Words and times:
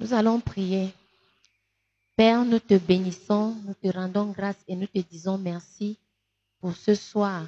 Nous 0.00 0.14
allons 0.14 0.40
prier. 0.40 0.94
Père, 2.16 2.42
nous 2.46 2.58
te 2.58 2.72
bénissons, 2.78 3.54
nous 3.66 3.74
te 3.74 3.94
rendons 3.94 4.30
grâce 4.30 4.56
et 4.66 4.74
nous 4.74 4.86
te 4.86 4.98
disons 4.98 5.36
merci 5.36 5.98
pour 6.58 6.74
ce 6.74 6.94
soir, 6.94 7.46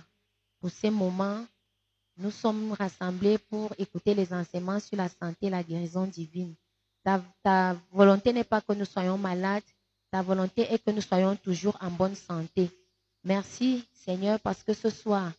pour 0.60 0.68
ces 0.68 0.90
moments. 0.90 1.46
Nous 2.18 2.30
sommes 2.30 2.72
rassemblés 2.72 3.38
pour 3.38 3.72
écouter 3.78 4.12
les 4.12 4.34
enseignements 4.34 4.80
sur 4.80 4.98
la 4.98 5.08
santé 5.08 5.46
et 5.46 5.50
la 5.50 5.62
guérison 5.62 6.04
divine. 6.06 6.54
Ta, 7.02 7.22
ta 7.42 7.74
volonté 7.90 8.34
n'est 8.34 8.44
pas 8.44 8.60
que 8.60 8.74
nous 8.74 8.84
soyons 8.84 9.16
malades, 9.16 9.62
ta 10.10 10.20
volonté 10.20 10.70
est 10.70 10.84
que 10.84 10.90
nous 10.90 11.00
soyons 11.00 11.34
toujours 11.36 11.78
en 11.80 11.90
bonne 11.90 12.14
santé. 12.14 12.70
Merci 13.24 13.82
Seigneur 13.94 14.38
parce 14.40 14.62
que 14.62 14.74
ce 14.74 14.90
soir, 14.90 15.32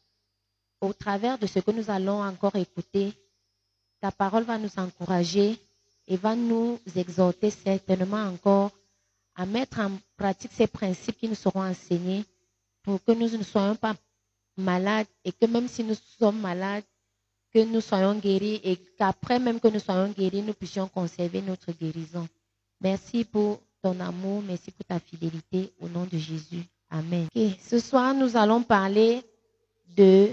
au 0.81 0.93
travers 0.93 1.37
de 1.37 1.45
ce 1.45 1.59
que 1.59 1.69
nous 1.69 1.91
allons 1.91 2.23
encore 2.23 2.55
écouter, 2.55 3.13
ta 4.01 4.11
parole 4.11 4.45
va 4.45 4.57
nous 4.57 4.71
encourager 4.79 5.59
et 6.07 6.17
va 6.17 6.35
nous 6.35 6.79
exhorter 6.95 7.49
certainement 7.49 8.23
encore 8.27 8.71
à 9.35 9.45
mettre 9.45 9.79
en 9.79 9.91
pratique 10.17 10.51
ces 10.53 10.67
principes 10.67 11.17
qui 11.17 11.27
nous 11.27 11.35
seront 11.35 11.63
enseignés 11.63 12.23
pour 12.83 13.03
que 13.03 13.11
nous 13.13 13.29
ne 13.37 13.43
soyons 13.43 13.75
pas 13.75 13.95
malades 14.57 15.07
et 15.23 15.31
que 15.31 15.45
même 15.45 15.67
si 15.67 15.83
nous 15.83 15.95
sommes 16.19 16.39
malades, 16.39 16.83
que 17.53 17.63
nous 17.63 17.81
soyons 17.81 18.15
guéris 18.15 18.59
et 18.63 18.77
qu'après 18.97 19.39
même 19.39 19.59
que 19.59 19.67
nous 19.67 19.79
soyons 19.79 20.09
guéris, 20.09 20.41
nous 20.41 20.53
puissions 20.53 20.87
conserver 20.87 21.41
notre 21.41 21.71
guérison. 21.71 22.27
Merci 22.81 23.23
pour 23.25 23.59
ton 23.81 23.99
amour, 23.99 24.41
merci 24.41 24.71
pour 24.71 24.85
ta 24.85 24.99
fidélité 24.99 25.71
au 25.79 25.87
nom 25.87 26.05
de 26.05 26.17
Jésus. 26.17 26.63
Amen. 26.89 27.27
Ce 27.61 27.79
soir, 27.79 28.13
nous 28.13 28.35
allons 28.37 28.61
parler 28.63 29.21
de 29.95 30.29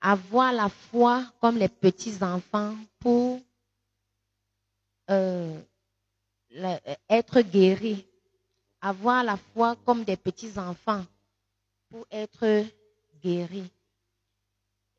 avoir 0.00 0.52
la 0.52 0.68
foi 0.68 1.24
comme 1.40 1.56
les 1.58 1.68
petits 1.68 2.22
enfants 2.22 2.74
pour 3.00 3.40
euh, 5.10 5.58
être 7.08 7.40
guéris. 7.40 8.04
Avoir 8.80 9.24
la 9.24 9.36
foi 9.36 9.76
comme 9.84 10.04
des 10.04 10.16
petits 10.16 10.58
enfants 10.58 11.04
pour 11.90 12.06
être 12.10 12.64
guéris. 13.22 13.70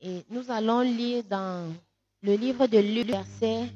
Et 0.01 0.23
nous 0.29 0.51
allons 0.51 0.81
lire 0.81 1.23
dans 1.23 1.73
le 2.21 2.35
livre 2.35 2.67
de 2.67 2.77
Luc, 2.79 3.07
verset 3.07 3.69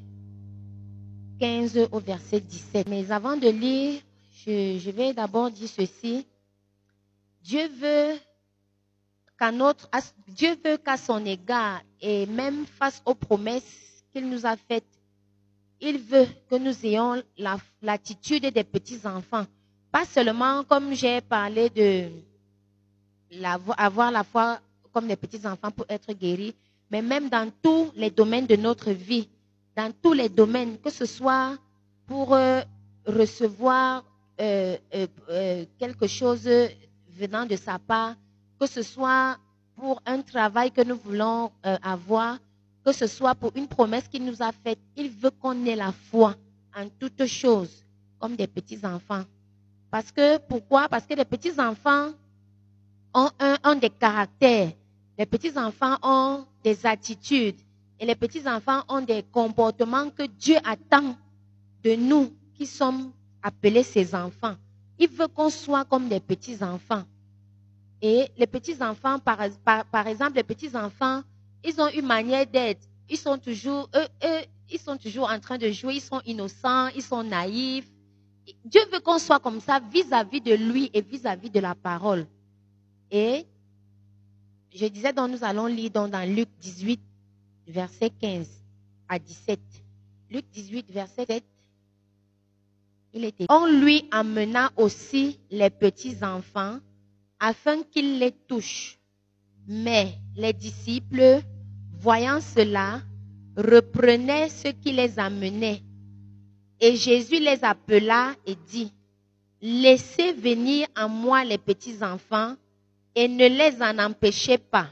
15 1.40 1.88
au 1.92 2.00
verset 2.00 2.42
17. 2.42 2.88
Mais 2.90 3.12
avant 3.12 3.38
de 3.38 3.48
lire, 3.50 4.02
je, 4.46 4.78
je 4.80 4.92
vais 4.92 5.14
d'abord 5.14 5.50
dire 5.50 5.70
ceci. 5.70 6.28
Dieu 7.42 7.68
veut 7.70 8.20
qu'à 9.40 9.52
notre, 9.52 9.90
Dieu 10.28 10.56
veut 10.64 10.78
qu'à 10.78 10.98
son 10.98 11.26
égard 11.26 11.82
et 12.00 12.28
même 12.28 12.66
face 12.66 13.02
aux 13.06 13.16
promesses 13.16 14.04
qu'il 14.12 14.30
nous 14.30 14.46
a 14.46 14.56
faites, 14.56 14.86
il 15.82 15.98
veut 15.98 16.28
que 16.50 16.56
nous 16.56 16.86
ayons 16.86 17.22
l'attitude 17.82 18.46
des 18.54 18.64
petits 18.64 19.06
enfants. 19.06 19.46
Pas 19.92 20.06
seulement 20.06 20.64
comme 20.64 20.94
j'ai 20.94 21.20
parlé 21.22 21.70
de 21.70 22.10
avoir 23.78 24.12
la 24.12 24.24
foi 24.24 24.60
comme 24.94 25.08
des 25.08 25.16
petits 25.16 25.46
enfants 25.48 25.72
pour 25.72 25.86
être 25.90 26.14
guéris, 26.14 26.54
mais 26.90 27.02
même 27.02 27.30
dans 27.30 27.50
tous 27.62 27.92
les 27.96 28.10
domaines 28.12 28.46
de 28.46 28.56
notre 28.56 28.92
vie, 28.92 29.28
dans 29.76 29.92
tous 30.02 30.14
les 30.14 30.30
domaines, 30.30 30.78
que 30.80 30.90
ce 30.90 31.06
soit 31.06 31.58
pour 32.06 32.34
euh, 32.34 32.62
recevoir 33.06 34.04
euh, 34.40 34.78
euh, 35.30 35.66
quelque 35.80 36.08
chose 36.08 36.48
venant 37.10 37.46
de 37.46 37.56
sa 37.56 37.80
part, 37.80 38.16
que 38.60 38.68
ce 38.68 38.82
soit 38.84 39.38
pour 39.76 40.02
un 40.06 40.22
travail 40.22 40.72
que 40.72 40.82
nous 40.84 40.98
voulons 40.98 41.52
avoir, 41.82 42.38
que 42.84 42.92
ce 42.92 43.08
soit 43.08 43.36
pour 43.36 43.52
une 43.56 43.68
promesse 43.68 44.08
qu'il 44.08 44.26
nous 44.26 44.42
a 44.42 44.52
faite. 44.52 44.80
Il 44.96 45.10
veut 45.10 45.32
qu'on 45.32 45.66
ait 45.66 45.76
la 45.76 45.92
foi 45.92 46.36
en 46.76 46.88
toutes 47.00 47.26
choses, 47.26 47.86
comme 48.20 48.36
des 48.36 48.48
petits-enfants. 48.48 49.24
Parce 49.90 50.12
que, 50.12 50.38
pourquoi? 50.38 50.88
Parce 50.88 51.06
que 51.06 51.14
les 51.14 51.26
petits-enfants 51.26 52.12
ont, 53.14 53.30
ont 53.64 53.76
des 53.76 53.90
caractères. 53.90 54.72
Les 55.18 55.26
petits-enfants 55.26 55.98
ont 56.02 56.46
des 56.64 56.86
attitudes. 56.86 57.60
Et 58.00 58.06
les 58.06 58.16
petits-enfants 58.16 58.84
ont 58.88 59.02
des 59.02 59.24
comportements 59.24 60.10
que 60.10 60.24
Dieu 60.24 60.58
attend 60.64 61.16
de 61.84 61.96
nous 61.96 62.34
qui 62.56 62.66
sommes 62.66 63.12
appelés 63.44 63.84
ses 63.84 64.16
enfants. 64.16 64.56
Il 64.98 65.10
veut 65.10 65.28
qu'on 65.28 65.50
soit 65.50 65.86
comme 65.86 66.08
des 66.08 66.20
petits-enfants. 66.20 67.04
Et 68.02 68.32
les 68.38 68.48
petits-enfants, 68.48 69.20
par, 69.20 69.38
par, 69.92 70.08
exemple, 70.08 70.36
les 70.36 70.44
petits-enfants, 70.44 71.22
ils 71.64 71.80
ont 71.80 71.90
une 71.90 72.06
manière 72.06 72.46
d'être. 72.48 72.82
Ils 73.10 73.18
sont 73.18 73.38
toujours, 73.38 73.90
ils 74.70 74.80
sont 74.80 74.98
toujours 74.98 75.30
en 75.30 75.40
train 75.40 75.58
de 75.58 75.70
jouer, 75.72 75.96
ils 75.96 76.02
sont 76.02 76.22
innocents, 76.26 76.88
ils 76.96 77.02
sont 77.04 77.24
naïfs. 77.24 77.90
Dieu 78.66 78.82
veut 78.92 79.00
qu'on 79.00 79.20
soit 79.20 79.40
comme 79.40 79.60
ça 79.60 79.80
vis-à-vis 79.80 80.42
de 80.42 80.54
lui 80.54 80.90
et 80.94 81.02
vis-à-vis 81.02 81.50
de 81.50 81.60
la 81.60 81.76
parole. 81.76 82.26
Et 83.12 83.46
je 84.74 84.86
disais, 84.88 85.14
donc 85.14 85.32
nous 85.32 85.44
allons 85.44 85.66
lire 85.66 85.92
dans, 85.92 86.08
dans 86.08 86.28
Luc 86.28 86.48
18, 86.62 87.00
verset 87.68 88.10
15 88.10 88.48
à 89.10 89.20
17. 89.20 89.60
Luc 90.30 90.46
18, 90.52 90.90
verset 90.92 91.26
7 91.26 91.44
il 93.14 93.26
était. 93.26 93.46
On 93.50 93.66
lui 93.66 94.06
amena 94.12 94.72
aussi 94.78 95.40
les 95.50 95.70
petits 95.70 96.24
enfants 96.24 96.80
afin 97.40 97.84
qu'ils 97.84 98.20
les 98.20 98.32
touchent. 98.32 99.00
Mais 99.68 100.14
les 100.36 100.54
disciples, 100.54 101.42
voyant 102.00 102.42
cela, 102.42 103.02
reprenaient 103.56 104.50
ceux 104.50 104.72
qui 104.72 104.92
les 104.92 105.20
amenaient. 105.20 105.82
Et 106.80 106.96
Jésus 106.96 107.40
les 107.40 107.64
appela 107.64 108.34
et 108.46 108.56
dit, 108.70 108.92
Laissez 109.62 110.34
venir 110.34 110.88
à 110.96 111.08
moi 111.08 111.44
les 111.44 111.60
petits 111.60 112.04
enfants 112.04 112.56
et 113.14 113.28
ne 113.28 113.48
les 113.48 113.82
en 113.82 114.00
empêchez 114.00 114.58
pas, 114.58 114.88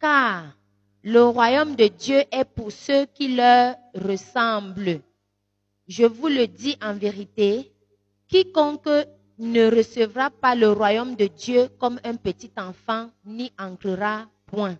car 0.00 0.56
le 1.02 1.22
royaume 1.24 1.76
de 1.76 1.88
Dieu 1.88 2.22
est 2.32 2.46
pour 2.46 2.72
ceux 2.72 3.04
qui 3.06 3.36
leur 3.36 3.76
ressemblent. 3.94 5.00
Je 5.88 6.04
vous 6.04 6.28
le 6.28 6.46
dis 6.46 6.76
en 6.82 6.94
vérité, 6.94 7.70
quiconque 8.28 8.88
ne 9.38 9.70
recevra 9.70 10.30
pas 10.30 10.54
le 10.54 10.72
royaume 10.72 11.14
de 11.14 11.26
Dieu 11.26 11.68
comme 11.78 12.00
un 12.04 12.16
petit 12.16 12.50
enfant, 12.56 13.10
ni 13.24 13.52
entrera 13.58 14.26
point. 14.46 14.78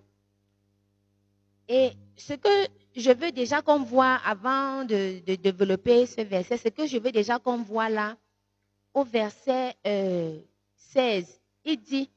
Et 1.68 1.90
ce 2.16 2.34
que 2.34 2.48
je 2.96 3.10
veux 3.10 3.32
déjà 3.32 3.60
qu'on 3.60 3.82
voit 3.82 4.18
avant 4.24 4.84
de, 4.84 5.20
développer 5.36 6.06
ce 6.06 6.22
verset, 6.22 6.56
ce 6.56 6.68
que 6.68 6.86
je 6.86 6.98
veux 6.98 7.12
déjà 7.12 7.38
qu'on 7.38 7.62
voit 7.62 7.90
là, 7.90 8.16
au 8.94 9.04
verset 9.04 9.74
16, 9.84 9.84
euh, 9.86 11.20
il 11.64 11.80
dit, 11.80 12.08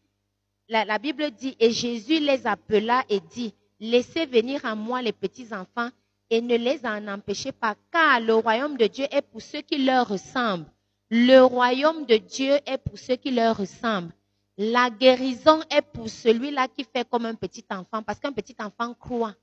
la, 0.69 0.85
la 0.85 0.97
Bible 0.97 1.31
dit, 1.31 1.57
et 1.59 1.71
Jésus 1.71 2.19
les 2.19 2.47
appela 2.47 3.03
et 3.09 3.19
dit, 3.19 3.53
laissez 3.79 4.25
venir 4.25 4.63
à 4.65 4.75
moi 4.75 5.01
les 5.01 5.11
petits 5.11 5.53
enfants 5.53 5.89
et 6.29 6.41
ne 6.41 6.55
les 6.55 6.85
en 6.85 7.07
empêchez 7.07 7.51
pas, 7.51 7.75
car 7.91 8.21
le 8.21 8.35
royaume 8.35 8.77
de 8.77 8.85
Dieu 8.85 9.05
est 9.11 9.23
pour 9.23 9.41
ceux 9.41 9.61
qui 9.61 9.83
leur 9.83 10.07
ressemblent. 10.07 10.71
Le 11.11 11.41
royaume 11.41 12.05
de 12.05 12.17
Dieu 12.17 12.53
est 12.67 12.77
pour 12.77 12.99
ceux 12.99 13.15
qui 13.15 13.31
leur 13.31 13.57
ressemblent. 13.57 14.13
La 14.57 14.89
guérison 14.91 15.61
est 15.71 15.81
pour 15.81 16.07
celui-là 16.07 16.67
qui 16.67 16.83
fait 16.83 17.07
comme 17.09 17.25
un 17.25 17.33
petit 17.33 17.65
enfant, 17.71 18.03
parce 18.03 18.19
qu'un 18.19 18.31
petit 18.31 18.55
enfant 18.59 18.93
croit. 18.93 19.33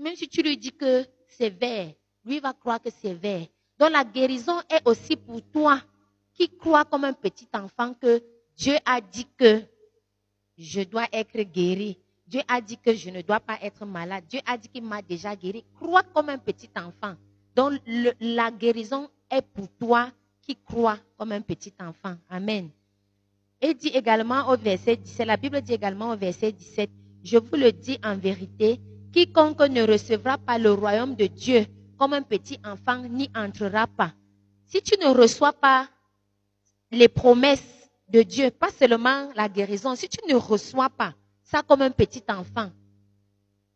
Même 0.00 0.16
si 0.16 0.26
tu 0.26 0.40
lui 0.42 0.56
dis 0.56 0.72
que 0.72 1.04
c'est 1.28 1.50
vert, 1.50 1.92
lui 2.24 2.40
va 2.40 2.54
croire 2.54 2.80
que 2.80 2.88
c'est 2.90 3.12
vert. 3.12 3.46
Donc 3.78 3.90
la 3.90 4.04
guérison 4.04 4.58
est 4.70 4.80
aussi 4.86 5.16
pour 5.16 5.42
toi 5.50 5.82
qui 6.32 6.48
crois 6.48 6.84
comme 6.86 7.04
un 7.04 7.12
petit 7.12 7.48
enfant 7.52 7.92
que 7.92 8.22
Dieu 8.56 8.76
a 8.86 9.00
dit 9.00 9.26
que 9.36 9.62
je 10.56 10.82
dois 10.82 11.06
être 11.12 11.42
guéri. 11.42 11.98
Dieu 12.26 12.40
a 12.48 12.60
dit 12.60 12.78
que 12.78 12.94
je 12.94 13.10
ne 13.10 13.20
dois 13.20 13.40
pas 13.40 13.58
être 13.60 13.84
malade. 13.84 14.24
Dieu 14.28 14.40
a 14.46 14.56
dit 14.56 14.68
qu'il 14.68 14.84
m'a 14.84 15.02
déjà 15.02 15.36
guéri. 15.36 15.62
Crois 15.74 16.04
comme 16.04 16.30
un 16.30 16.38
petit 16.38 16.70
enfant. 16.76 17.16
Donc 17.54 17.80
la 18.20 18.50
guérison 18.50 19.10
est 19.30 19.42
pour 19.42 19.68
toi 19.78 20.10
qui 20.42 20.56
croit 20.56 20.98
comme 21.16 21.32
un 21.32 21.40
petit 21.40 21.72
enfant. 21.80 22.16
Amen. 22.28 22.68
Et 23.60 23.74
dit 23.74 23.88
également 23.88 24.48
au 24.50 24.56
verset 24.56 24.96
17, 24.96 25.26
la 25.26 25.36
Bible 25.36 25.62
dit 25.62 25.72
également 25.72 26.10
au 26.10 26.16
verset 26.16 26.52
17, 26.52 26.90
je 27.22 27.38
vous 27.38 27.56
le 27.56 27.72
dis 27.72 27.98
en 28.04 28.16
vérité, 28.16 28.80
quiconque 29.12 29.60
ne 29.60 29.82
recevra 29.82 30.38
pas 30.38 30.58
le 30.58 30.72
royaume 30.72 31.14
de 31.14 31.26
Dieu 31.26 31.66
comme 31.98 32.14
un 32.14 32.22
petit 32.22 32.58
enfant 32.64 32.98
n'y 33.08 33.30
entrera 33.36 33.86
pas. 33.86 34.12
Si 34.66 34.82
tu 34.82 34.98
ne 34.98 35.06
reçois 35.06 35.52
pas 35.52 35.88
les 36.90 37.08
promesses 37.08 37.90
de 38.08 38.22
Dieu, 38.22 38.50
pas 38.50 38.70
seulement 38.70 39.30
la 39.36 39.48
guérison, 39.48 39.94
si 39.94 40.08
tu 40.08 40.18
ne 40.28 40.34
reçois 40.34 40.90
pas, 40.90 41.14
ça 41.44 41.62
comme 41.62 41.82
un 41.82 41.90
petit 41.90 42.24
enfant, 42.28 42.70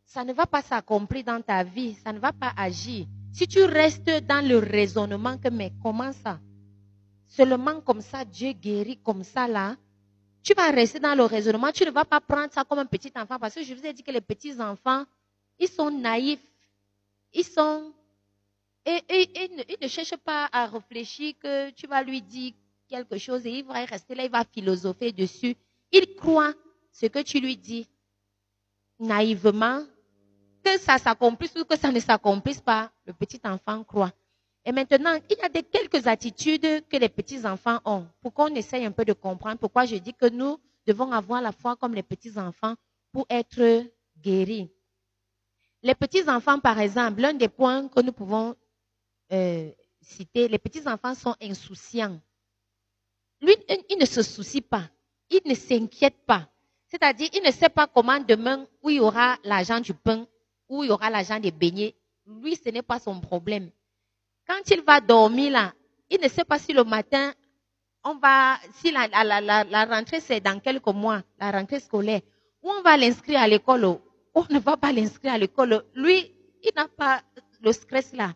ça 0.04 0.24
ne 0.24 0.32
va 0.32 0.46
pas 0.46 0.62
s'accomplir 0.62 1.24
dans 1.24 1.40
ta 1.40 1.62
vie, 1.62 1.94
ça 2.02 2.12
ne 2.12 2.18
va 2.18 2.32
pas 2.32 2.52
agir. 2.56 3.06
Si 3.32 3.46
tu 3.46 3.62
restes 3.62 4.10
dans 4.26 4.46
le 4.46 4.58
raisonnement 4.58 5.36
que, 5.36 5.48
mais 5.48 5.72
comment 5.82 6.12
ça? 6.12 6.40
Seulement 7.36 7.82
comme 7.82 8.00
ça, 8.00 8.24
Dieu 8.24 8.52
guérit 8.52 8.98
comme 9.04 9.22
ça 9.22 9.46
là, 9.46 9.76
tu 10.42 10.54
vas 10.54 10.70
rester 10.70 10.98
dans 11.00 11.14
le 11.14 11.24
raisonnement, 11.24 11.70
tu 11.70 11.84
ne 11.84 11.90
vas 11.90 12.06
pas 12.06 12.20
prendre 12.20 12.50
ça 12.50 12.64
comme 12.64 12.78
un 12.78 12.86
petit 12.86 13.12
enfant. 13.14 13.38
Parce 13.38 13.54
que 13.54 13.62
je 13.62 13.74
vous 13.74 13.84
ai 13.84 13.92
dit 13.92 14.02
que 14.02 14.10
les 14.10 14.22
petits 14.22 14.58
enfants, 14.58 15.04
ils 15.58 15.68
sont 15.68 15.90
naïfs, 15.90 16.40
ils 17.34 17.44
sont 17.44 17.92
Et, 18.86 19.02
il 19.10 19.78
ne 19.82 19.88
cherche 19.88 20.16
pas 20.16 20.48
à 20.50 20.66
réfléchir 20.66 21.34
que 21.38 21.70
tu 21.70 21.86
vas 21.86 22.02
lui 22.02 22.22
dire 22.22 22.54
quelque 22.88 23.18
chose 23.18 23.44
et 23.44 23.58
il 23.58 23.64
va 23.64 23.84
rester 23.84 24.14
là, 24.14 24.24
il 24.24 24.30
va 24.30 24.44
philosopher 24.44 25.12
dessus. 25.12 25.56
Il 25.92 26.14
croit 26.14 26.54
ce 26.90 27.06
que 27.06 27.20
tu 27.22 27.40
lui 27.40 27.56
dis 27.56 27.86
naïvement, 28.98 29.84
que 30.64 30.78
ça 30.78 30.96
s'accomplisse 30.96 31.54
ou 31.56 31.64
que 31.64 31.76
ça 31.76 31.92
ne 31.92 32.00
s'accomplisse 32.00 32.62
pas, 32.62 32.90
le 33.04 33.12
petit 33.12 33.40
enfant 33.44 33.84
croit. 33.84 34.12
Et 34.68 34.72
maintenant, 34.72 35.16
il 35.30 35.36
y 35.38 35.42
a 35.42 35.48
des 35.48 35.62
quelques 35.62 36.08
attitudes 36.08 36.84
que 36.88 36.96
les 36.96 37.08
petits 37.08 37.46
enfants 37.46 37.78
ont 37.84 38.04
pour 38.20 38.34
qu'on 38.34 38.48
essaye 38.48 38.84
un 38.84 38.90
peu 38.90 39.04
de 39.04 39.12
comprendre 39.12 39.58
pourquoi 39.58 39.84
je 39.86 39.94
dis 39.94 40.12
que 40.12 40.28
nous 40.28 40.58
devons 40.84 41.12
avoir 41.12 41.40
la 41.40 41.52
foi 41.52 41.76
comme 41.76 41.94
les 41.94 42.02
petits 42.02 42.36
enfants 42.36 42.74
pour 43.12 43.26
être 43.30 43.84
guéris. 44.20 44.68
Les 45.84 45.94
petits 45.94 46.28
enfants, 46.28 46.58
par 46.58 46.80
exemple, 46.80 47.20
l'un 47.20 47.32
des 47.32 47.48
points 47.48 47.86
que 47.86 48.00
nous 48.00 48.10
pouvons 48.10 48.56
euh, 49.32 49.70
citer, 50.00 50.48
les 50.48 50.58
petits 50.58 50.88
enfants 50.88 51.14
sont 51.14 51.36
insouciants. 51.40 52.20
Lui, 53.40 53.54
il 53.88 53.98
ne 53.98 54.04
se 54.04 54.22
soucie 54.22 54.62
pas, 54.62 54.90
il 55.30 55.42
ne 55.44 55.54
s'inquiète 55.54 56.26
pas. 56.26 56.48
C'est-à-dire, 56.88 57.28
il 57.34 57.42
ne 57.44 57.52
sait 57.52 57.68
pas 57.68 57.86
comment 57.86 58.18
demain, 58.18 58.66
où 58.82 58.90
il 58.90 58.96
y 58.96 59.00
aura 59.00 59.36
l'argent 59.44 59.78
du 59.78 59.94
pain, 59.94 60.26
où 60.68 60.82
il 60.82 60.88
y 60.88 60.90
aura 60.90 61.08
l'argent 61.08 61.38
des 61.38 61.52
beignets. 61.52 61.94
Lui, 62.26 62.56
ce 62.56 62.68
n'est 62.70 62.82
pas 62.82 62.98
son 62.98 63.20
problème. 63.20 63.70
Quand 64.46 64.60
il 64.70 64.82
va 64.82 65.00
dormir 65.00 65.52
là, 65.52 65.72
il 66.10 66.20
ne 66.20 66.28
sait 66.28 66.44
pas 66.44 66.58
si 66.58 66.72
le 66.72 66.84
matin, 66.84 67.32
on 68.04 68.14
va, 68.16 68.56
si 68.74 68.90
la, 68.92 69.08
la, 69.08 69.40
la, 69.40 69.64
la 69.64 69.84
rentrée 69.84 70.20
c'est 70.20 70.40
dans 70.40 70.60
quelques 70.60 70.86
mois, 70.86 71.22
la 71.38 71.50
rentrée 71.50 71.80
scolaire, 71.80 72.20
où 72.62 72.70
on 72.70 72.82
va 72.82 72.96
l'inscrire 72.96 73.40
à 73.40 73.48
l'école, 73.48 73.84
ou 73.84 74.00
on 74.34 74.44
ne 74.50 74.58
va 74.58 74.76
pas 74.76 74.92
l'inscrire 74.92 75.32
à 75.32 75.38
l'école. 75.38 75.84
Lui, 75.94 76.32
il 76.62 76.70
n'a 76.76 76.86
pas 76.88 77.22
le 77.60 77.72
stress 77.72 78.12
là. 78.12 78.34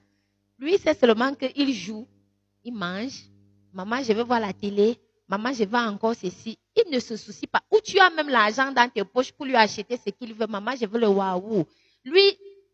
Lui, 0.59 0.77
c'est 0.79 0.99
seulement 0.99 1.35
qu'il 1.35 1.73
joue, 1.73 2.07
il 2.65 2.75
mange. 2.75 3.31
Maman, 3.73 4.03
je 4.03 4.13
veux 4.13 4.25
voir 4.25 4.41
la 4.41 4.53
télé. 4.53 4.99
Maman, 5.29 5.53
je 5.53 5.65
veux 5.65 5.79
encore 5.79 6.15
ceci. 6.17 6.59
Il 6.77 6.93
ne 6.93 6.99
se 6.99 7.17
soucie 7.17 7.47
pas. 7.47 7.63
Ou 7.71 7.79
tu 7.81 7.99
as 8.01 8.11
même 8.11 8.29
l'argent 8.29 8.73
dans 8.73 8.89
tes 8.91 9.05
poches 9.05 9.33
pour 9.33 9.47
lui 9.47 9.55
acheter 9.55 9.97
ce 9.97 10.11
qu'il 10.11 10.35
veut. 10.35 10.47
Maman, 10.47 10.73
je 10.79 10.87
veux 10.87 10.99
le 10.99 11.07
waouh. 11.07 11.65
Lui, 12.05 12.23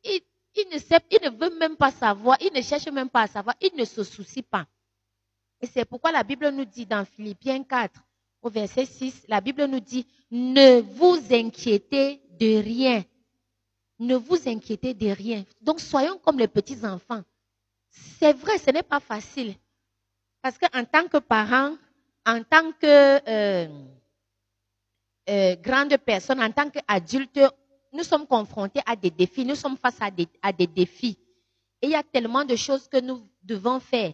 il, 0.05 0.21
ne 0.73 0.79
sait, 0.79 1.01
il 1.11 1.19
ne 1.23 1.31
veut 1.31 1.59
même 1.59 1.77
pas 1.77 1.91
savoir. 1.91 2.37
Il 2.41 2.53
ne 2.53 2.63
cherche 2.63 2.89
même 2.89 3.11
pas 3.11 3.23
à 3.23 3.27
savoir. 3.27 3.57
Il 3.61 3.71
ne 3.77 3.85
se 3.85 4.03
soucie 4.05 4.43
pas. 4.43 4.67
Et 5.61 5.67
c'est 5.67 5.85
pourquoi 5.85 6.13
la 6.13 6.23
Bible 6.23 6.49
nous 6.51 6.65
dit 6.65 6.87
dans 6.87 7.05
Philippiens 7.05 7.63
4, 7.63 8.01
au 8.43 8.51
verset 8.51 8.85
6, 8.85 9.25
la 9.29 9.41
Bible 9.41 9.65
nous 9.65 9.81
dit, 9.81 10.07
ne 10.31 10.81
vous 10.81 11.19
inquiétez 11.31 12.21
de 12.39 12.63
rien. 12.63 13.05
Ne 13.99 14.17
vous 14.17 14.49
inquiétez 14.49 14.93
de 14.93 15.09
rien. 15.09 15.45
Donc 15.63 15.81
soyons 15.81 16.19
comme 16.19 16.39
les 16.39 16.49
petits 16.49 16.85
enfants. 16.85 17.23
C'est 18.19 18.35
vrai, 18.35 18.59
ce 18.59 18.71
n'est 18.71 18.83
pas 18.83 19.01
facile. 19.01 19.55
Parce 20.43 20.59
qu'en 20.59 20.85
tant 20.85 21.09
que 21.09 21.17
parent, 21.19 21.75
en 22.27 22.43
tant 22.43 22.73
que 22.73 22.85
euh, 23.29 23.69
euh, 25.29 25.57
grande 25.57 25.97
personne, 25.97 26.41
en 26.41 26.53
tant 26.53 26.69
qu'adulte, 26.69 27.41
nous 27.97 28.05
sommes 28.05 28.27
confrontés 28.27 28.81
à 28.87 28.95
des 28.95 29.11
défis, 29.11 29.45
nous 29.45 29.55
sommes 29.55 29.77
face 29.77 30.01
à 30.01 30.11
des, 30.11 30.29
à 30.43 30.53
des 30.53 30.67
défis. 30.67 31.19
Et 31.83 31.87
il 31.87 31.91
y 31.91 31.95
a 31.95 32.03
tellement 32.03 32.45
de 32.45 32.57
choses 32.57 32.89
que 32.89 33.01
nous 33.01 33.29
devons 33.43 33.81
faire. 33.81 34.13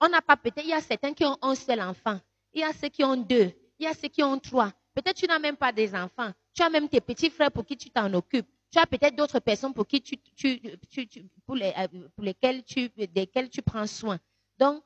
On 0.00 0.08
n'a 0.08 0.20
pas 0.20 0.36
peut-être, 0.36 0.64
il 0.64 0.70
y 0.70 0.74
a 0.74 0.80
certains 0.80 1.14
qui 1.14 1.24
ont 1.24 1.38
un 1.40 1.54
seul 1.54 1.80
enfant, 1.80 2.20
il 2.52 2.60
y 2.60 2.64
a 2.64 2.72
ceux 2.72 2.88
qui 2.88 3.04
ont 3.04 3.16
deux, 3.16 3.52
il 3.78 3.84
y 3.84 3.86
a 3.86 3.94
ceux 3.94 4.08
qui 4.08 4.22
ont 4.22 4.38
trois. 4.38 4.72
Peut-être 4.94 5.16
tu 5.16 5.26
n'as 5.26 5.38
même 5.38 5.56
pas 5.56 5.72
des 5.72 5.94
enfants, 5.94 6.30
tu 6.52 6.62
as 6.62 6.70
même 6.70 6.88
tes 6.88 7.00
petits 7.00 7.30
frères 7.30 7.50
pour 7.50 7.64
qui 7.64 7.76
tu 7.76 7.90
t'en 7.90 8.12
occupes. 8.12 8.46
Tu 8.70 8.78
as 8.78 8.86
peut-être 8.86 9.14
d'autres 9.14 9.38
personnes 9.38 9.72
pour 9.72 9.86
qui 9.86 10.02
tu, 10.02 10.18
tu, 10.34 10.60
tu, 10.90 11.08
pour, 11.46 11.54
les, 11.54 11.72
euh, 11.78 12.08
pour 12.14 12.24
lesquelles 12.24 12.64
tu, 12.64 12.88
desquelles 12.88 13.48
tu 13.48 13.62
prends 13.62 13.86
soin. 13.86 14.18
Donc, 14.58 14.82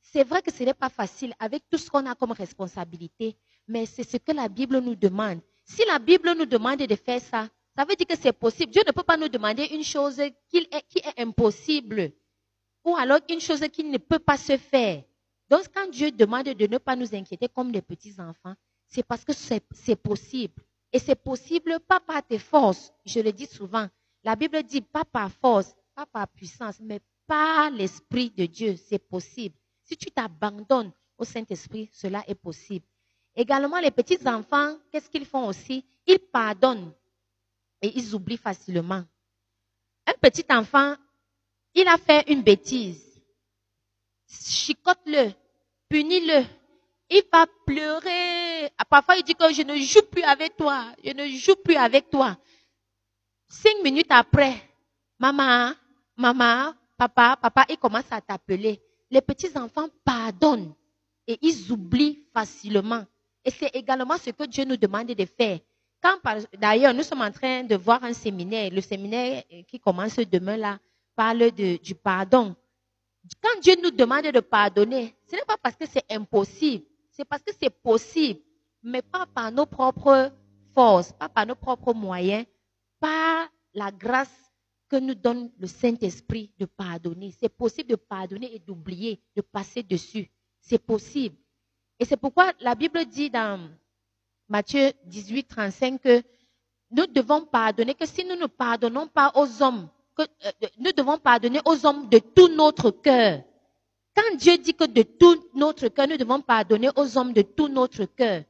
c'est 0.00 0.22
vrai 0.22 0.42
que 0.42 0.52
ce 0.52 0.62
n'est 0.62 0.74
pas 0.74 0.88
facile 0.88 1.34
avec 1.40 1.64
tout 1.68 1.78
ce 1.78 1.90
qu'on 1.90 2.06
a 2.06 2.14
comme 2.14 2.30
responsabilité, 2.32 3.36
mais 3.66 3.86
c'est 3.86 4.08
ce 4.08 4.16
que 4.16 4.30
la 4.30 4.48
Bible 4.48 4.78
nous 4.78 4.94
demande. 4.94 5.40
Si 5.64 5.84
la 5.86 5.98
Bible 5.98 6.34
nous 6.36 6.46
demande 6.46 6.80
de 6.80 6.94
faire 6.94 7.20
ça, 7.20 7.48
ça 7.76 7.84
veut 7.84 7.96
dire 7.96 8.06
que 8.06 8.16
c'est 8.16 8.32
possible. 8.32 8.70
Dieu 8.70 8.82
ne 8.86 8.92
peut 8.92 9.02
pas 9.02 9.16
nous 9.16 9.28
demander 9.28 9.64
une 9.72 9.82
chose 9.82 10.20
qui 10.48 10.58
est, 10.58 11.20
impossible 11.20 12.12
ou 12.84 12.94
alors 12.96 13.20
une 13.28 13.40
chose 13.40 13.64
qui 13.72 13.82
ne 13.82 13.98
peut 13.98 14.18
pas 14.18 14.36
se 14.36 14.56
faire. 14.56 15.02
Donc, 15.48 15.62
quand 15.74 15.90
Dieu 15.90 16.10
demande 16.10 16.46
de 16.46 16.66
ne 16.66 16.78
pas 16.78 16.96
nous 16.96 17.14
inquiéter 17.14 17.48
comme 17.48 17.72
des 17.72 17.82
petits-enfants, 17.82 18.54
c'est 18.86 19.02
parce 19.02 19.24
que 19.24 19.32
c'est 19.32 19.96
possible. 19.96 20.62
Et 20.92 20.98
c'est 20.98 21.16
possible 21.16 21.80
pas 21.80 21.98
par 21.98 22.22
tes 22.22 22.38
forces. 22.38 22.92
Je 23.04 23.20
le 23.20 23.32
dis 23.32 23.46
souvent. 23.46 23.88
La 24.22 24.36
Bible 24.36 24.62
dit 24.62 24.80
pas 24.80 25.04
par 25.04 25.30
force, 25.32 25.74
pas 25.94 26.06
par 26.06 26.28
puissance, 26.28 26.78
mais 26.80 27.00
par 27.26 27.70
l'Esprit 27.70 28.30
de 28.30 28.46
Dieu. 28.46 28.76
C'est 28.76 28.98
possible. 28.98 29.56
Si 29.82 29.96
tu 29.96 30.10
t'abandonnes 30.10 30.92
au 31.18 31.24
Saint-Esprit, 31.24 31.90
cela 31.92 32.22
est 32.28 32.34
possible. 32.34 32.86
Également, 33.36 33.78
les 33.80 33.90
petits 33.90 34.26
enfants, 34.26 34.76
qu'est-ce 34.90 35.10
qu'ils 35.10 35.26
font 35.26 35.46
aussi? 35.46 35.84
Ils 36.06 36.18
pardonnent 36.18 36.92
et 37.82 37.92
ils 37.98 38.14
oublient 38.14 38.36
facilement. 38.36 39.04
Un 40.06 40.12
petit 40.20 40.44
enfant, 40.50 40.94
il 41.74 41.88
a 41.88 41.96
fait 41.98 42.30
une 42.30 42.42
bêtise. 42.42 43.02
Chicote-le, 44.28 45.32
punis-le. 45.88 46.44
Il 47.10 47.22
va 47.32 47.46
pleurer. 47.66 48.70
Parfois, 48.88 49.16
il 49.16 49.24
dit 49.24 49.34
que 49.34 49.52
je 49.52 49.62
ne 49.62 49.76
joue 49.76 50.02
plus 50.10 50.22
avec 50.22 50.56
toi. 50.56 50.86
Je 51.02 51.10
ne 51.10 51.26
joue 51.28 51.56
plus 51.56 51.76
avec 51.76 52.10
toi. 52.10 52.36
Cinq 53.48 53.82
minutes 53.82 54.10
après, 54.10 54.54
maman, 55.18 55.72
maman, 56.16 56.72
papa, 56.96 57.36
papa, 57.40 57.66
il 57.68 57.76
commence 57.76 58.10
à 58.10 58.20
t'appeler 58.20 58.80
les 59.14 59.20
petits 59.20 59.56
enfants 59.56 59.88
pardonnent 60.04 60.74
et 61.26 61.38
ils 61.40 61.70
oublient 61.72 62.26
facilement. 62.34 63.04
Et 63.44 63.50
c'est 63.50 63.74
également 63.74 64.16
ce 64.16 64.30
que 64.30 64.44
Dieu 64.44 64.64
nous 64.64 64.76
demande 64.76 65.08
de 65.08 65.24
faire. 65.26 65.58
Quand, 66.00 66.18
d'ailleurs, 66.58 66.94
nous 66.94 67.02
sommes 67.02 67.22
en 67.22 67.30
train 67.30 67.62
de 67.64 67.76
voir 67.76 68.02
un 68.04 68.12
séminaire, 68.12 68.70
le 68.70 68.80
séminaire 68.80 69.42
qui 69.68 69.78
commence 69.80 70.16
demain 70.16 70.56
là, 70.56 70.78
parle 71.16 71.50
du 71.50 71.94
pardon. 71.94 72.54
Quand 73.42 73.60
Dieu 73.62 73.74
nous 73.82 73.90
demande 73.90 74.26
de 74.26 74.40
pardonner, 74.40 75.14
ce 75.26 75.36
n'est 75.36 75.44
pas 75.46 75.56
parce 75.56 75.76
que 75.76 75.86
c'est 75.86 76.04
impossible, 76.10 76.84
c'est 77.10 77.24
parce 77.24 77.42
que 77.42 77.52
c'est 77.58 77.70
possible, 77.70 78.40
mais 78.82 79.00
pas 79.00 79.26
par 79.26 79.50
nos 79.50 79.64
propres 79.64 80.30
forces, 80.74 81.12
pas 81.12 81.28
par 81.28 81.46
nos 81.46 81.54
propres 81.54 81.94
moyens, 81.94 82.44
par 83.00 83.48
la 83.72 83.90
grâce 83.90 84.52
que 84.88 84.96
nous 84.96 85.14
donne 85.14 85.50
le 85.58 85.66
Saint-Esprit 85.66 86.52
de 86.58 86.66
pardonner. 86.66 87.32
C'est 87.40 87.48
possible 87.48 87.88
de 87.90 87.96
pardonner 87.96 88.54
et 88.54 88.58
d'oublier, 88.58 89.20
de 89.34 89.40
passer 89.40 89.82
dessus. 89.82 90.30
C'est 90.60 90.78
possible. 90.78 91.36
Et 92.04 92.06
c'est 92.06 92.18
pourquoi 92.18 92.52
la 92.60 92.74
Bible 92.74 93.02
dit 93.06 93.30
dans 93.30 93.58
Matthieu 94.50 94.92
18, 95.06 95.44
35 95.44 96.02
que 96.02 96.22
nous 96.90 97.06
devons 97.06 97.46
pardonner, 97.46 97.94
que 97.94 98.04
si 98.04 98.26
nous 98.26 98.36
ne 98.36 98.44
pardonnons 98.44 99.06
pas 99.06 99.32
aux 99.34 99.62
hommes, 99.62 99.88
euh, 100.20 100.24
nous 100.76 100.92
devons 100.92 101.16
pardonner 101.16 101.60
aux 101.64 101.86
hommes 101.86 102.10
de 102.10 102.18
tout 102.18 102.48
notre 102.48 102.90
cœur. 102.90 103.42
Quand 104.14 104.36
Dieu 104.36 104.58
dit 104.58 104.74
que 104.74 104.84
de 104.84 105.00
tout 105.00 105.48
notre 105.54 105.88
cœur, 105.88 106.06
nous 106.06 106.18
devons 106.18 106.42
pardonner 106.42 106.90
aux 106.94 107.16
hommes 107.16 107.32
de 107.32 107.40
tout 107.40 107.68
notre 107.68 108.04
cœur, 108.04 108.42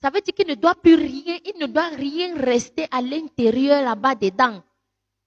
ça 0.00 0.10
veut 0.10 0.20
dire 0.20 0.32
qu'il 0.32 0.46
ne 0.46 0.54
doit 0.54 0.76
plus 0.76 0.94
rien, 0.94 1.36
il 1.44 1.58
ne 1.60 1.66
doit 1.66 1.88
rien 1.88 2.36
rester 2.36 2.86
à 2.92 3.02
l'intérieur 3.02 3.82
là-bas 3.82 4.14
dedans. 4.14 4.62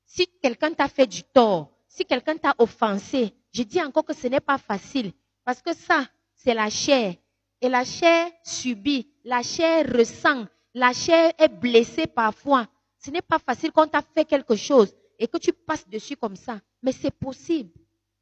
Si 0.05 0.25
quelqu'un 0.41 0.71
t'a 0.71 0.87
fait 0.87 1.05
du 1.05 1.21
tort, 1.23 1.69
si 1.89 2.05
quelqu'un 2.05 2.37
t'a 2.37 2.55
offensé, 2.59 3.33
je 3.51 3.63
dis 3.63 3.83
encore 3.83 4.05
que 4.05 4.15
ce 4.15 4.27
n'est 4.27 4.39
pas 4.39 4.57
facile. 4.57 5.11
Parce 5.43 5.61
que 5.61 5.75
ça, 5.75 6.05
c'est 6.33 6.53
la 6.53 6.69
chair. 6.69 7.15
Et 7.63 7.69
la 7.69 7.85
chair 7.85 8.29
subit, 8.43 9.07
la 9.23 9.41
chair 9.41 9.85
ressent, 9.87 10.45
la 10.73 10.91
chair 10.91 11.31
est 11.39 11.47
blessée 11.47 12.07
parfois. 12.07 12.67
Ce 12.97 13.09
n'est 13.09 13.21
pas 13.21 13.39
facile 13.39 13.71
quand 13.71 13.87
t'a 13.87 14.01
fait 14.01 14.25
quelque 14.25 14.57
chose 14.57 14.93
et 15.17 15.27
que 15.27 15.37
tu 15.37 15.53
passes 15.53 15.87
dessus 15.87 16.17
comme 16.17 16.35
ça. 16.35 16.59
Mais 16.81 16.91
c'est 16.91 17.13
possible 17.13 17.71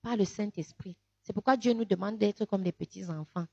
par 0.03 0.15
le 0.15 0.25
Saint-Esprit. 0.25 0.95
C'est 1.23 1.33
pourquoi 1.33 1.57
Dieu 1.57 1.73
nous 1.73 1.85
demande 1.85 2.19
d'être 2.19 2.45
comme 2.45 2.61
des 2.61 2.71
petits 2.71 3.05
enfants. 3.05 3.47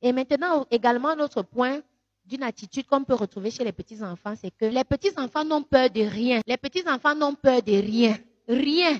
Et 0.00 0.10
maintenant, 0.10 0.66
également, 0.70 1.14
notre 1.14 1.42
point, 1.42 1.82
d'une 2.24 2.42
attitude 2.42 2.86
qu'on 2.86 3.04
peut 3.04 3.14
retrouver 3.14 3.50
chez 3.50 3.62
les 3.62 3.72
petits-enfants, 3.72 4.34
c'est 4.40 4.50
que 4.50 4.64
les 4.64 4.84
petits-enfants 4.84 5.44
n'ont 5.44 5.62
peur 5.62 5.90
de 5.90 6.00
rien. 6.00 6.40
Les 6.46 6.56
petits-enfants 6.56 7.14
n'ont 7.14 7.34
peur 7.34 7.62
de 7.62 7.72
rien. 7.72 8.18
Rien. 8.48 8.98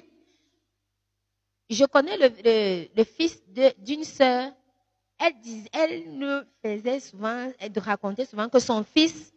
Je 1.71 1.87
connais 1.87 2.19
le, 2.19 3.05
fils 3.05 3.43
d'une 3.79 4.05
sœur. 4.05 4.53
Elle, 5.19 5.35
elle 5.73 6.19
nous 6.19 6.41
faisait 6.63 7.01
souvent, 7.01 7.51
elle 7.59 7.79
racontait 7.79 8.27
souvent 8.27 8.49
que 8.49 8.59
son 8.59 8.85
fils 8.85 9.33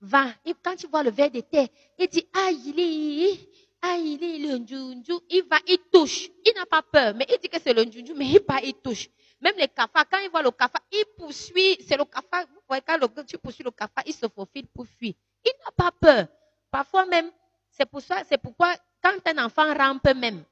va, 0.00 0.26
et 0.44 0.54
quand 0.62 0.80
il 0.82 0.88
voit 0.88 1.02
le 1.02 1.10
verre 1.10 1.30
de 1.30 1.40
terre, 1.40 1.68
il 1.98 2.08
dit, 2.08 2.26
ah, 2.34 2.50
il 2.50 2.78
est, 2.78 3.50
il 3.98 4.22
est 4.22 4.38
le 4.38 4.58
njunju. 4.58 5.12
Il 5.30 5.44
va, 5.50 5.58
il 5.66 5.78
touche. 5.92 6.28
Il 6.44 6.52
n'a 6.54 6.66
pas 6.66 6.82
peur, 6.82 7.14
mais 7.16 7.26
il 7.28 7.38
dit 7.40 7.48
que 7.48 7.60
c'est 7.60 7.74
le 7.74 7.84
njunju, 7.84 8.14
mais 8.14 8.26
il 8.26 8.40
va, 8.48 8.60
il 8.62 8.74
touche. 8.74 9.08
Même 9.40 9.54
les 9.58 9.68
cafards, 9.68 10.08
quand 10.08 10.18
ils 10.18 10.30
voient 10.30 10.42
le 10.42 10.52
cafard, 10.52 10.82
ils 10.92 11.04
poursuivent. 11.16 11.78
C'est 11.86 11.96
le 11.96 12.04
cafard. 12.04 12.46
Vous 12.48 12.60
voyez, 12.68 12.82
quand 12.86 13.24
tu 13.26 13.38
poursuis 13.38 13.64
le 13.64 13.72
cafard, 13.72 14.04
il 14.06 14.14
se 14.14 14.26
faufile 14.28 14.68
pour 14.68 14.86
fuir. 14.86 15.14
Il 15.44 15.52
n'a 15.64 15.72
pas 15.72 15.90
peur. 15.90 16.28
Parfois 16.70 17.06
même, 17.06 17.30
c'est 17.70 17.86
pour 17.86 18.00
ça, 18.00 18.22
c'est 18.28 18.38
pourquoi 18.38 18.72
quand 19.02 19.18
un 19.26 19.44
enfant 19.44 19.74
rampe 19.74 20.14
même, 20.14 20.44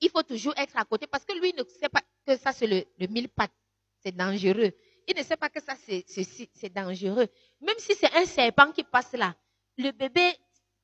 il 0.00 0.10
faut 0.10 0.22
toujours 0.22 0.54
être 0.56 0.76
à 0.76 0.84
côté 0.84 1.06
parce 1.06 1.24
que 1.24 1.38
lui 1.38 1.52
ne 1.52 1.62
sait 1.64 1.88
pas 1.88 2.02
que 2.26 2.36
ça, 2.36 2.52
c'est 2.52 2.66
le, 2.66 3.06
mille 3.06 3.28
pattes. 3.28 3.52
C'est 4.02 4.16
dangereux. 4.16 4.72
Il 5.06 5.16
ne 5.16 5.22
sait 5.22 5.36
pas 5.36 5.48
que 5.48 5.60
ça, 5.60 5.74
c'est 5.76 6.72
dangereux. 6.72 7.26
Même 7.60 7.78
si 7.78 7.94
c'est 7.94 8.14
un 8.14 8.24
serpent 8.24 8.70
qui 8.72 8.84
passe 8.84 9.12
là, 9.12 9.34
le 9.76 9.90
bébé, 9.92 10.32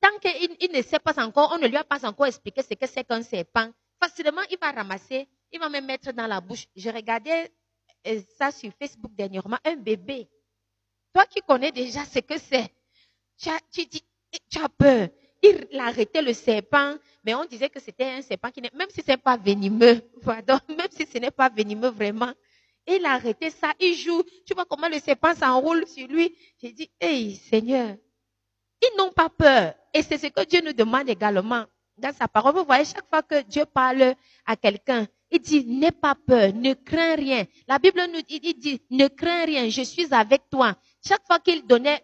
tant 0.01 0.17
qu'il 0.19 0.55
il 0.59 0.71
ne 0.71 0.81
sait 0.81 0.99
pas 0.99 1.23
encore, 1.23 1.51
on 1.53 1.57
ne 1.57 1.67
lui 1.67 1.77
a 1.77 1.83
pas 1.83 2.05
encore 2.05 2.25
expliqué 2.25 2.61
ce 2.61 2.73
que 2.73 2.87
c'est 2.87 3.03
qu'un 3.03 3.23
serpent, 3.23 3.71
facilement, 4.01 4.41
il 4.51 4.57
va 4.59 4.71
ramasser, 4.71 5.27
il 5.51 5.59
va 5.59 5.69
me 5.69 5.79
mettre 5.81 6.11
dans 6.11 6.27
la 6.27 6.41
bouche. 6.41 6.65
Je 6.75 6.89
regardais 6.89 7.51
euh, 8.07 8.21
ça 8.37 8.51
sur 8.51 8.71
Facebook 8.79 9.11
dernièrement, 9.13 9.57
un 9.63 9.75
bébé. 9.75 10.27
Toi 11.13 11.25
qui 11.25 11.41
connais 11.41 11.71
déjà 11.71 12.03
ce 12.05 12.19
que 12.19 12.37
c'est, 12.37 12.71
tu, 13.71 13.85
dis, 13.85 14.03
tu 14.49 14.59
as 14.59 14.69
peur. 14.69 15.09
Il 15.41 15.67
a 15.79 15.85
arrêté 15.85 16.21
le 16.21 16.33
serpent, 16.33 16.95
mais 17.23 17.35
on 17.35 17.45
disait 17.45 17.69
que 17.69 17.79
c'était 17.79 18.05
un 18.05 18.21
serpent 18.21 18.49
qui 18.49 18.61
n'est, 18.61 18.71
même 18.73 18.89
si 18.89 19.01
ce 19.01 19.11
n'est 19.11 19.17
pas 19.17 19.37
venimeux, 19.37 20.01
pardon, 20.23 20.59
même 20.69 20.87
si 20.91 21.05
ce 21.05 21.17
n'est 21.19 21.31
pas 21.31 21.49
venimeux 21.49 21.89
vraiment, 21.89 22.33
il 22.87 23.05
a 23.05 23.13
arrêté 23.13 23.49
ça, 23.49 23.73
il 23.79 23.95
joue. 23.95 24.23
Tu 24.45 24.53
vois 24.53 24.65
comment 24.65 24.87
le 24.87 24.99
serpent 24.99 25.35
s'enroule 25.35 25.85
sur 25.87 26.07
lui. 26.07 26.35
J'ai 26.61 26.71
dit, 26.71 26.89
hey 26.99 27.35
Seigneur, 27.35 27.95
ils 28.81 28.97
n'ont 28.97 29.11
pas 29.11 29.29
peur. 29.29 29.73
Et 29.93 30.01
c'est 30.03 30.17
ce 30.17 30.27
que 30.27 30.45
Dieu 30.45 30.61
nous 30.63 30.73
demande 30.73 31.09
également 31.09 31.65
dans 31.97 32.13
sa 32.13 32.27
parole. 32.27 32.55
Vous 32.55 32.63
voyez, 32.63 32.85
chaque 32.85 33.07
fois 33.09 33.23
que 33.23 33.41
Dieu 33.41 33.65
parle 33.65 34.15
à 34.45 34.55
quelqu'un, 34.55 35.07
il 35.29 35.39
dit, 35.39 35.65
n'aie 35.65 35.91
pas 35.91 36.15
peur, 36.15 36.53
ne 36.53 36.73
crains 36.73 37.15
rien. 37.15 37.45
La 37.67 37.79
Bible 37.79 38.01
nous 38.13 38.21
dit, 38.21 38.39
il 38.41 38.57
dit, 38.57 38.81
ne 38.89 39.07
crains 39.07 39.45
rien, 39.45 39.69
je 39.69 39.81
suis 39.81 40.13
avec 40.13 40.49
toi. 40.49 40.75
Chaque 41.05 41.25
fois 41.25 41.39
qu'il 41.39 41.65
donnait, 41.65 42.01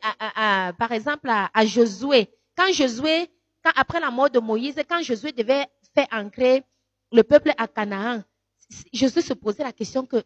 par 0.78 0.92
exemple, 0.92 1.30
à, 1.30 1.66
Josué, 1.66 2.30
quand 2.58 2.72
Josué, 2.74 3.30
après 3.76 4.00
la 4.00 4.12
mort 4.12 4.30
de 4.30 4.40
Moïse, 4.40 4.76
quand 4.90 5.02
Josué 5.02 5.32
devait 5.32 5.66
faire 5.96 6.08
ancrer 6.12 6.64
le 7.12 7.24
peuple 7.24 7.54
à 7.58 7.68
Canaan, 7.68 8.24
Josué 8.92 9.22
se 9.22 9.34
posait 9.34 9.64
la 9.64 9.72
question 9.72 10.06
que 10.06 10.22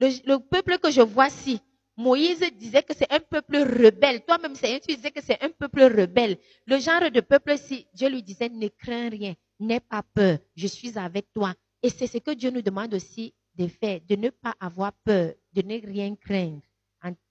le, 0.00 0.38
peuple 0.38 0.78
que 0.78 0.90
je 0.90 1.02
vois 1.02 1.28
ici, 1.28 1.60
Moïse 1.96 2.40
disait 2.56 2.82
que 2.82 2.94
c'est 2.94 3.12
un 3.12 3.20
peuple 3.20 3.58
rebelle. 3.58 4.24
Toi-même, 4.24 4.54
tu 4.54 4.94
disais 4.94 5.10
que 5.10 5.22
c'est 5.22 5.42
un 5.42 5.50
peuple 5.50 5.82
rebelle. 5.82 6.38
Le 6.66 6.78
genre 6.78 7.10
de 7.10 7.20
peuple, 7.20 7.58
si 7.58 7.86
Dieu 7.92 8.08
lui 8.08 8.22
disait, 8.22 8.48
ne 8.48 8.68
crains 8.68 9.10
rien, 9.10 9.34
n'aie 9.58 9.80
pas 9.80 10.02
peur, 10.02 10.38
je 10.56 10.66
suis 10.66 10.98
avec 10.98 11.32
toi. 11.32 11.54
Et 11.82 11.90
c'est 11.90 12.06
ce 12.06 12.18
que 12.18 12.30
Dieu 12.32 12.50
nous 12.50 12.62
demande 12.62 12.94
aussi 12.94 13.34
de 13.54 13.66
faire, 13.66 14.00
de 14.08 14.16
ne 14.16 14.30
pas 14.30 14.54
avoir 14.58 14.92
peur, 15.04 15.34
de 15.52 15.62
ne 15.62 15.78
rien 15.80 16.14
craindre, 16.16 16.62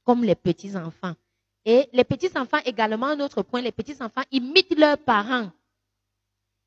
comme 0.03 0.23
les 0.23 0.35
petits-enfants. 0.35 1.15
Et 1.65 1.89
les 1.93 2.03
petits-enfants 2.03 2.59
également, 2.65 3.07
un 3.07 3.19
autre 3.19 3.41
point, 3.43 3.61
les 3.61 3.71
petits-enfants 3.71 4.23
imitent 4.31 4.77
leurs 4.77 4.97
parents. 4.97 5.51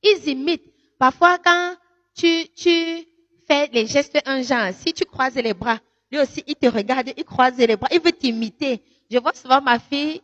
Ils 0.03 0.29
imitent. 0.29 0.73
Parfois, 0.99 1.39
quand 1.39 1.77
tu, 2.15 2.49
tu 2.55 3.07
fais 3.47 3.69
les 3.73 3.87
gestes 3.87 4.19
un 4.27 4.43
genre, 4.43 4.73
si 4.73 4.93
tu 4.93 5.05
croises 5.05 5.37
les 5.37 5.55
bras, 5.55 5.81
lui 6.13 6.21
aussi, 6.21 6.45
il 6.47 6.55
te 6.55 6.67
regarde, 6.67 7.11
il 7.17 7.25
croise 7.25 7.57
les 7.57 7.75
bras, 7.75 7.89
il 7.91 8.01
veut 8.01 8.13
t'imiter. 8.13 8.83
Je 9.11 9.19
vois 9.19 9.33
souvent 9.33 9.63
ma 9.63 9.79
fille, 9.79 10.21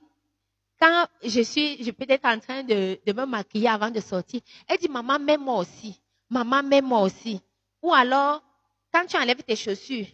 quand 0.80 1.06
je 1.24 1.40
suis, 1.40 1.82
je 1.82 1.90
peux 1.90 2.04
être 2.08 2.26
en 2.26 2.38
train 2.38 2.62
de, 2.62 2.98
me 3.06 3.24
maquiller 3.24 3.68
avant 3.68 3.90
de 3.90 4.00
sortir, 4.00 4.40
elle 4.68 4.78
dit, 4.78 4.88
maman, 4.88 5.18
mets-moi 5.18 5.56
aussi. 5.58 6.00
Maman, 6.30 6.62
mets-moi 6.62 7.00
aussi. 7.00 7.40
Ou 7.82 7.92
alors, 7.92 8.42
quand 8.92 9.06
tu 9.06 9.16
enlèves 9.16 9.42
tes 9.42 9.56
chaussures, 9.56 10.06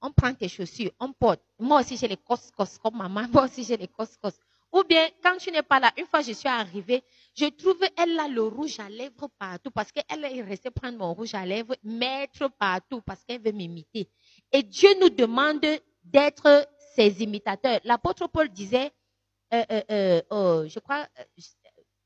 on 0.00 0.12
prend 0.12 0.34
tes 0.34 0.48
chaussures, 0.48 0.90
on 1.00 1.12
porte. 1.12 1.40
Moi 1.58 1.80
aussi, 1.80 1.96
j'ai 1.96 2.08
les 2.08 2.18
cos-cos 2.18 2.78
comme 2.82 2.98
maman. 2.98 3.26
Moi 3.32 3.44
aussi, 3.44 3.64
j'ai 3.64 3.78
les 3.78 3.88
cos-cos. 3.88 4.38
Ou 4.74 4.82
bien, 4.82 5.06
quand 5.22 5.36
tu 5.38 5.52
n'es 5.52 5.62
pas 5.62 5.78
là, 5.78 5.92
une 5.96 6.06
fois 6.06 6.20
je 6.20 6.32
suis 6.32 6.48
arrivée, 6.48 7.04
je 7.32 7.46
trouve 7.46 7.78
elle 7.96 8.18
a 8.18 8.26
le 8.26 8.42
rouge 8.42 8.80
à 8.80 8.88
lèvres 8.88 9.28
partout 9.38 9.70
parce 9.70 9.92
qu'elle 9.92 10.24
est 10.24 10.42
restée 10.42 10.70
prendre 10.70 10.98
mon 10.98 11.14
rouge 11.14 11.32
à 11.32 11.46
lèvres, 11.46 11.76
mettre 11.84 12.50
partout 12.58 13.00
parce 13.00 13.24
qu'elle 13.24 13.40
veut 13.40 13.52
m'imiter. 13.52 14.08
Et 14.54 14.62
Dieu 14.62 14.88
nous 15.00 15.10
demande 15.10 15.66
d'être 16.04 16.66
ses 16.94 17.22
imitateurs. 17.22 17.80
L'apôtre 17.84 18.28
Paul 18.28 18.48
disait, 18.48 18.90
euh, 19.52 19.64
euh, 19.70 19.82
euh 19.90 20.22
oh, 20.30 20.62
je 20.66 20.78
crois, 20.78 21.06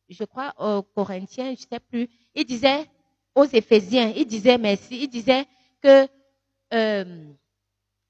je 0.08 0.24
crois 0.24 0.52
aux 0.58 0.82
Corinthiens, 0.82 1.54
je 1.54 1.62
ne 1.62 1.68
sais 1.74 1.80
plus, 1.80 2.08
il 2.34 2.44
disait 2.44 2.90
aux 3.34 3.44
Éphésiens, 3.44 4.12
il 4.16 4.26
disait 4.26 4.58
merci, 4.58 5.02
il 5.02 5.08
disait 5.08 5.46
que 5.80 6.08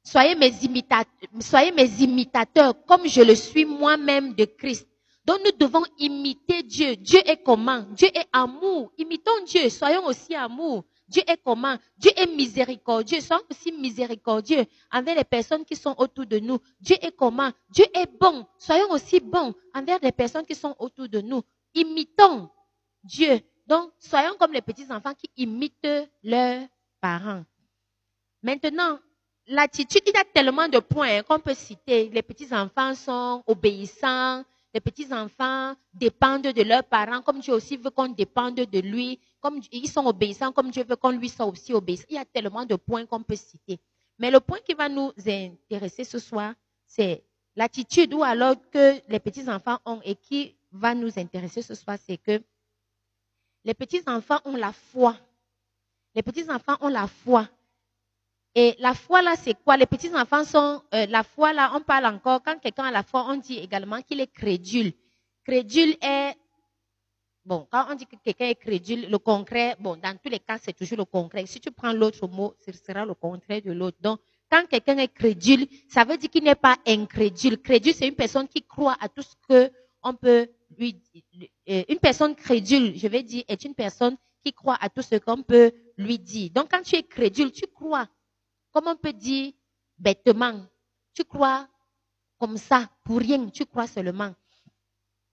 Soyez 0.09 0.35
mes, 0.37 0.65
imitateurs, 0.65 1.29
soyez 1.39 1.71
mes 1.71 2.03
imitateurs 2.03 2.73
comme 2.87 3.07
je 3.07 3.21
le 3.21 3.35
suis 3.35 3.67
moi-même 3.67 4.33
de 4.35 4.47
Christ. 4.47 4.89
Donc 5.27 5.41
nous 5.45 5.53
devons 5.59 5.85
imiter 5.99 6.63
Dieu. 6.63 6.97
Dieu 6.97 7.21
est 7.27 7.43
comment? 7.43 7.85
Dieu 7.91 8.09
est 8.15 8.27
amour. 8.33 8.91
Imitons 8.97 9.45
Dieu. 9.47 9.69
Soyons 9.69 10.07
aussi 10.07 10.35
amour. 10.35 10.85
Dieu 11.09 11.23
est 11.27 11.41
comment? 11.43 11.77
Dieu 11.97 12.11
est 12.17 12.27
miséricordieux. 12.27 13.21
Soyons 13.21 13.43
aussi 13.51 13.73
miséricordieux 13.73 14.67
envers 14.93 15.17
les 15.17 15.25
personnes 15.25 15.65
qui 15.65 15.75
sont 15.75 15.95
autour 15.99 16.27
de 16.27 16.39
nous. 16.39 16.59
Dieu 16.81 16.97
est 17.01 17.17
comment? 17.17 17.51
Dieu 17.71 17.87
est 17.95 18.09
bon. 18.21 18.47
Soyons 18.59 18.91
aussi 18.91 19.21
bons 19.21 19.55
envers 19.75 19.99
les 20.03 20.13
personnes 20.13 20.45
qui 20.45 20.55
sont 20.55 20.77
autour 20.79 21.09
de 21.09 21.21
nous. 21.21 21.43
Imitons 21.75 22.51
Dieu. 23.03 23.41
Donc, 23.67 23.91
soyons 23.99 24.35
comme 24.39 24.53
les 24.53 24.63
petits-enfants 24.63 25.15
qui 25.15 25.31
imitent 25.37 25.89
leurs 26.23 26.67
parents. 27.01 27.45
Maintenant, 28.43 28.99
l'attitude, 29.47 30.03
il 30.07 30.15
y 30.15 30.19
a 30.19 30.25
tellement 30.25 30.69
de 30.69 30.79
points 30.79 31.23
qu'on 31.23 31.41
peut 31.41 31.55
citer. 31.55 32.09
Les 32.11 32.23
petits-enfants 32.23 32.95
sont 32.95 33.43
obéissants, 33.47 34.45
les 34.75 34.81
petits-enfants 34.81 35.75
dépendent 35.95 36.43
de 36.43 36.63
leurs 36.63 36.85
parents, 36.85 37.23
comme 37.23 37.41
Dieu 37.41 37.55
aussi 37.55 37.77
veut 37.77 37.91
qu'on 37.91 38.09
dépende 38.09 38.57
de 38.57 38.79
lui, 38.81 39.19
comme 39.41 39.61
ils 39.73 39.89
sont 39.89 40.05
obéissants, 40.07 40.53
comme 40.53 40.71
Dieu 40.71 40.85
veut 40.85 40.97
qu'on 40.97 41.11
lui 41.11 41.29
soit 41.29 41.47
aussi 41.47 41.73
obéissant. 41.73 42.05
Il 42.11 42.17
y 42.17 42.19
a 42.19 42.25
tellement 42.25 42.67
de 42.67 42.77
points 42.77 43.07
qu'on 43.07 43.23
peut 43.23 43.37
citer. 43.37 43.79
Mais 44.19 44.31
le 44.31 44.41
point 44.41 44.59
qui 44.59 44.75
va 44.75 44.89
nous 44.89 45.13
intéresser 45.27 46.05
ce 46.05 46.19
soir, 46.19 46.55
c'est 46.85 47.25
l'attitude 47.57 48.13
ou 48.15 48.23
alors 48.23 48.57
que 48.71 49.01
les 49.09 49.21
petits-enfants 49.21 49.79
ont 49.85 50.01
et 50.05 50.17
qui 50.17 50.57
va 50.71 50.95
nous 50.95 51.19
intéresser 51.19 51.63
ce 51.63 51.75
soir, 51.75 51.97
c'est 52.05 52.19
que 52.19 52.43
les 53.65 53.75
petits-enfants 53.75 54.41
ont 54.45 54.57
la 54.57 54.73
foi. 54.73 55.17
Les 56.15 56.23
petits-enfants 56.23 56.77
ont 56.81 56.89
la 56.89 57.07
foi. 57.07 57.49
Et 58.61 58.75
la 58.81 58.93
foi 58.93 59.23
là, 59.23 59.37
c'est 59.37 59.55
quoi? 59.63 59.77
Les 59.77 59.87
petits 59.87 60.13
enfants 60.17 60.43
sont 60.43 60.83
euh, 60.93 61.07
la 61.07 61.23
foi 61.23 61.53
là. 61.53 61.71
On 61.77 61.81
parle 61.81 62.07
encore 62.07 62.43
quand 62.43 62.59
quelqu'un 62.59 62.87
a 62.87 62.91
la 62.91 63.05
foi, 63.05 63.25
on 63.29 63.37
dit 63.37 63.57
également 63.57 64.03
qu'il 64.03 64.21
est 64.21 64.27
crédule. 64.33 64.95
Crédule 65.45 65.97
est 66.03 66.35
bon. 67.45 67.69
Quand 67.71 67.87
on 67.89 67.95
dit 67.95 68.05
que 68.05 68.17
quelqu'un 68.17 68.47
est 68.47 68.57
crédule, 68.57 69.09
le 69.09 69.19
concret, 69.19 69.77
bon, 69.79 69.95
dans 69.95 70.19
tous 70.21 70.29
les 70.29 70.41
cas, 70.41 70.59
c'est 70.61 70.73
toujours 70.73 70.99
le 70.99 71.05
concret. 71.05 71.47
Si 71.47 71.61
tu 71.61 71.71
prends 71.71 71.93
l'autre 71.93 72.27
mot, 72.27 72.53
ce 72.67 72.73
sera 72.73 73.07
le 73.07 73.15
contraire 73.15 73.63
de 73.63 73.71
l'autre. 73.71 73.99
Donc, 74.01 74.19
quand 74.51 74.67
quelqu'un 74.69 74.99
est 74.99 75.15
crédule, 75.15 75.69
ça 75.89 76.03
veut 76.03 76.17
dire 76.17 76.29
qu'il 76.29 76.43
n'est 76.43 76.57
pas 76.57 76.79
incrédule. 76.85 77.59
Crédule, 77.59 77.95
c'est 77.95 78.09
une 78.09 78.17
personne 78.17 78.49
qui 78.49 78.63
croit 78.63 78.97
à 78.99 79.09
tout 79.09 79.23
ce 79.23 79.37
que 79.49 79.71
on 80.03 80.15
peut 80.15 80.49
lui. 80.77 81.01
Euh, 81.69 81.85
une 81.89 82.01
personne 82.01 82.35
crédule, 82.35 82.99
je 82.99 83.07
vais 83.07 83.23
dire, 83.23 83.45
est 83.47 83.65
une 83.65 83.77
personne 83.77 84.17
qui 84.45 84.53
croit 84.53 84.79
à 84.81 84.89
tout 84.89 85.03
ce 85.03 85.15
qu'on 85.15 85.45
peut 85.45 85.71
lui 85.97 86.19
dire. 86.19 86.51
Donc, 86.53 86.73
quand 86.73 86.83
tu 86.83 86.97
es 86.97 87.05
crédule, 87.05 87.53
tu 87.53 87.65
crois 87.69 88.09
Comment 88.73 88.93
on 88.93 88.97
peut 88.97 89.13
dire 89.13 89.53
bêtement 89.99 90.61
Tu 91.15 91.25
crois 91.25 91.69
comme 92.39 92.57
ça, 92.57 92.89
pour 93.05 93.19
rien, 93.19 93.49
tu 93.49 93.67
crois 93.67 93.87
seulement. 93.87 94.33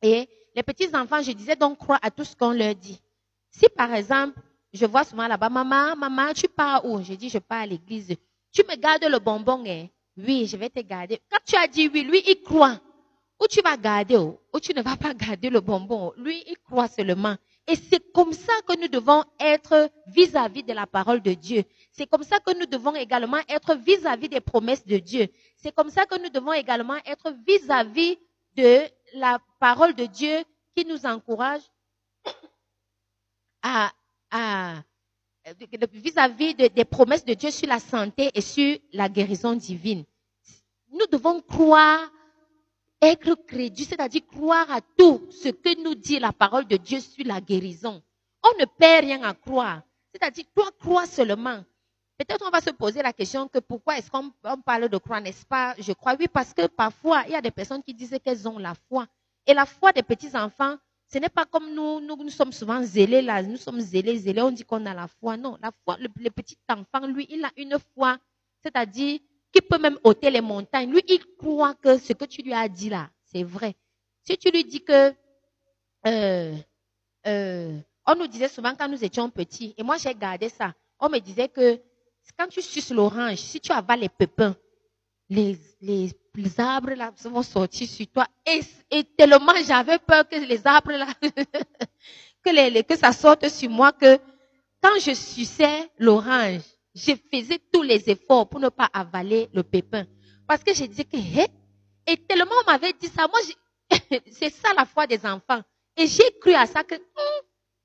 Et 0.01 0.27
les 0.55 0.63
petits-enfants, 0.63 1.21
je 1.21 1.31
disais 1.31 1.55
donc 1.55 1.77
croire 1.77 1.99
à 2.01 2.09
tout 2.09 2.23
ce 2.23 2.35
qu'on 2.35 2.51
leur 2.51 2.73
dit. 2.75 2.99
Si 3.51 3.67
par 3.69 3.93
exemple, 3.93 4.39
je 4.73 4.85
vois 4.85 5.03
souvent 5.03 5.27
là-bas, 5.27 5.49
maman, 5.49 5.95
maman, 5.95 6.33
tu 6.33 6.47
pars 6.47 6.83
où? 6.85 7.01
Je 7.01 7.13
dis, 7.13 7.29
je 7.29 7.37
pars 7.37 7.61
à 7.61 7.65
l'église. 7.65 8.15
Tu 8.51 8.63
me 8.63 8.75
gardes 8.75 9.05
le 9.05 9.19
bonbon, 9.19 9.63
hein? 9.65 9.87
Oui, 10.17 10.47
je 10.47 10.57
vais 10.57 10.69
te 10.69 10.79
garder. 10.79 11.19
Quand 11.29 11.39
tu 11.45 11.55
as 11.55 11.67
dit 11.67 11.89
oui, 11.93 12.03
lui, 12.03 12.23
il 12.25 12.41
croit. 12.41 12.79
Ou 13.39 13.47
tu 13.47 13.61
vas 13.61 13.75
garder, 13.75 14.17
ou 14.17 14.59
tu 14.61 14.73
ne 14.73 14.81
vas 14.81 14.95
pas 14.95 15.13
garder 15.13 15.49
le 15.49 15.59
bonbon. 15.59 16.13
Lui, 16.17 16.41
il 16.47 16.57
croit 16.57 16.87
seulement. 16.87 17.35
Et 17.67 17.75
c'est 17.75 18.11
comme 18.13 18.31
ça 18.31 18.53
que 18.67 18.79
nous 18.79 18.87
devons 18.87 19.23
être 19.39 19.89
vis-à-vis 20.07 20.63
de 20.63 20.71
la 20.73 20.85
parole 20.85 21.21
de 21.21 21.33
Dieu. 21.33 21.63
C'est 21.91 22.07
comme 22.07 22.23
ça 22.23 22.39
que 22.39 22.57
nous 22.57 22.65
devons 22.65 22.95
également 22.95 23.39
être 23.49 23.75
vis-à-vis 23.75 24.29
des 24.29 24.39
promesses 24.39 24.85
de 24.85 24.97
Dieu. 24.97 25.27
C'est 25.57 25.73
comme 25.73 25.89
ça 25.89 26.05
que 26.05 26.21
nous 26.21 26.29
devons 26.29 26.53
également 26.53 26.97
être 27.05 27.33
vis-à-vis 27.45 28.17
de 28.55 28.83
la 29.15 29.39
parole 29.59 29.95
de 29.95 30.05
Dieu 30.05 30.43
qui 30.75 30.85
nous 30.85 31.05
encourage 31.05 31.61
à, 33.63 33.91
vis-à-vis 35.91 36.53
des 36.53 36.85
promesses 36.85 37.25
de 37.25 37.33
Dieu 37.33 37.49
sur 37.49 37.67
la 37.67 37.79
santé 37.79 38.29
et 38.33 38.41
sur 38.41 38.77
la 38.93 39.09
guérison 39.09 39.55
divine. 39.55 40.03
Nous 40.91 41.07
devons 41.11 41.41
croire 41.41 42.11
être 43.01 43.35
crédule, 43.45 43.85
c'est-à-dire 43.85 44.25
croire 44.25 44.69
à 44.71 44.81
tout 44.81 45.27
ce 45.31 45.49
que 45.49 45.83
nous 45.83 45.95
dit 45.95 46.19
la 46.19 46.31
parole 46.33 46.65
de 46.65 46.77
Dieu 46.77 46.99
sur 46.99 47.25
la 47.25 47.41
guérison. 47.41 48.01
On 48.43 48.59
ne 48.59 48.65
perd 48.65 49.05
rien 49.05 49.23
à 49.23 49.33
croire. 49.33 49.81
C'est-à-dire, 50.13 50.45
toi, 50.55 50.69
crois 50.79 51.05
seulement. 51.05 51.63
Peut-être 52.17 52.45
on 52.47 52.49
va 52.49 52.61
se 52.61 52.69
poser 52.69 53.01
la 53.01 53.11
question 53.11 53.47
que 53.49 53.59
pourquoi 53.59 53.97
est-ce 53.97 54.09
qu'on 54.09 54.31
parle 54.65 54.87
de 54.87 54.97
croire, 54.97 55.19
n'est-ce 55.19 55.45
pas? 55.45 55.75
Je 55.77 55.91
crois, 55.91 56.15
oui, 56.17 56.27
parce 56.27 56.53
que 56.53 56.67
parfois, 56.67 57.23
il 57.25 57.31
y 57.31 57.35
a 57.35 57.41
des 57.41 57.51
personnes 57.51 57.83
qui 57.83 57.93
disent 57.93 58.17
qu'elles 58.23 58.47
ont 58.47 58.57
la 58.57 58.73
foi. 58.87 59.05
Et 59.45 59.53
la 59.53 59.65
foi 59.65 59.91
des 59.91 60.03
petits-enfants 60.03 60.77
Ce 61.07 61.17
n'est 61.19 61.29
pas 61.29 61.45
comme 61.45 61.73
nous, 61.73 61.99
nous, 61.99 62.29
sommes 62.29 62.53
souvent 62.53 62.81
zélés 62.83 63.21
là, 63.21 63.43
nous 63.43 63.57
sommes 63.57 63.79
zélés, 63.79 64.17
zélés, 64.17 64.41
on 64.41 64.51
dit 64.51 64.63
qu'on 64.63 64.85
a 64.85 64.93
la 64.93 65.07
foi. 65.07 65.37
Non, 65.37 65.57
la 65.61 65.71
foi, 65.83 65.97
le, 65.99 66.29
petit 66.29 66.57
enfant, 66.69 67.05
lui, 67.05 67.27
il 67.29 67.43
a 67.43 67.51
une 67.57 67.77
foi, 67.93 68.17
c'est-à-dire 68.63 69.19
qu'il 69.55 69.67
peut 69.67 69.77
même 69.77 69.97
ôter 70.03 70.29
les 70.29 70.41
montagnes. 70.41 70.91
Lui, 70.91 71.01
il 71.07 71.23
croit 71.37 71.75
que 71.75 71.97
ce 71.97 72.11
que 72.11 72.25
tu 72.25 72.41
lui 72.41 72.53
as 72.53 72.67
dit 72.67 72.89
là, 72.89 73.09
c'est 73.31 73.43
vrai. 73.43 73.75
Si 74.27 74.37
tu 74.37 74.49
lui 74.49 74.65
dis 74.65 74.83
que, 74.83 75.13
euh, 76.07 76.55
euh, 77.25 77.79
on 78.05 78.15
nous 78.15 78.27
disait 78.27 78.49
souvent 78.49 78.75
quand 78.75 78.89
nous 78.89 79.03
étions 79.03 79.29
petits, 79.29 79.73
et 79.77 79.83
moi 79.83 79.97
j'ai 79.97 80.13
gardé 80.13 80.49
ça, 80.49 80.73
on 80.99 81.09
me 81.09 81.19
disait 81.19 81.47
que 81.47 81.79
quand 82.37 82.47
tu 82.47 82.61
suces 82.61 82.91
l'orange, 82.91 83.37
si 83.37 83.61
tu 83.61 83.71
avales 83.71 84.01
les 84.01 84.09
pépins, 84.09 84.55
les, 85.29 85.57
les, 85.81 86.11
arbres 86.57 86.91
là 86.91 87.11
vont 87.23 87.41
sortir 87.41 87.87
sur 87.87 88.07
toi. 88.07 88.27
Et, 88.45 89.03
tellement 89.17 89.53
j'avais 89.65 89.99
peur 89.99 90.27
que 90.27 90.35
les 90.35 90.67
arbres 90.67 90.91
là, 90.91 91.07
que, 92.43 92.49
les, 92.49 92.83
que 92.83 92.97
ça 92.97 93.13
sorte 93.13 93.47
sur 93.47 93.69
moi 93.69 93.93
que 93.93 94.17
quand 94.81 94.99
je 94.99 95.13
suçais 95.13 95.89
l'orange, 95.97 96.61
je 96.95 97.13
faisais 97.31 97.59
tous 97.71 97.83
les 97.83 98.09
efforts 98.09 98.47
pour 98.49 98.59
ne 98.59 98.69
pas 98.69 98.89
avaler 98.93 99.49
le 99.53 99.63
pépin. 99.63 100.05
Parce 100.47 100.63
que 100.63 100.73
je 100.73 100.85
disais 100.85 101.03
que, 101.03 101.17
hé, 101.17 101.47
et 102.07 102.17
tellement 102.17 102.55
on 102.63 102.71
m'avait 102.71 102.93
dit 102.93 103.07
ça, 103.07 103.27
moi, 103.27 103.39
c'est 104.31 104.49
ça 104.49 104.73
la 104.73 104.85
foi 104.85 105.05
des 105.05 105.25
enfants. 105.25 105.61
Et 105.97 106.07
j'ai 106.07 106.37
cru 106.39 106.53
à 106.53 106.65
ça 106.65 106.83
que, 106.83 106.95
hum, 106.95 107.41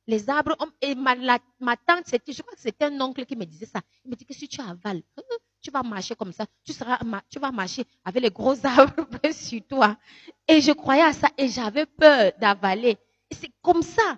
les 0.07 0.29
arbres, 0.29 0.57
et 0.81 0.95
ma, 0.95 1.77
tante, 1.77 2.05
c'était, 2.07 2.33
je 2.33 2.43
crois 2.43 2.55
que 2.55 2.61
c'était 2.61 2.87
un 2.87 3.01
oncle 3.01 3.25
qui 3.27 3.37
me 3.37 3.45
disait 3.45 3.67
ça. 3.67 3.81
Il 4.05 4.11
me 4.11 4.17
dit 4.17 4.25
que 4.25 4.35
si 4.35 4.49
tu 4.49 4.61
avales, 4.61 5.03
hum, 5.17 5.39
tu 5.61 5.71
vas 5.71 5.83
marcher 5.83 6.15
comme 6.15 6.33
ça, 6.33 6.47
tu 6.65 6.73
seras, 6.73 6.99
tu 7.29 7.39
vas 7.39 7.51
marcher 7.51 7.85
avec 8.05 8.23
les 8.23 8.31
gros 8.31 8.55
arbres 8.65 9.07
sur 9.33 9.61
toi. 9.67 9.97
Et 10.49 10.61
je 10.61 10.73
croyais 10.73 11.03
à 11.03 11.13
ça 11.13 11.29
et 11.37 11.49
j'avais 11.49 11.87
peur 11.87 12.33
d'avaler. 12.41 12.97
C'est 13.31 13.51
comme 13.63 13.83
ça. 13.83 14.17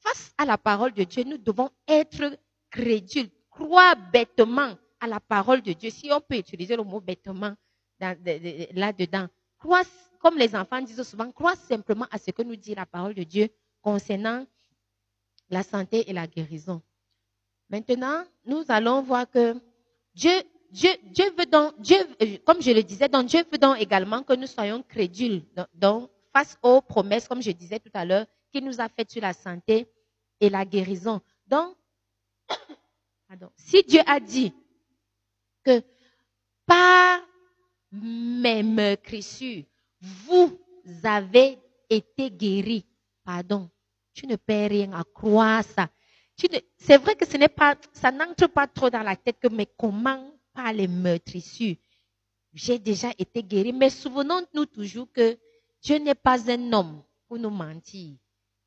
Face 0.00 0.32
à 0.36 0.44
la 0.44 0.58
parole 0.58 0.92
de 0.92 1.04
Dieu, 1.04 1.24
nous 1.24 1.38
devons 1.38 1.70
être 1.88 2.38
crédules, 2.70 3.30
croire 3.54 3.96
bêtement 4.12 4.74
à 5.00 5.06
la 5.06 5.20
parole 5.20 5.62
de 5.62 5.72
Dieu. 5.72 5.90
Si 5.90 6.10
on 6.12 6.20
peut 6.20 6.36
utiliser 6.36 6.76
le 6.76 6.82
mot 6.82 7.00
bêtement 7.00 7.54
là-dedans, 8.00 9.28
croire, 9.58 9.84
comme 10.20 10.36
les 10.36 10.54
enfants 10.54 10.82
disent 10.82 11.02
souvent, 11.02 11.30
croire 11.30 11.56
simplement 11.56 12.06
à 12.10 12.18
ce 12.18 12.30
que 12.30 12.42
nous 12.42 12.56
dit 12.56 12.74
la 12.74 12.86
parole 12.86 13.14
de 13.14 13.22
Dieu 13.22 13.48
concernant 13.82 14.44
la 15.50 15.62
santé 15.62 16.08
et 16.08 16.12
la 16.12 16.26
guérison. 16.26 16.82
Maintenant, 17.70 18.24
nous 18.44 18.64
allons 18.68 19.02
voir 19.02 19.28
que 19.28 19.54
Dieu, 20.14 20.32
Dieu, 20.70 20.90
Dieu 21.04 21.24
veut 21.36 21.46
donc, 21.46 21.78
Dieu, 21.80 21.96
euh, 22.22 22.36
comme 22.44 22.60
je 22.60 22.70
le 22.70 22.82
disais, 22.82 23.08
donc 23.08 23.26
Dieu 23.26 23.44
veut 23.50 23.58
donc 23.58 23.80
également 23.80 24.22
que 24.22 24.34
nous 24.34 24.46
soyons 24.46 24.82
crédules 24.82 25.42
donc, 25.74 26.10
face 26.32 26.58
aux 26.62 26.80
promesses, 26.80 27.28
comme 27.28 27.42
je 27.42 27.50
disais 27.50 27.78
tout 27.78 27.90
à 27.94 28.04
l'heure, 28.04 28.26
qu'il 28.52 28.64
nous 28.64 28.80
a 28.80 28.88
faites 28.88 29.10
sur 29.10 29.22
la 29.22 29.32
santé 29.32 29.86
et 30.40 30.50
la 30.50 30.64
guérison. 30.64 31.20
Donc, 31.46 31.76
si 33.56 33.82
Dieu 33.82 34.00
a 34.06 34.20
dit 34.20 34.52
que 35.64 35.82
par 36.66 37.20
mes 37.92 38.62
meurtrissures, 38.62 39.64
vous 40.00 40.58
avez 41.02 41.58
été 41.88 42.30
guéris, 42.30 42.86
pardon, 43.24 43.70
tu 44.12 44.26
ne 44.26 44.36
perds 44.36 44.70
rien 44.70 44.92
à 44.92 45.04
croire 45.04 45.64
ça. 45.64 45.88
C'est 46.78 46.98
vrai 46.98 47.14
que 47.14 47.26
ce 47.26 47.36
n'est 47.36 47.48
pas, 47.48 47.76
ça 47.92 48.10
n'entre 48.10 48.48
pas 48.48 48.66
trop 48.66 48.90
dans 48.90 49.02
la 49.02 49.16
tête 49.16 49.38
que, 49.40 49.48
mais 49.48 49.66
comment 49.78 50.30
par 50.52 50.72
les 50.72 50.88
meurtrissures, 50.88 51.76
j'ai 52.52 52.78
déjà 52.78 53.10
été 53.18 53.42
guéri. 53.42 53.72
Mais 53.72 53.90
souvenons-nous 53.90 54.66
toujours 54.66 55.10
que 55.12 55.38
Dieu 55.82 55.98
n'est 55.98 56.14
pas 56.14 56.50
un 56.50 56.72
homme 56.72 57.02
pour 57.28 57.38
nous 57.38 57.50
mentir. 57.50 58.16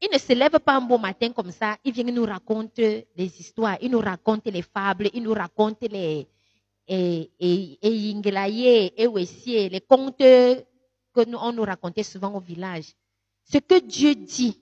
Il 0.02 0.10
ne 0.14 0.18
se 0.18 0.34
lève 0.34 0.60
pas 0.60 0.76
un 0.78 0.82
beau 0.82 0.98
matin 0.98 1.32
comme 1.32 1.52
ça, 1.52 1.78
il 1.84 1.92
vient 1.92 2.04
nous 2.04 2.26
raconter 2.26 3.08
des 3.16 3.26
histoires, 3.40 3.78
il 3.82 3.90
nous 3.92 4.00
raconte 4.00 4.46
les 4.46 4.62
fables, 4.62 5.10
il 5.14 5.24
nous 5.24 5.34
raconte 5.34 5.84
les 5.90 6.28
et, 6.88 7.32
et, 7.40 7.80
et, 7.82 8.12
et 8.12 9.70
les 9.70 9.82
contes 9.82 10.18
que 10.20 11.36
on 11.36 11.52
nous 11.52 11.64
racontait 11.64 12.04
souvent 12.04 12.34
au 12.36 12.40
village. 12.40 12.94
Ce 13.44 13.58
que 13.58 13.80
Dieu 13.80 14.16
dit, 14.16 14.58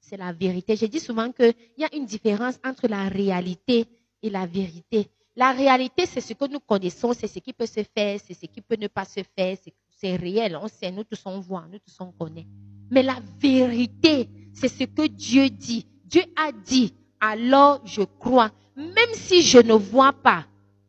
c'est 0.00 0.16
la 0.16 0.32
vérité. 0.32 0.76
Je 0.76 0.86
dis 0.86 1.00
souvent 1.00 1.32
qu'il 1.32 1.54
y 1.78 1.84
a 1.84 1.94
une 1.94 2.04
différence 2.04 2.58
entre 2.64 2.86
la 2.88 3.08
réalité 3.08 3.86
et 4.22 4.30
la 4.30 4.46
vérité. 4.46 5.08
La 5.34 5.52
réalité, 5.52 6.06
c'est 6.06 6.20
ce 6.20 6.34
que 6.34 6.46
nous 6.46 6.60
connaissons, 6.60 7.12
c'est 7.12 7.26
ce 7.26 7.38
qui 7.38 7.52
peut 7.52 7.66
se 7.66 7.82
faire, 7.82 8.20
c'est 8.24 8.34
ce 8.34 8.46
qui 8.46 8.60
peut 8.60 8.76
ne 8.78 8.86
pas 8.86 9.04
se 9.04 9.20
faire, 9.36 9.56
c'est 9.96 10.16
réel, 10.16 10.56
on 10.60 10.68
sait, 10.68 10.92
nous 10.92 11.04
tous 11.04 11.22
on 11.24 11.40
voit, 11.40 11.66
nous 11.70 11.78
tous 11.78 11.96
on 12.00 12.12
connaît. 12.12 12.46
Mais 12.90 13.02
la 13.02 13.16
vérité, 13.40 14.28
c'est 14.54 14.68
ce 14.68 14.84
que 14.84 15.06
Dieu 15.06 15.50
dit. 15.50 15.86
Dieu 16.04 16.22
a 16.36 16.52
dit, 16.52 16.94
alors 17.20 17.80
je 17.84 18.02
crois. 18.02 18.50
Même 18.76 19.14
si 19.14 19.42
je 19.42 19.58
ne 19.58 19.74
vois 19.74 20.12
pas, 20.12 20.46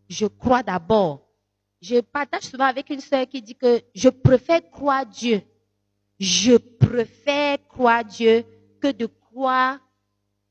je 0.10 0.26
crois 0.26 0.64
d'abord. 0.64 1.22
Je 1.82 2.00
partage 2.00 2.44
souvent 2.44 2.66
avec 2.66 2.90
une 2.90 3.00
sœur 3.00 3.28
qui 3.28 3.42
dit 3.42 3.56
que 3.56 3.82
je 3.94 4.10
préfère 4.10 4.62
croire 4.72 5.06
Dieu. 5.06 5.42
Je 6.20 6.56
préfère 6.56 7.58
croire 7.68 8.04
Dieu 8.04 8.44
que 8.82 8.92
de 8.92 9.06
croire 9.06 9.80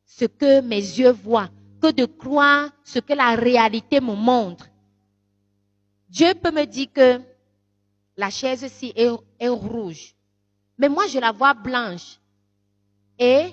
ce 0.05 0.27
que 0.27 0.61
mes 0.61 0.77
yeux 0.77 1.11
voient, 1.11 1.51
que 1.81 1.91
de 1.91 2.05
croire 2.05 2.71
ce 2.85 2.99
que 2.99 3.15
la 3.15 3.35
réalité 3.35 4.01
me 4.01 4.15
montre. 4.15 4.67
Dieu 6.09 6.35
peut 6.35 6.53
me 6.53 6.65
dire 6.67 6.93
que 6.93 7.21
la 8.17 8.31
chaise-ci 8.31 8.93
est, 8.95 9.49
rouge, 9.49 10.15
mais 10.79 10.89
moi 10.89 11.07
je 11.09 11.19
la 11.19 11.33
vois 11.33 11.55
blanche. 11.55 12.21
Et 13.19 13.51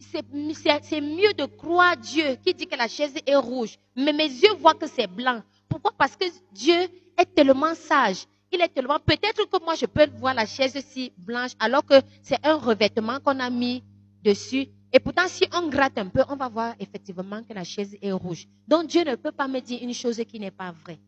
c'est 0.00 1.00
mieux 1.00 1.32
de 1.34 1.44
croire 1.44 1.96
Dieu 1.96 2.36
qui 2.44 2.52
dit 2.54 2.66
que 2.66 2.76
la 2.76 2.88
chaise 2.88 3.14
est 3.26 3.36
rouge, 3.36 3.78
mais 3.96 4.12
mes 4.12 4.28
yeux 4.28 4.54
voient 4.58 4.74
que 4.74 4.86
c'est 4.86 5.06
blanc. 5.06 5.42
Pourquoi? 5.68 5.92
Parce 5.96 6.16
que 6.16 6.24
Dieu 6.52 6.88
est 7.16 7.34
tellement 7.34 7.74
sage 7.74 8.26
il 8.52 8.60
est 8.60 8.68
tellement. 8.68 8.98
Peut-être 8.98 9.48
que 9.48 9.64
moi, 9.64 9.74
je 9.74 9.86
peux 9.86 10.06
voir 10.18 10.34
la 10.34 10.46
chaise 10.46 10.78
si 10.86 11.12
blanche, 11.16 11.52
alors 11.58 11.84
que 11.84 11.94
c'est 12.22 12.44
un 12.44 12.56
revêtement 12.56 13.20
qu'on 13.20 13.38
a 13.38 13.50
mis 13.50 13.82
dessus. 14.22 14.66
Et 14.92 14.98
pourtant, 14.98 15.28
si 15.28 15.46
on 15.54 15.68
gratte 15.68 15.98
un 15.98 16.08
peu, 16.08 16.24
on 16.28 16.36
va 16.36 16.48
voir 16.48 16.74
effectivement 16.80 17.42
que 17.44 17.54
la 17.54 17.64
chaise 17.64 17.96
est 18.02 18.12
rouge. 18.12 18.48
Donc, 18.66 18.88
Dieu 18.88 19.04
ne 19.04 19.14
peut 19.14 19.32
pas 19.32 19.46
me 19.46 19.60
dire 19.60 19.78
une 19.82 19.94
chose 19.94 20.20
qui 20.26 20.40
n'est 20.40 20.50
pas 20.50 20.72
vraie. 20.72 20.98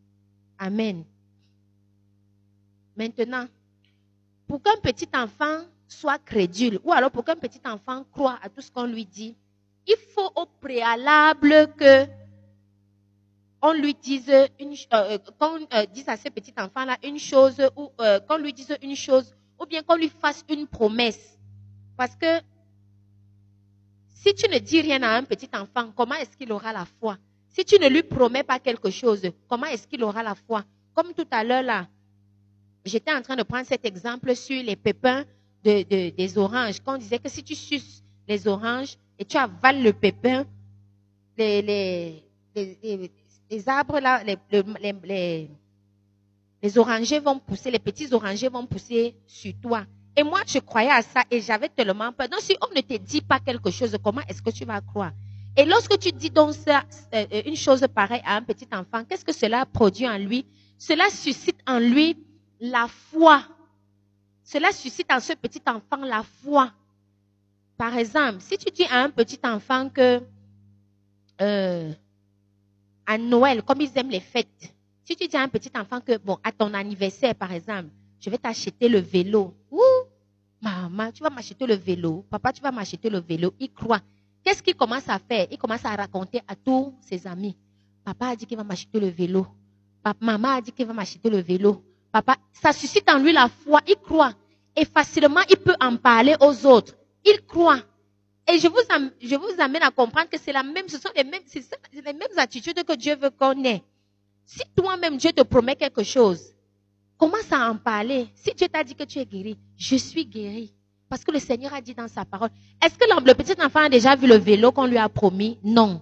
Amen. 0.57 1.03
Maintenant, 2.95 3.47
pour 4.47 4.61
qu'un 4.61 4.77
petit 4.81 5.09
enfant 5.13 5.63
soit 5.93 6.19
crédule, 6.19 6.79
ou 6.83 6.91
alors 6.91 7.11
pour 7.11 7.23
qu'un 7.23 7.35
petit 7.35 7.61
enfant 7.65 8.03
croit 8.11 8.39
à 8.41 8.49
tout 8.49 8.61
ce 8.61 8.71
qu'on 8.71 8.85
lui 8.85 9.05
dit, 9.05 9.35
il 9.87 9.95
faut 10.13 10.31
au 10.35 10.45
préalable 10.61 11.73
que 11.77 12.07
on 13.61 13.71
lui 13.73 13.93
dise 13.93 14.29
une, 14.59 14.75
euh, 14.93 15.17
qu'on 15.39 15.59
euh, 15.73 15.85
dise 15.93 16.09
à 16.09 16.17
ce 16.17 16.27
petit 16.27 16.53
enfant-là 16.57 16.97
une 17.03 17.17
chose, 17.17 17.61
ou 17.77 17.91
euh, 18.01 18.19
qu'on 18.19 18.37
lui 18.37 18.51
dise 18.51 18.75
une 18.81 18.95
chose, 18.95 19.33
ou 19.59 19.65
bien 19.65 19.81
qu'on 19.83 19.95
lui 19.95 20.09
fasse 20.09 20.43
une 20.49 20.67
promesse. 20.67 21.39
Parce 21.95 22.15
que 22.15 22.41
si 24.09 24.33
tu 24.33 24.49
ne 24.49 24.59
dis 24.59 24.81
rien 24.81 25.01
à 25.03 25.15
un 25.15 25.23
petit 25.23 25.49
enfant, 25.53 25.91
comment 25.95 26.15
est-ce 26.15 26.35
qu'il 26.35 26.51
aura 26.51 26.73
la 26.73 26.85
foi? 26.99 27.17
Si 27.49 27.63
tu 27.63 27.79
ne 27.79 27.87
lui 27.87 28.03
promets 28.03 28.43
pas 28.43 28.59
quelque 28.59 28.89
chose, 28.89 29.21
comment 29.47 29.67
est-ce 29.67 29.87
qu'il 29.87 30.03
aura 30.03 30.23
la 30.23 30.35
foi? 30.35 30.65
Comme 30.93 31.13
tout 31.13 31.27
à 31.31 31.43
l'heure 31.45 31.63
là, 31.63 31.87
j'étais 32.83 33.13
en 33.13 33.21
train 33.21 33.37
de 33.37 33.43
prendre 33.43 33.65
cet 33.65 33.85
exemple 33.85 34.35
sur 34.35 34.61
les 34.61 34.75
pépins 34.75 35.23
de, 35.63 36.09
des 36.09 36.37
oranges. 36.37 36.79
Quand 36.83 36.95
on 36.95 36.97
disait 36.97 37.19
que 37.19 37.29
si 37.29 37.43
tu 37.43 37.55
suces 37.55 38.03
les 38.27 38.47
oranges 38.47 38.97
et 39.17 39.25
tu 39.25 39.37
avales 39.37 39.81
le 39.81 39.93
pépin, 39.93 40.45
les, 41.37 41.61
les, 41.61 42.23
les 42.55 43.11
les 43.53 43.69
arbres 43.69 43.99
là, 43.99 44.23
les, 44.23 44.37
les, 45.03 45.49
les, 46.61 46.77
orangers 46.77 47.19
vont 47.19 47.37
pousser, 47.39 47.69
les 47.69 47.79
petits 47.79 48.11
orangers 48.13 48.49
vont 48.49 48.65
pousser 48.65 49.15
sur 49.27 49.53
toi. 49.61 49.85
Et 50.15 50.23
moi, 50.23 50.41
je 50.47 50.59
croyais 50.59 50.89
à 50.89 51.01
ça 51.01 51.23
et 51.29 51.41
j'avais 51.41 51.69
tellement 51.69 52.11
peur. 52.11 52.29
Donc, 52.29 52.41
si 52.41 52.55
on 52.61 52.73
ne 52.75 52.81
te 52.81 52.97
dit 52.97 53.21
pas 53.21 53.39
quelque 53.39 53.69
chose, 53.71 53.95
comment 54.03 54.21
est-ce 54.27 54.41
que 54.41 54.49
tu 54.49 54.65
vas 54.65 54.81
croire? 54.81 55.11
Et 55.55 55.65
lorsque 55.65 55.97
tu 55.99 56.11
dis 56.11 56.29
donc 56.29 56.53
ça, 56.53 56.83
euh, 57.13 57.25
une 57.45 57.55
chose 57.55 57.85
pareille 57.93 58.21
à 58.25 58.37
un 58.37 58.41
petit 58.41 58.67
enfant, 58.71 59.03
qu'est-ce 59.07 59.25
que 59.25 59.33
cela 59.33 59.65
produit 59.65 60.07
en 60.07 60.17
lui? 60.17 60.45
Cela 60.77 61.09
suscite 61.09 61.59
en 61.67 61.79
lui 61.79 62.17
la 62.59 62.87
foi. 62.87 63.43
Cela 64.43 64.71
suscite 64.71 65.11
en 65.11 65.19
ce 65.19 65.33
petit 65.33 65.61
enfant 65.65 66.03
la 66.03 66.23
foi. 66.23 66.71
Par 67.77 67.97
exemple, 67.97 68.39
si 68.41 68.57
tu 68.57 68.71
dis 68.71 68.85
à 68.85 69.03
un 69.03 69.09
petit 69.09 69.39
enfant 69.43 69.89
que 69.89 70.21
euh, 71.41 71.91
à 73.05 73.17
Noël, 73.17 73.63
comme 73.63 73.81
ils 73.81 73.91
aiment 73.97 74.09
les 74.11 74.19
fêtes, 74.19 74.73
si 75.03 75.15
tu 75.15 75.27
dis 75.27 75.35
à 75.35 75.41
un 75.41 75.47
petit 75.47 75.71
enfant 75.75 75.99
que, 75.99 76.17
bon, 76.17 76.37
à 76.43 76.51
ton 76.51 76.73
anniversaire, 76.73 77.35
par 77.35 77.51
exemple, 77.51 77.89
je 78.19 78.29
vais 78.29 78.37
t'acheter 78.37 78.87
le 78.87 78.99
vélo. 78.99 79.53
Ouh, 79.71 79.81
maman, 80.61 81.11
tu 81.11 81.23
vas 81.23 81.29
m'acheter 81.29 81.65
le 81.65 81.75
vélo. 81.75 82.25
Papa, 82.29 82.53
tu 82.53 82.61
vas 82.61 82.71
m'acheter 82.71 83.09
le 83.09 83.19
vélo. 83.19 83.53
Il 83.59 83.71
croit. 83.71 83.99
Qu'est-ce 84.43 84.63
qu'il 84.63 84.75
commence 84.75 85.07
à 85.09 85.19
faire? 85.19 85.47
Il 85.51 85.57
commence 85.57 85.83
à 85.83 85.95
raconter 85.95 86.41
à 86.47 86.55
tous 86.55 86.93
ses 87.01 87.27
amis. 87.27 87.57
Papa 88.05 88.27
a 88.27 88.35
dit 88.35 88.45
qu'il 88.45 88.57
va 88.57 88.63
m'acheter 88.63 88.99
le 88.99 89.07
vélo. 89.07 89.47
Maman 90.19 90.49
a 90.49 90.61
dit 90.61 90.71
qu'il 90.71 90.85
va 90.85 90.93
m'acheter 90.93 91.29
le 91.29 91.39
vélo. 91.39 91.83
Papa, 92.13 92.37
ça 92.53 92.71
suscite 92.71 93.09
en 93.09 93.17
lui 93.17 93.33
la 93.33 93.49
foi. 93.49 93.81
Il 93.87 93.95
croit. 93.95 94.33
et 94.75 94.85
facilement 94.85 95.41
il 95.49 95.57
peut 95.57 95.75
en 95.81 95.97
parler 95.97 96.35
aux 96.39 96.65
autres. 96.65 96.93
Il 97.25 97.41
croit. 97.45 97.79
Et 98.47 98.59
je 98.59 98.67
vous, 98.67 99.61
amène 99.61 99.83
à 99.83 99.89
comprendre 99.89 100.29
que 100.29 100.37
c'est 100.37 100.51
la 100.51 100.63
même, 100.63 100.87
ce 100.87 100.99
sont 100.99 101.09
les 101.15 101.23
mêmes, 101.23 101.41
c'est 101.47 101.63
les 101.93 102.13
mêmes 102.13 102.37
attitudes 102.37 102.83
que 102.83 102.95
Dieu 102.95 103.15
veut 103.15 103.31
qu'on 103.31 103.63
ait. 103.63 103.81
Si 104.45 104.61
toi-même 104.75 105.17
Dieu 105.17 105.31
te 105.31 105.41
promet 105.41 105.75
quelque 105.75 106.03
chose, 106.03 106.53
commence 107.17 107.51
à 107.51 107.69
en 107.69 107.77
parler. 107.77 108.27
Si 108.35 108.53
Dieu 108.53 108.67
t'a 108.67 108.83
dit 108.83 108.95
que 108.95 109.05
tu 109.05 109.19
es 109.19 109.25
guéri, 109.25 109.57
je 109.77 109.95
suis 109.95 110.25
guéri. 110.25 110.73
Parce 111.09 111.23
que 111.23 111.31
le 111.31 111.39
Seigneur 111.39 111.73
a 111.73 111.81
dit 111.81 111.95
dans 111.95 112.07
sa 112.07 112.25
parole. 112.25 112.49
Est-ce 112.83 112.95
que 112.95 113.05
le 113.05 113.33
petit 113.33 113.59
enfant 113.61 113.85
a 113.85 113.89
déjà 113.89 114.15
vu 114.15 114.27
le 114.27 114.35
vélo 114.35 114.71
qu'on 114.71 114.87
lui 114.87 114.97
a 114.97 115.07
promis? 115.09 115.57
Non. 115.63 116.01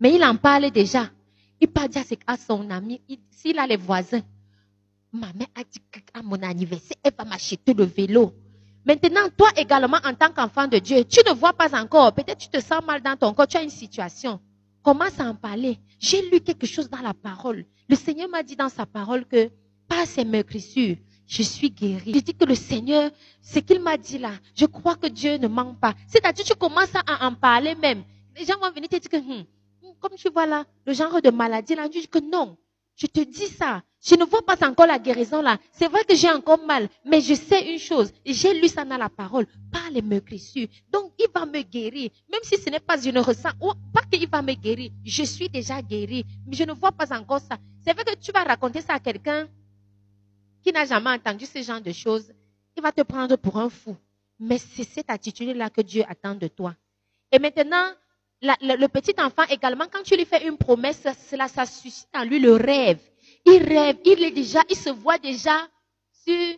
Mais 0.00 0.14
il 0.14 0.22
en 0.22 0.36
parle 0.36 0.70
déjà. 0.70 1.10
Il 1.60 1.68
parle 1.68 1.88
à 2.26 2.36
son 2.36 2.70
ami. 2.70 3.00
S'il 3.30 3.58
a 3.58 3.66
les 3.66 3.76
voisins. 3.76 4.22
Ma 5.12 5.32
mère 5.32 5.48
a 5.54 5.64
dit 5.64 5.80
qu'à 5.90 6.22
mon 6.22 6.42
anniversaire, 6.42 6.96
elle 7.02 7.12
va 7.16 7.24
m'acheter 7.24 7.72
le 7.72 7.84
vélo. 7.84 8.34
Maintenant, 8.84 9.28
toi 9.36 9.48
également, 9.56 9.98
en 10.04 10.14
tant 10.14 10.30
qu'enfant 10.30 10.66
de 10.66 10.78
Dieu, 10.78 11.04
tu 11.04 11.20
ne 11.26 11.34
vois 11.34 11.52
pas 11.52 11.78
encore. 11.80 12.12
Peut-être 12.12 12.38
tu 12.38 12.48
te 12.48 12.60
sens 12.60 12.84
mal 12.84 13.02
dans 13.02 13.16
ton 13.16 13.32
corps, 13.32 13.46
tu 13.46 13.56
as 13.56 13.62
une 13.62 13.70
situation. 13.70 14.40
Commence 14.82 15.18
à 15.18 15.24
en 15.24 15.34
parler. 15.34 15.78
J'ai 15.98 16.22
lu 16.30 16.40
quelque 16.40 16.66
chose 16.66 16.88
dans 16.88 17.00
la 17.00 17.14
parole. 17.14 17.64
Le 17.88 17.96
Seigneur 17.96 18.28
m'a 18.28 18.42
dit 18.42 18.56
dans 18.56 18.68
sa 18.68 18.86
parole 18.86 19.24
que 19.24 19.50
par 19.88 20.06
ses 20.06 20.24
meurtrissures, 20.24 20.96
je 21.26 21.42
suis 21.42 21.70
guéri. 21.70 22.12
Je 22.14 22.20
dis 22.20 22.34
que 22.34 22.44
le 22.44 22.54
Seigneur, 22.54 23.10
ce 23.42 23.58
qu'il 23.58 23.80
m'a 23.80 23.96
dit 23.96 24.18
là, 24.18 24.32
je 24.54 24.66
crois 24.66 24.96
que 24.96 25.06
Dieu 25.06 25.36
ne 25.36 25.48
ment 25.48 25.74
pas. 25.74 25.94
C'est-à-dire, 26.06 26.44
tu 26.44 26.54
commences 26.54 26.94
à 26.94 27.26
en 27.26 27.34
parler 27.34 27.74
même. 27.74 28.04
Les 28.38 28.44
gens 28.44 28.58
vont 28.60 28.70
venir 28.70 28.88
te 28.88 28.96
dire 28.96 29.10
que, 29.10 29.16
hmm, 29.16 29.44
comme 30.00 30.16
tu 30.16 30.30
vois 30.30 30.46
là, 30.46 30.64
le 30.86 30.92
genre 30.92 31.20
de 31.20 31.30
maladie 31.30 31.74
là, 31.74 31.88
tu 31.88 32.00
dis 32.00 32.08
que 32.08 32.18
non. 32.20 32.56
Je 32.98 33.06
te 33.06 33.20
dis 33.20 33.46
ça. 33.46 33.82
Je 34.04 34.16
ne 34.16 34.24
vois 34.24 34.42
pas 34.44 34.56
encore 34.68 34.86
la 34.86 34.98
guérison 34.98 35.40
là. 35.40 35.58
C'est 35.72 35.86
vrai 35.86 36.04
que 36.04 36.16
j'ai 36.16 36.30
encore 36.30 36.64
mal, 36.64 36.88
mais 37.04 37.20
je 37.20 37.34
sais 37.34 37.72
une 37.72 37.78
chose. 37.78 38.12
J'ai 38.26 38.60
lu 38.60 38.68
ça 38.68 38.84
dans 38.84 38.96
la 38.96 39.08
parole. 39.08 39.46
Pas 39.72 39.88
les 39.92 40.02
meurtrissures. 40.02 40.66
Donc, 40.90 41.12
il 41.18 41.26
va 41.32 41.46
me 41.46 41.62
guérir. 41.62 42.10
Même 42.30 42.40
si 42.42 42.56
ce 42.56 42.70
n'est 42.70 42.80
pas, 42.80 43.00
je 43.00 43.10
ne 43.10 43.20
ressens, 43.20 43.50
pas 43.92 44.02
qu'il 44.10 44.28
va 44.28 44.42
me 44.42 44.54
guérir. 44.54 44.90
Je 45.04 45.22
suis 45.22 45.48
déjà 45.48 45.80
guéri. 45.80 46.24
Mais 46.46 46.56
je 46.56 46.64
ne 46.64 46.72
vois 46.72 46.90
pas 46.92 47.16
encore 47.16 47.40
ça. 47.40 47.56
C'est 47.84 47.92
vrai 47.92 48.04
que 48.04 48.16
tu 48.16 48.32
vas 48.32 48.42
raconter 48.42 48.80
ça 48.80 48.94
à 48.94 49.00
quelqu'un 49.00 49.48
qui 50.62 50.72
n'a 50.72 50.84
jamais 50.84 51.10
entendu 51.10 51.46
ce 51.46 51.62
genre 51.62 51.80
de 51.80 51.92
choses. 51.92 52.32
Il 52.76 52.82
va 52.82 52.90
te 52.90 53.02
prendre 53.02 53.36
pour 53.36 53.58
un 53.58 53.68
fou. 53.68 53.96
Mais 54.40 54.58
c'est 54.58 54.84
cette 54.84 55.10
attitude-là 55.10 55.70
que 55.70 55.82
Dieu 55.82 56.04
attend 56.08 56.34
de 56.34 56.48
toi. 56.48 56.74
Et 57.30 57.38
maintenant, 57.38 57.92
le, 58.42 58.86
petit 58.86 59.14
enfant 59.18 59.44
également, 59.50 59.84
quand 59.90 60.02
tu 60.02 60.16
lui 60.16 60.24
fais 60.24 60.46
une 60.46 60.56
promesse, 60.56 61.02
cela, 61.28 61.48
ça 61.48 61.66
suscite 61.66 62.08
en 62.14 62.24
lui 62.24 62.38
le 62.38 62.54
rêve. 62.54 63.00
Il 63.44 63.62
rêve, 63.62 63.96
il 64.04 64.22
est 64.22 64.30
déjà, 64.30 64.60
il 64.68 64.76
se 64.76 64.90
voit 64.90 65.18
déjà 65.18 65.56
sur, 66.24 66.56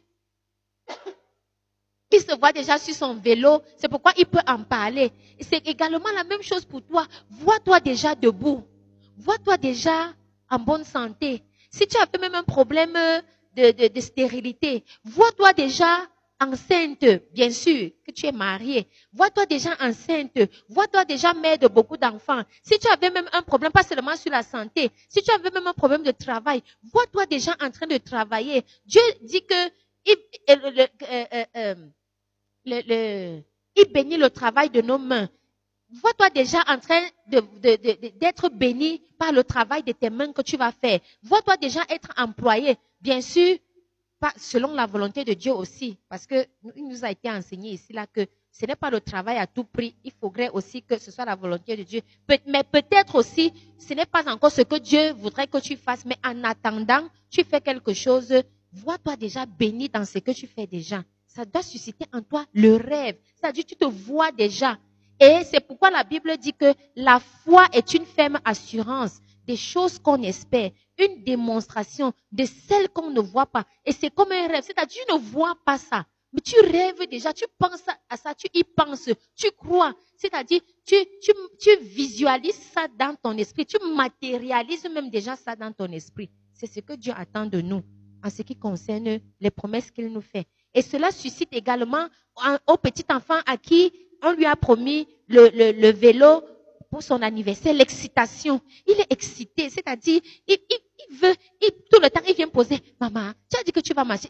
il 2.10 2.20
se 2.20 2.36
voit 2.38 2.52
déjà 2.52 2.78
sur 2.78 2.94
son 2.94 3.14
vélo. 3.14 3.62
C'est 3.76 3.88
pourquoi 3.88 4.12
il 4.16 4.26
peut 4.26 4.40
en 4.46 4.62
parler. 4.64 5.12
C'est 5.40 5.66
également 5.66 6.10
la 6.14 6.24
même 6.24 6.42
chose 6.42 6.64
pour 6.64 6.82
toi. 6.82 7.06
Vois-toi 7.30 7.80
déjà 7.80 8.14
debout. 8.14 8.64
Vois-toi 9.16 9.56
déjà 9.56 10.12
en 10.50 10.58
bonne 10.58 10.84
santé. 10.84 11.42
Si 11.70 11.86
tu 11.86 11.96
as 11.96 12.18
même 12.18 12.34
un 12.34 12.42
problème 12.42 12.98
de 13.56 14.00
stérilité, 14.00 14.84
vois-toi 15.04 15.52
déjà 15.52 16.08
enceinte, 16.40 17.05
bien 17.33 17.50
sûr, 17.50 17.90
que 18.07 18.12
tu 18.12 18.26
es 18.26 18.33
marié. 18.33 18.88
Vois-toi 19.12 19.46
déjà 19.46 19.70
enceinte. 19.81 20.38
Vois-toi 20.68 21.05
déjà 21.05 21.35
mère 21.35 21.59
de 21.59 21.68
beaucoup 21.68 21.96
d'enfants. 21.96 22.42
Si 22.62 22.79
tu 22.79 22.88
avais 22.88 23.11
même 23.11 23.29
un 23.33 23.42
problème, 23.42 23.70
pas 23.72 23.83
seulement 23.83 24.16
sur 24.16 24.31
la 24.33 24.42
santé, 24.42 24.90
si 25.09 25.22
tu 25.22 25.31
avais 25.31 25.50
même 25.50 25.66
un 25.66 25.74
problème 25.74 26.03
de 26.03 26.11
travail, 26.12 26.62
vois-toi 26.92 27.26
déjà 27.26 27.53
en 27.62 27.70
train 27.70 27.87
de 27.87 27.98
travailler. 27.98 28.64
Dieu 28.87 29.03
dit 29.22 29.44
que 29.44 29.70
il, 30.07 30.16
euh, 30.48 30.87
euh, 31.57 31.74
euh, 32.66 33.40
bénit 33.92 34.16
le 34.16 34.31
travail 34.31 34.70
de 34.70 34.81
nos 34.81 34.98
mains. 34.98 35.29
Vois-toi 35.92 36.31
déjà 36.31 36.59
en 36.68 36.79
train 36.79 37.03
d'être 37.29 38.48
béni 38.50 39.03
par 39.18 39.33
le 39.33 39.42
travail 39.44 39.83
de 39.83 39.92
tes 39.92 40.09
mains 40.09 40.33
que 40.33 40.42
tu 40.42 40.57
vas 40.57 40.72
faire. 40.72 41.00
Vois-toi 41.22 41.57
déjà 41.57 41.81
être 41.90 42.09
employé. 42.16 42.76
Bien 43.00 43.20
sûr, 43.20 43.59
selon 44.37 44.74
la 44.74 44.87
volonté 44.87 45.24
de 45.24 45.33
Dieu 45.33 45.52
aussi, 45.52 45.96
parce 46.09 46.26
que 46.26 46.46
il 46.76 46.87
nous 46.88 47.04
a 47.04 47.11
été 47.11 47.30
enseigné 47.30 47.72
ici 47.72 47.92
là 47.92 48.06
que 48.06 48.26
ce 48.52 48.66
n'est 48.66 48.76
pas 48.76 48.90
le 48.90 49.00
travail 49.00 49.38
à 49.38 49.46
tout 49.46 49.64
prix. 49.64 49.94
Il 50.04 50.12
faudrait 50.12 50.50
aussi 50.50 50.83
que 50.83 50.98
ce 50.98 51.11
soit 51.11 51.24
la 51.24 51.37
volonté 51.37 51.76
de 51.76 51.83
Dieu. 51.83 52.02
mais 52.46 52.64
peut-être 52.64 53.14
aussi, 53.14 53.52
ce 53.78 53.94
n'est 53.94 54.06
pas 54.06 54.28
encore 54.30 54.50
ce 54.50 54.62
que 54.62 54.76
Dieu 54.76 55.12
voudrait 55.12 55.46
que 55.46 55.59
tu 55.59 55.76
fasses, 55.76 56.04
mais 56.04 56.16
en 56.24 56.44
attendant, 56.44 57.09
tu 57.30 57.44
fais 57.44 57.61
quelque 57.61 57.94
chose. 57.94 58.33
Vois-toi 58.72 59.16
déjà 59.16 59.46
béni 59.46 59.88
dans 59.88 60.04
ce 60.04 60.18
que 60.18 60.33
tu 60.33 60.46
fais 60.46 60.66
déjà. 60.66 61.02
Ça 61.26 61.44
doit 61.44 61.62
susciter 61.62 62.06
en 62.12 62.22
toi 62.22 62.44
le 62.52 62.76
rêve. 62.76 63.16
C'est-à-dire, 63.37 63.64
tu 63.64 63.76
te 63.76 63.85
vois 63.85 64.33
déjà. 64.33 64.78
Et 65.18 65.42
c'est 65.44 65.61
pourquoi 65.61 65.90
la 65.90 66.02
Bible 66.04 66.37
dit 66.38 66.52
que 66.52 66.74
la 66.96 67.20
foi 67.20 67.66
est 67.72 67.94
une 67.94 68.06
ferme 68.06 68.40
assurance 68.44 69.20
des 69.46 69.56
choses 69.56 69.98
qu'on 69.98 70.22
espère, 70.22 70.70
une 71.00 71.22
démonstration 71.24 72.12
de 72.32 72.44
celles 72.44 72.88
qu'on 72.88 73.10
ne 73.10 73.20
voit 73.20 73.46
pas. 73.46 73.64
Et 73.84 73.92
c'est 73.92 74.10
comme 74.10 74.32
un 74.32 74.48
rêve, 74.48 74.64
c'est-à-dire 74.64 75.04
tu 75.06 75.12
ne 75.12 75.18
vois 75.18 75.54
pas 75.64 75.78
ça, 75.78 76.06
mais 76.32 76.40
tu 76.40 76.58
rêves 76.60 77.08
déjà, 77.08 77.32
tu 77.32 77.44
penses 77.58 77.84
à 78.08 78.16
ça, 78.16 78.34
tu 78.34 78.46
y 78.54 78.64
penses, 78.64 79.10
tu 79.36 79.50
crois. 79.52 79.94
C'est-à-dire 80.16 80.60
tu, 80.84 80.96
tu, 81.22 81.32
tu 81.58 81.76
visualises 81.82 82.60
ça 82.74 82.86
dans 82.98 83.16
ton 83.16 83.36
esprit, 83.38 83.66
tu 83.66 83.78
matérialises 83.94 84.88
même 84.92 85.10
déjà 85.10 85.36
ça 85.36 85.56
dans 85.56 85.72
ton 85.72 85.90
esprit. 85.92 86.30
C'est 86.52 86.66
ce 86.66 86.80
que 86.80 86.92
Dieu 86.92 87.12
attend 87.16 87.46
de 87.46 87.60
nous 87.60 87.82
en 88.22 88.30
ce 88.30 88.42
qui 88.42 88.56
concerne 88.56 89.20
les 89.40 89.50
promesses 89.50 89.90
qu'il 89.90 90.08
nous 90.08 90.20
fait. 90.20 90.46
Et 90.74 90.82
cela 90.82 91.10
suscite 91.10 91.48
également 91.52 92.06
au 92.66 92.76
petit 92.76 93.04
enfant 93.10 93.38
à 93.46 93.56
qui 93.56 93.92
on 94.22 94.32
lui 94.32 94.44
a 94.44 94.56
promis 94.56 95.08
le, 95.28 95.48
le, 95.72 95.90
vélo 95.92 96.42
pour 96.90 97.02
son 97.02 97.22
anniversaire, 97.22 97.72
l'excitation. 97.72 98.60
Il 98.86 99.00
est 99.00 99.12
excité, 99.12 99.70
c'est-à-dire, 99.70 100.20
il, 100.46 100.58
veut, 101.11 101.35
il, 101.61 101.70
tout 101.90 102.01
le 102.01 102.09
temps, 102.11 102.23
il 102.27 102.35
vient 102.35 102.49
poser, 102.49 102.81
maman, 103.01 103.33
tu 103.51 103.59
as 103.59 103.62
dit 103.62 103.73
que 103.73 103.81
tu 103.81 103.94
vas 103.94 104.05
marcher. 104.05 104.29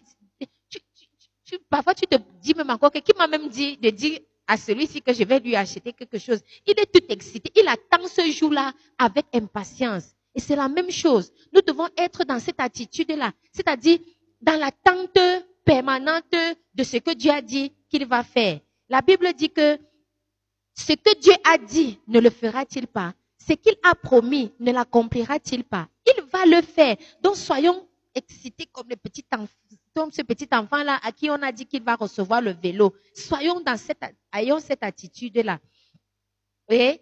Tu, 1.44 1.58
parfois, 1.68 1.94
tu 1.94 2.06
te 2.06 2.16
dis 2.40 2.54
même 2.54 2.70
encore 2.70 2.92
que 2.92 2.98
qui 2.98 3.12
m'a 3.16 3.26
même 3.26 3.48
dit 3.48 3.76
de 3.76 3.90
dire 3.90 4.20
à 4.46 4.56
celui-ci 4.56 5.00
que 5.02 5.12
je 5.12 5.24
vais 5.24 5.40
lui 5.40 5.54
acheter 5.56 5.92
quelque 5.92 6.18
chose. 6.18 6.40
Il 6.66 6.72
est 6.78 6.92
tout 6.92 7.04
excité. 7.08 7.52
Il 7.56 7.68
attend 7.68 8.06
ce 8.06 8.30
jour-là 8.30 8.72
avec 8.98 9.26
impatience. 9.32 10.14
Et 10.34 10.40
c'est 10.40 10.56
la 10.56 10.68
même 10.68 10.90
chose. 10.90 11.32
Nous 11.52 11.60
devons 11.60 11.88
être 11.96 12.24
dans 12.24 12.38
cette 12.38 12.60
attitude-là. 12.60 13.32
C'est-à-dire, 13.52 13.98
dans 14.40 14.58
l'attente 14.58 15.18
permanente 15.64 16.34
de 16.74 16.82
ce 16.84 16.96
que 16.96 17.14
Dieu 17.14 17.30
a 17.30 17.42
dit 17.42 17.72
qu'il 17.88 18.06
va 18.06 18.22
faire. 18.22 18.60
La 18.88 19.02
Bible 19.02 19.32
dit 19.34 19.50
que 19.50 19.78
ce 20.74 20.92
que 20.94 21.18
Dieu 21.18 21.32
a 21.44 21.58
dit, 21.58 21.98
ne 22.08 22.20
le 22.20 22.30
fera-t-il 22.30 22.86
pas? 22.86 23.14
Ce 23.46 23.54
qu'il 23.54 23.74
a 23.82 23.94
promis, 23.94 24.52
ne 24.60 24.72
l'accomplira-t-il 24.72 25.64
pas? 25.64 25.88
Il 26.06 26.22
va 26.24 26.44
le 26.44 26.62
faire. 26.62 26.96
Donc 27.22 27.36
soyons 27.36 27.86
excités 28.14 28.66
comme 28.66 30.12
ce 30.12 30.22
petit 30.22 30.48
enfant-là 30.52 30.98
à 31.02 31.12
qui 31.12 31.30
on 31.30 31.42
a 31.42 31.52
dit 31.52 31.66
qu'il 31.66 31.82
va 31.82 31.96
recevoir 31.96 32.40
le 32.40 32.52
vélo. 32.52 32.94
Soyons 33.14 33.60
dans 33.60 33.76
cette, 33.76 34.02
ayons 34.34 34.60
cette 34.60 34.82
attitude-là. 34.82 35.58
Et, 36.68 37.00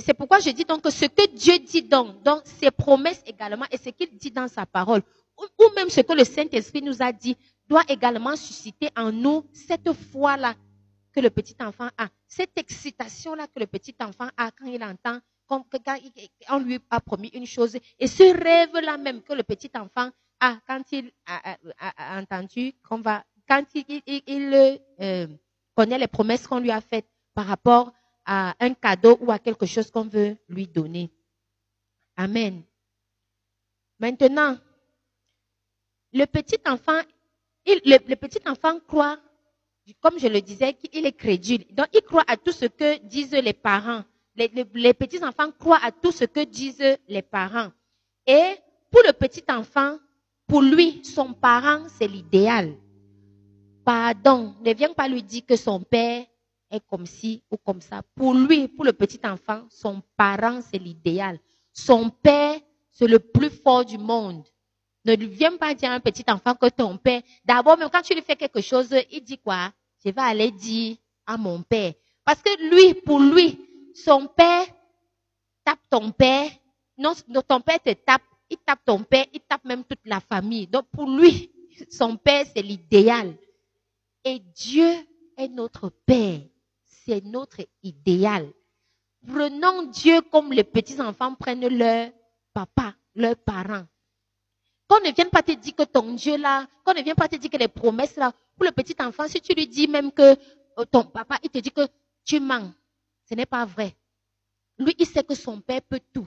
c'est 0.00 0.14
pourquoi 0.14 0.40
je 0.40 0.50
dis 0.50 0.64
donc 0.64 0.82
que 0.82 0.90
ce 0.90 1.04
que 1.06 1.28
Dieu 1.28 1.58
dit 1.60 1.82
donc, 1.82 2.22
donc 2.22 2.42
ses 2.44 2.70
promesses 2.70 3.22
également, 3.24 3.66
et 3.70 3.76
ce 3.76 3.90
qu'il 3.90 4.16
dit 4.16 4.30
dans 4.30 4.48
sa 4.48 4.66
parole, 4.66 5.02
ou 5.38 5.64
même 5.76 5.88
ce 5.88 6.00
que 6.00 6.12
le 6.12 6.24
Saint-Esprit 6.24 6.82
nous 6.82 7.00
a 7.00 7.12
dit, 7.12 7.36
doit 7.68 7.84
également 7.88 8.34
susciter 8.34 8.90
en 8.96 9.12
nous 9.12 9.44
cette 9.52 9.92
foi-là 9.92 10.54
que 11.12 11.20
le 11.20 11.30
petit 11.30 11.56
enfant 11.60 11.88
a, 11.98 12.08
cette 12.26 12.56
excitation-là 12.56 13.46
que 13.48 13.58
le 13.58 13.66
petit 13.66 13.94
enfant 14.00 14.28
a 14.36 14.50
quand 14.52 14.66
il 14.66 14.82
entend, 14.82 15.18
quand, 15.46 15.64
on 16.50 16.58
lui 16.60 16.78
a 16.90 17.00
promis 17.00 17.28
une 17.28 17.46
chose, 17.46 17.76
et 17.98 18.06
ce 18.06 18.22
rêve-là 18.22 18.96
même 18.96 19.22
que 19.22 19.32
le 19.32 19.42
petit 19.42 19.70
enfant 19.74 20.10
a 20.38 20.58
quand 20.66 20.82
il 20.92 21.12
a, 21.26 22.20
entendu 22.20 22.72
qu'on 22.88 23.00
va, 23.00 23.24
quand 23.48 23.64
il, 23.74 24.78
euh, 25.00 25.26
connaît 25.74 25.98
les 25.98 26.06
promesses 26.06 26.46
qu'on 26.46 26.60
lui 26.60 26.70
a 26.70 26.80
faites 26.80 27.08
par 27.34 27.46
rapport 27.46 27.92
à 28.24 28.54
un 28.60 28.74
cadeau 28.74 29.18
ou 29.20 29.32
à 29.32 29.38
quelque 29.38 29.66
chose 29.66 29.90
qu'on 29.90 30.04
veut 30.04 30.36
lui 30.48 30.66
donner. 30.66 31.10
Amen. 32.16 32.62
Maintenant, 33.98 34.56
le 36.12 36.24
petit 36.26 36.60
enfant, 36.66 37.00
le 37.66 38.14
petit 38.14 38.40
enfant 38.46 38.78
croit 38.80 39.18
comme 40.00 40.18
je 40.18 40.28
le 40.28 40.40
disais, 40.40 40.76
il 40.92 41.06
est 41.06 41.12
crédule. 41.12 41.64
Donc, 41.72 41.88
il 41.94 42.02
croit 42.02 42.24
à 42.26 42.36
tout 42.36 42.52
ce 42.52 42.66
que 42.66 42.98
disent 43.04 43.32
les 43.32 43.52
parents. 43.52 44.04
Les, 44.36 44.94
petits-enfants 44.94 45.50
croient 45.58 45.80
à 45.82 45.90
tout 45.90 46.12
ce 46.12 46.24
que 46.24 46.44
disent 46.44 46.98
les 47.08 47.22
parents. 47.22 47.70
Et 48.26 48.56
pour 48.90 49.02
le 49.06 49.12
petit 49.12 49.44
enfant, 49.48 49.98
pour 50.46 50.62
lui, 50.62 51.04
son 51.04 51.32
parent, 51.32 51.86
c'est 51.88 52.08
l'idéal. 52.08 52.74
Pardon, 53.84 54.54
ne 54.64 54.72
viens 54.72 54.92
pas 54.92 55.08
lui 55.08 55.22
dire 55.22 55.42
que 55.46 55.56
son 55.56 55.80
père 55.80 56.24
est 56.70 56.80
comme 56.88 57.06
ci 57.06 57.42
ou 57.50 57.56
comme 57.56 57.80
ça. 57.80 58.02
Pour 58.14 58.34
lui, 58.34 58.68
pour 58.68 58.84
le 58.84 58.92
petit 58.92 59.20
enfant, 59.24 59.62
son 59.68 60.02
parent, 60.16 60.60
c'est 60.62 60.78
l'idéal. 60.78 61.38
Son 61.72 62.10
père, 62.10 62.56
c'est 62.90 63.06
le 63.06 63.18
plus 63.18 63.50
fort 63.50 63.84
du 63.84 63.98
monde. 63.98 64.44
Ne 65.04 65.16
viens 65.16 65.56
pas 65.56 65.74
dire 65.74 65.90
à 65.90 65.94
un 65.94 66.00
petit 66.00 66.24
enfant 66.28 66.54
que 66.54 66.68
ton 66.68 66.96
père, 66.98 67.22
d'abord, 67.44 67.78
même 67.78 67.88
quand 67.90 68.02
tu 68.02 68.14
lui 68.14 68.22
fais 68.22 68.36
quelque 68.36 68.60
chose, 68.60 68.94
il 69.10 69.22
dit 69.22 69.38
quoi? 69.38 69.72
Je 70.04 70.10
vais 70.10 70.20
aller 70.20 70.50
dire 70.50 70.96
à 71.26 71.36
mon 71.36 71.62
père. 71.62 71.94
Parce 72.24 72.42
que 72.42 72.70
lui, 72.70 72.94
pour 72.94 73.20
lui, 73.20 73.58
son 73.94 74.26
père 74.26 74.66
tape 75.64 75.80
ton 75.90 76.10
père. 76.12 76.50
Non, 76.98 77.14
ton 77.46 77.60
père 77.60 77.80
te 77.80 77.92
tape, 77.92 78.22
il 78.50 78.58
tape 78.58 78.84
ton 78.84 79.02
père, 79.02 79.26
il 79.32 79.40
tape 79.40 79.64
même 79.64 79.84
toute 79.84 80.04
la 80.04 80.20
famille. 80.20 80.66
Donc 80.66 80.86
pour 80.90 81.08
lui, 81.08 81.50
son 81.90 82.16
père, 82.16 82.44
c'est 82.54 82.62
l'idéal. 82.62 83.34
Et 84.24 84.38
Dieu 84.38 84.92
est 85.36 85.48
notre 85.48 85.88
père. 85.88 86.40
C'est 86.84 87.24
notre 87.24 87.60
idéal. 87.82 88.52
Prenons 89.26 89.84
Dieu 89.84 90.20
comme 90.22 90.52
les 90.52 90.64
petits 90.64 91.00
enfants 91.00 91.34
prennent 91.34 91.66
leur 91.68 92.10
papa, 92.52 92.94
leurs 93.14 93.36
parents. 93.36 93.86
Qu'on 94.90 94.98
ne 94.98 95.12
vienne 95.14 95.30
pas 95.30 95.44
te 95.44 95.52
dire 95.52 95.76
que 95.76 95.84
ton 95.84 96.14
Dieu 96.14 96.36
là, 96.36 96.66
qu'on 96.84 96.92
ne 96.94 97.00
vienne 97.00 97.14
pas 97.14 97.28
te 97.28 97.36
dire 97.36 97.48
que 97.48 97.56
les 97.56 97.68
promesses 97.68 98.16
là, 98.16 98.32
pour 98.56 98.64
le 98.66 98.72
petit 98.72 98.96
enfant, 98.98 99.28
si 99.28 99.40
tu 99.40 99.54
lui 99.54 99.68
dis 99.68 99.86
même 99.86 100.10
que 100.10 100.32
euh, 100.32 100.84
ton 100.90 101.04
papa, 101.04 101.38
il 101.44 101.48
te 101.48 101.58
dit 101.58 101.70
que 101.70 101.86
tu 102.24 102.40
mens, 102.40 102.72
ce 103.28 103.36
n'est 103.36 103.46
pas 103.46 103.64
vrai. 103.64 103.94
Lui, 104.78 104.92
il 104.98 105.06
sait 105.06 105.22
que 105.22 105.36
son 105.36 105.60
père 105.60 105.80
peut 105.82 106.00
tout. 106.12 106.26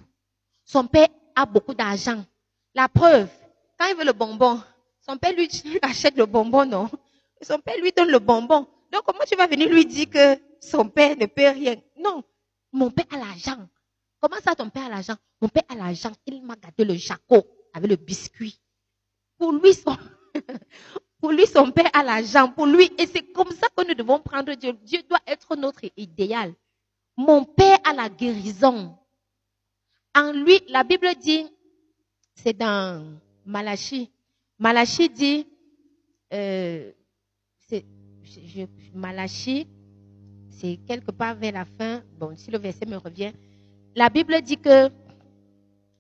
Son 0.63 0.88
père 0.88 1.10
a 1.36 1.45
beaucoup 1.45 1.73
d'argent. 1.73 2.23
La 2.73 2.88
preuve, 2.88 3.28
quand 3.78 3.88
il 3.88 3.97
veut 3.97 4.06
le 4.06 4.13
bonbon, 4.13 4.62
son 5.06 5.17
père 5.17 5.34
lui 5.34 5.49
achète 5.82 6.15
le 6.15 6.26
bonbon, 6.26 6.65
non? 6.65 6.89
Son 7.41 7.60
père 7.60 7.78
lui 7.80 7.91
donne 7.91 8.12
le 8.12 8.19
bonbon. 8.19 8.65
Donc, 8.93 9.04
comment 9.06 9.26
tu 9.28 9.36
vas 9.36 9.47
venir 9.47 9.67
lui 9.67 9.86
dire 9.86 10.10
que 10.10 10.39
son 10.62 10.88
père 10.88 11.17
ne 11.17 11.26
peut 11.26 11.49
rien? 11.49 11.76
Non, 11.97 12.23
mon 12.71 12.91
père 12.91 13.08
a 13.12 13.17
l'argent. 13.17 13.67
Comment 14.21 14.39
ça, 14.41 14.56
ton 14.56 14.69
père 14.69 14.86
a 14.86 14.89
l'argent? 14.89 15.17
Mon 15.41 15.49
père 15.49 15.63
a 15.67 15.76
l'argent. 15.76 16.13
Il 16.28 16.41
m'a 16.43 16.56
gâté 16.56 16.86
le 16.86 16.93
jaco 16.93 17.45
avec 17.73 17.89
le 17.89 17.95
biscuit. 17.95 18.59
Pour 19.38 19.51
lui, 19.51 19.73
son, 19.73 19.97
pour 21.19 21.31
lui, 21.31 21.45
son 21.47 21.71
père 21.71 21.89
a 21.93 22.03
l'argent. 22.03 22.49
Pour 22.49 22.65
lui, 22.65 22.91
et 22.97 23.07
c'est 23.07 23.31
comme 23.33 23.51
ça 23.51 23.67
que 23.75 23.88
nous 23.88 23.93
devons 23.93 24.19
prendre 24.19 24.53
Dieu. 24.53 24.73
Dieu 24.83 25.01
doit 25.09 25.21
être 25.27 25.55
notre 25.55 25.81
idéal. 25.97 26.53
Mon 27.17 27.43
père 27.43 27.79
a 27.83 27.93
la 27.93 28.09
guérison. 28.09 28.97
En 30.15 30.31
lui, 30.31 30.59
la 30.69 30.83
Bible 30.83 31.07
dit, 31.19 31.45
c'est 32.36 32.57
dans 32.57 33.19
Malachie. 33.45 34.12
Malachie 34.59 35.09
dit, 35.09 35.47
euh, 36.33 36.91
c'est, 37.67 37.86
c'est 40.49 40.77
quelque 40.88 41.12
part 41.12 41.36
vers 41.36 41.53
la 41.53 41.65
fin. 41.65 42.03
Bon, 42.17 42.36
si 42.36 42.51
le 42.51 42.57
verset 42.57 42.86
me 42.86 42.97
revient, 42.97 43.33
la 43.95 44.09
Bible 44.09 44.41
dit 44.41 44.57
que 44.57 44.89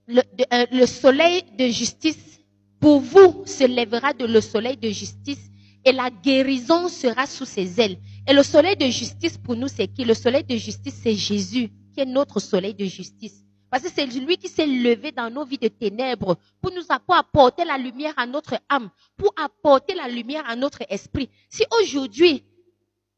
le, 0.07 0.21
euh, 0.53 0.65
le 0.71 0.85
soleil 0.85 1.43
de 1.57 1.67
justice 1.67 2.39
pour 2.79 2.99
vous 2.99 3.43
se 3.45 3.63
lèvera 3.65 4.13
de 4.13 4.25
le 4.25 4.41
soleil 4.41 4.77
de 4.77 4.89
justice 4.89 5.49
et 5.85 5.91
la 5.91 6.09
guérison 6.09 6.87
sera 6.87 7.25
sous 7.25 7.45
ses 7.45 7.79
ailes. 7.79 7.97
Et 8.27 8.33
le 8.33 8.43
soleil 8.43 8.75
de 8.75 8.85
justice 8.85 9.37
pour 9.37 9.55
nous, 9.55 9.67
c'est 9.67 9.87
qui? 9.87 10.05
Le 10.05 10.13
soleil 10.13 10.43
de 10.43 10.55
justice, 10.55 10.99
c'est 11.03 11.13
Jésus, 11.15 11.69
qui 11.93 11.99
est 12.01 12.05
notre 12.05 12.39
soleil 12.39 12.73
de 12.73 12.85
justice. 12.85 13.43
Parce 13.69 13.83
que 13.83 13.89
c'est 13.93 14.05
lui 14.05 14.37
qui 14.37 14.47
s'est 14.49 14.67
levé 14.67 15.11
dans 15.11 15.29
nos 15.29 15.45
vies 15.45 15.57
de 15.57 15.67
ténèbres 15.67 16.37
pour 16.61 16.71
nous 16.71 16.83
apporter 16.89 17.65
la 17.65 17.77
lumière 17.77 18.13
à 18.17 18.25
notre 18.27 18.59
âme, 18.69 18.89
pour 19.17 19.33
apporter 19.35 19.95
la 19.95 20.07
lumière 20.07 20.43
à 20.47 20.55
notre 20.55 20.83
esprit. 20.89 21.27
Si 21.49 21.63
aujourd'hui, 21.81 22.43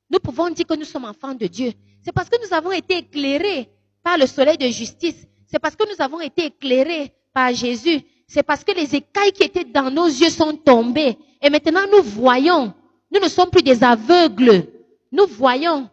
nous 0.10 0.20
pouvons 0.20 0.50
dire 0.50 0.66
que 0.66 0.76
nous 0.76 0.86
sommes 0.86 1.06
enfants 1.06 1.36
de 1.36 1.48
Dieu, 1.48 1.74
c'est 2.04 2.14
parce 2.14 2.30
que 2.30 2.38
nous 2.42 2.54
avons 2.54 2.72
été 2.72 3.00
éclairés 3.00 3.70
par 4.02 4.18
le 4.18 4.28
soleil 4.28 4.58
de 4.58 4.68
justice. 4.68 5.28
C'est 5.56 5.60
parce 5.60 5.78
que 5.78 5.88
nous 5.90 6.04
avons 6.04 6.20
été 6.20 6.48
éclairés 6.48 7.14
par 7.34 7.54
Jésus. 7.54 8.02
C'est 8.28 8.44
parce 8.44 8.62
que 8.66 8.74
les 8.74 8.94
écailles 8.94 9.32
qui 9.32 9.44
étaient 9.44 9.64
dans 9.64 9.90
nos 9.90 10.06
yeux 10.08 10.30
sont 10.30 10.52
tombées. 10.58 11.18
Et 11.42 11.50
maintenant, 11.50 11.88
nous 11.90 12.04
voyons. 12.04 12.74
Nous 13.10 13.22
ne 13.22 13.30
sommes 13.30 13.50
plus 13.50 13.64
des 13.64 13.82
aveugles. 13.82 14.68
Nous 15.14 15.26
voyons. 15.28 15.90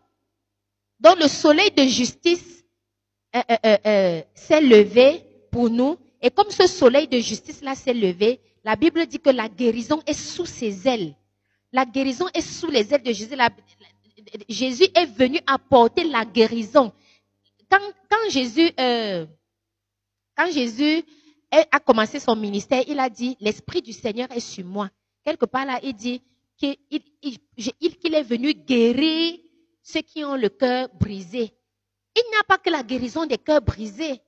Donc, 0.99 1.17
le 1.21 1.29
soleil 1.29 1.71
de 1.71 1.85
justice 1.85 2.65
euh, 3.37 3.41
euh, 3.65 3.77
euh, 3.87 4.23
s'est 4.35 4.61
levé 4.61 5.23
pour 5.53 5.71
nous. 5.71 5.97
Et 6.21 6.31
comme 6.31 6.51
ce 6.51 6.67
soleil 6.67 7.07
de 7.07 7.21
justice-là 7.21 7.77
s'est 7.77 7.95
levé, 7.95 8.41
la 8.65 8.75
Bible 8.75 9.07
dit 9.07 9.21
que 9.21 9.31
la 9.31 9.49
guérison 9.49 10.03
est 10.09 10.13
sous 10.13 10.45
ses 10.45 10.89
ailes. 10.89 11.15
La 11.73 11.85
guérison 11.85 12.27
est 12.35 12.41
sous 12.41 12.69
les 12.69 12.93
ailes 12.93 13.05
de 13.05 13.13
Jésus. 13.13 13.37
Jésus 14.49 14.89
est 14.93 15.07
venu 15.07 15.39
apporter 15.47 16.03
la 16.03 16.25
guérison. 16.25 16.91
Quand, 17.71 17.79
quand 18.11 18.29
Jésus, 18.29 18.73
quand 20.37 20.51
Jésus 20.51 21.03
a 21.51 21.81
commencé 21.81 22.19
son 22.19 22.35
ministère, 22.37 22.83
il 22.87 22.99
a 22.99 23.11
dit, 23.11 23.37
l'Esprit 23.41 23.83
du 23.83 23.93
Seigneur 23.93 24.31
est 24.33 24.41
sur 24.41 24.65
moi. 24.65 24.89
Quelque 25.25 25.45
part 25.45 25.67
là, 25.67 25.79
il 25.83 25.95
dit 25.95 26.23
qu'il 26.57 26.77
est 26.91 28.23
venu 28.23 28.55
guérir 28.55 29.39
ceux 29.83 30.01
qui 30.01 30.25
ont 30.25 30.37
le 30.37 30.49
cœur 30.49 30.89
brisé. 30.95 31.53
Il 32.17 32.25
n'y 32.31 32.37
a 32.41 32.45
pas 32.45 32.59
que 32.59 32.71
la 32.71 32.83
guérison 32.83 33.27
des 33.27 33.39
cœurs 33.39 33.63
brisés. 33.63 34.21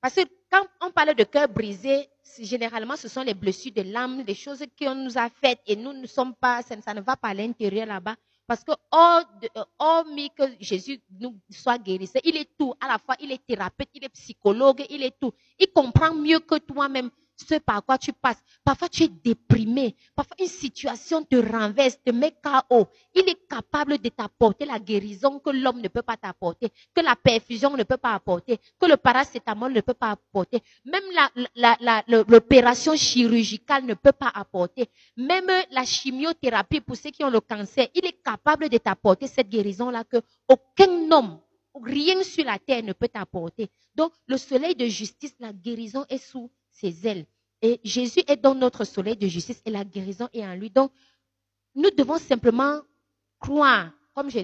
Parce 0.00 0.14
que 0.14 0.22
quand 0.50 0.66
on 0.82 0.90
parle 0.90 1.14
de 1.14 1.24
cœur 1.24 1.48
brisé, 1.48 2.08
généralement 2.38 2.96
ce 2.96 3.08
sont 3.08 3.22
les 3.22 3.34
blessures 3.34 3.72
de 3.72 3.82
l'âme, 3.82 4.22
des 4.24 4.34
choses 4.34 4.64
qu'on 4.78 4.94
nous 4.94 5.18
a 5.18 5.28
faites 5.30 5.60
et 5.66 5.76
nous 5.76 5.92
ne 5.92 6.06
sommes 6.06 6.34
pas, 6.34 6.62
ça 6.62 6.94
ne 6.94 7.00
va 7.00 7.16
pas 7.16 7.28
à 7.28 7.34
l'intérieur 7.34 7.86
là-bas. 7.86 8.16
Parce 8.46 8.62
que, 8.62 8.72
hormis 9.78 10.30
que 10.30 10.44
Jésus 10.60 11.00
nous 11.18 11.38
soit 11.50 11.78
guérisseur, 11.78 12.20
il 12.24 12.36
est 12.36 12.50
tout. 12.58 12.74
À 12.80 12.88
la 12.88 12.98
fois, 12.98 13.16
il 13.20 13.32
est 13.32 13.44
thérapeute, 13.46 13.88
il 13.94 14.04
est 14.04 14.10
psychologue, 14.10 14.84
il 14.90 15.02
est 15.02 15.18
tout. 15.18 15.32
Il 15.58 15.72
comprend 15.72 16.14
mieux 16.14 16.40
que 16.40 16.56
toi-même 16.56 17.10
ce 17.36 17.56
par 17.56 17.84
quoi 17.84 17.98
tu 17.98 18.12
passes. 18.12 18.42
Parfois, 18.64 18.88
tu 18.88 19.04
es 19.04 19.08
déprimé. 19.08 19.96
Parfois, 20.14 20.36
une 20.40 20.46
situation 20.46 21.24
te 21.24 21.36
renverse, 21.36 21.98
te 22.04 22.10
met 22.10 22.32
KO. 22.42 22.86
Il 23.14 23.28
est 23.28 23.48
capable 23.48 23.98
de 23.98 24.08
t'apporter 24.08 24.64
la 24.64 24.78
guérison 24.78 25.38
que 25.38 25.50
l'homme 25.50 25.80
ne 25.80 25.88
peut 25.88 26.02
pas 26.02 26.16
t'apporter, 26.16 26.70
que 26.94 27.00
la 27.00 27.16
perfusion 27.16 27.76
ne 27.76 27.82
peut 27.82 27.96
pas 27.96 28.14
apporter, 28.14 28.58
que 28.78 28.86
le 28.86 28.96
paracétamol 28.96 29.72
ne 29.72 29.80
peut 29.80 29.94
pas 29.94 30.10
apporter. 30.10 30.62
Même 30.84 31.04
l'opération 32.28 32.96
chirurgicale 32.96 33.84
ne 33.84 33.94
peut 33.94 34.12
pas 34.12 34.30
apporter. 34.34 34.88
Même 35.16 35.50
la 35.70 35.84
chimiothérapie 35.84 36.80
pour 36.80 36.96
ceux 36.96 37.10
qui 37.10 37.24
ont 37.24 37.30
le 37.30 37.40
cancer, 37.40 37.88
il 37.94 38.04
est 38.06 38.22
capable 38.22 38.68
de 38.68 38.78
t'apporter 38.78 39.26
cette 39.26 39.48
guérison-là 39.48 40.04
que 40.04 40.18
aucun 40.48 41.10
homme, 41.10 41.40
rien 41.82 42.22
sur 42.22 42.44
la 42.44 42.58
terre 42.58 42.82
ne 42.82 42.92
peut 42.92 43.08
t'apporter. 43.08 43.68
Donc, 43.94 44.12
le 44.26 44.36
soleil 44.36 44.74
de 44.74 44.86
justice, 44.86 45.34
la 45.40 45.52
guérison 45.52 46.04
est 46.08 46.18
sous 46.18 46.50
ses 46.74 47.06
ailes. 47.06 47.26
Et 47.62 47.80
Jésus 47.82 48.22
est 48.26 48.36
dans 48.36 48.54
notre 48.54 48.84
soleil 48.84 49.16
de 49.16 49.26
justice 49.26 49.62
et 49.64 49.70
la 49.70 49.84
guérison 49.84 50.28
est 50.34 50.44
en 50.44 50.54
lui. 50.54 50.70
Donc, 50.70 50.92
nous 51.74 51.90
devons 51.90 52.18
simplement 52.18 52.80
croire, 53.40 53.90
comme 54.14 54.30
je, 54.30 54.38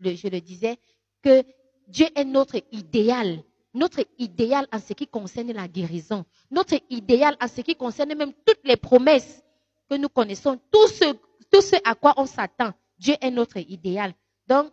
le 0.00 0.40
disais, 0.40 0.76
que 1.22 1.44
Dieu 1.86 2.06
est 2.14 2.24
notre 2.24 2.56
idéal. 2.72 3.42
Notre 3.72 4.04
idéal 4.18 4.66
en 4.72 4.80
ce 4.80 4.94
qui 4.94 5.06
concerne 5.06 5.52
la 5.52 5.68
guérison. 5.68 6.24
Notre 6.50 6.76
idéal 6.90 7.36
en 7.40 7.46
ce 7.46 7.60
qui 7.60 7.76
concerne 7.76 8.14
même 8.14 8.32
toutes 8.44 8.64
les 8.64 8.76
promesses 8.76 9.42
que 9.88 9.96
nous 9.96 10.08
connaissons. 10.08 10.58
Tout 10.72 10.88
ce, 10.88 11.12
tout 11.52 11.60
ce 11.60 11.76
à 11.84 11.94
quoi 11.94 12.14
on 12.16 12.26
s'attend. 12.26 12.72
Dieu 12.98 13.14
est 13.20 13.30
notre 13.30 13.58
idéal. 13.58 14.14
Donc, 14.48 14.72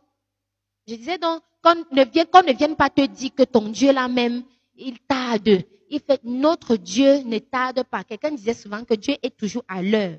je 0.87 0.95
disais 0.95 1.17
donc, 1.17 1.43
qu'on 1.61 1.75
ne, 1.75 2.05
vienne, 2.05 2.27
ne 2.47 2.53
vienne 2.53 2.75
pas 2.75 2.89
te 2.89 3.05
dire 3.05 3.31
que 3.35 3.43
ton 3.43 3.69
Dieu 3.69 3.91
là 3.91 4.07
même, 4.07 4.43
il 4.75 4.99
tarde 4.99 5.63
il 5.93 5.99
fait 5.99 6.21
notre 6.23 6.75
Dieu 6.75 7.19
ne 7.23 7.37
tarde 7.37 7.83
pas. 7.83 8.03
Quelqu'un 8.03 8.31
disait 8.31 8.55
souvent 8.55 8.83
que 8.83 8.95
Dieu 8.95 9.15
est 9.21 9.37
toujours 9.37 9.63
à 9.67 9.81
l'heure 9.83 10.17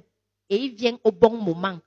et 0.49 0.57
il 0.57 0.75
vient 0.75 0.97
au 1.03 1.11
bon 1.11 1.37
moment. 1.37 1.81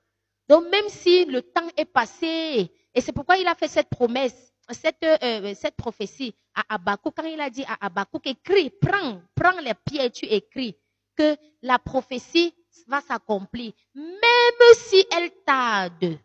Donc 0.46 0.64
même 0.70 0.88
si 0.88 1.24
le 1.24 1.40
temps 1.40 1.68
est 1.76 1.86
passé, 1.86 2.70
et 2.94 3.00
c'est 3.00 3.12
pourquoi 3.12 3.38
il 3.38 3.46
a 3.46 3.54
fait 3.54 3.68
cette 3.68 3.88
promesse, 3.88 4.52
cette, 4.70 5.02
euh, 5.02 5.54
cette 5.54 5.76
prophétie 5.76 6.34
à 6.54 6.74
Abakou, 6.74 7.10
quand 7.12 7.24
il 7.24 7.40
a 7.40 7.48
dit 7.48 7.64
à 7.64 7.86
Abakou, 7.86 8.20
écris, 8.24 8.70
prends, 8.70 9.22
prends 9.34 9.58
les 9.60 9.72
pierres, 9.86 10.12
tu 10.12 10.26
écris, 10.26 10.76
que 11.16 11.36
la 11.62 11.78
prophétie 11.78 12.54
va 12.86 13.00
s'accomplir. 13.00 13.72
Même 13.94 14.74
si 14.74 15.02
elle 15.16 15.30
tarde, 15.46 16.18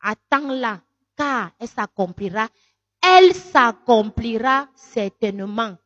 attends-la, 0.00 0.80
car 1.16 1.50
elle 1.58 1.68
s'accomplira. 1.68 2.48
Elle 3.02 3.34
s'accomplira 3.34 4.68
certainement. 4.74 5.76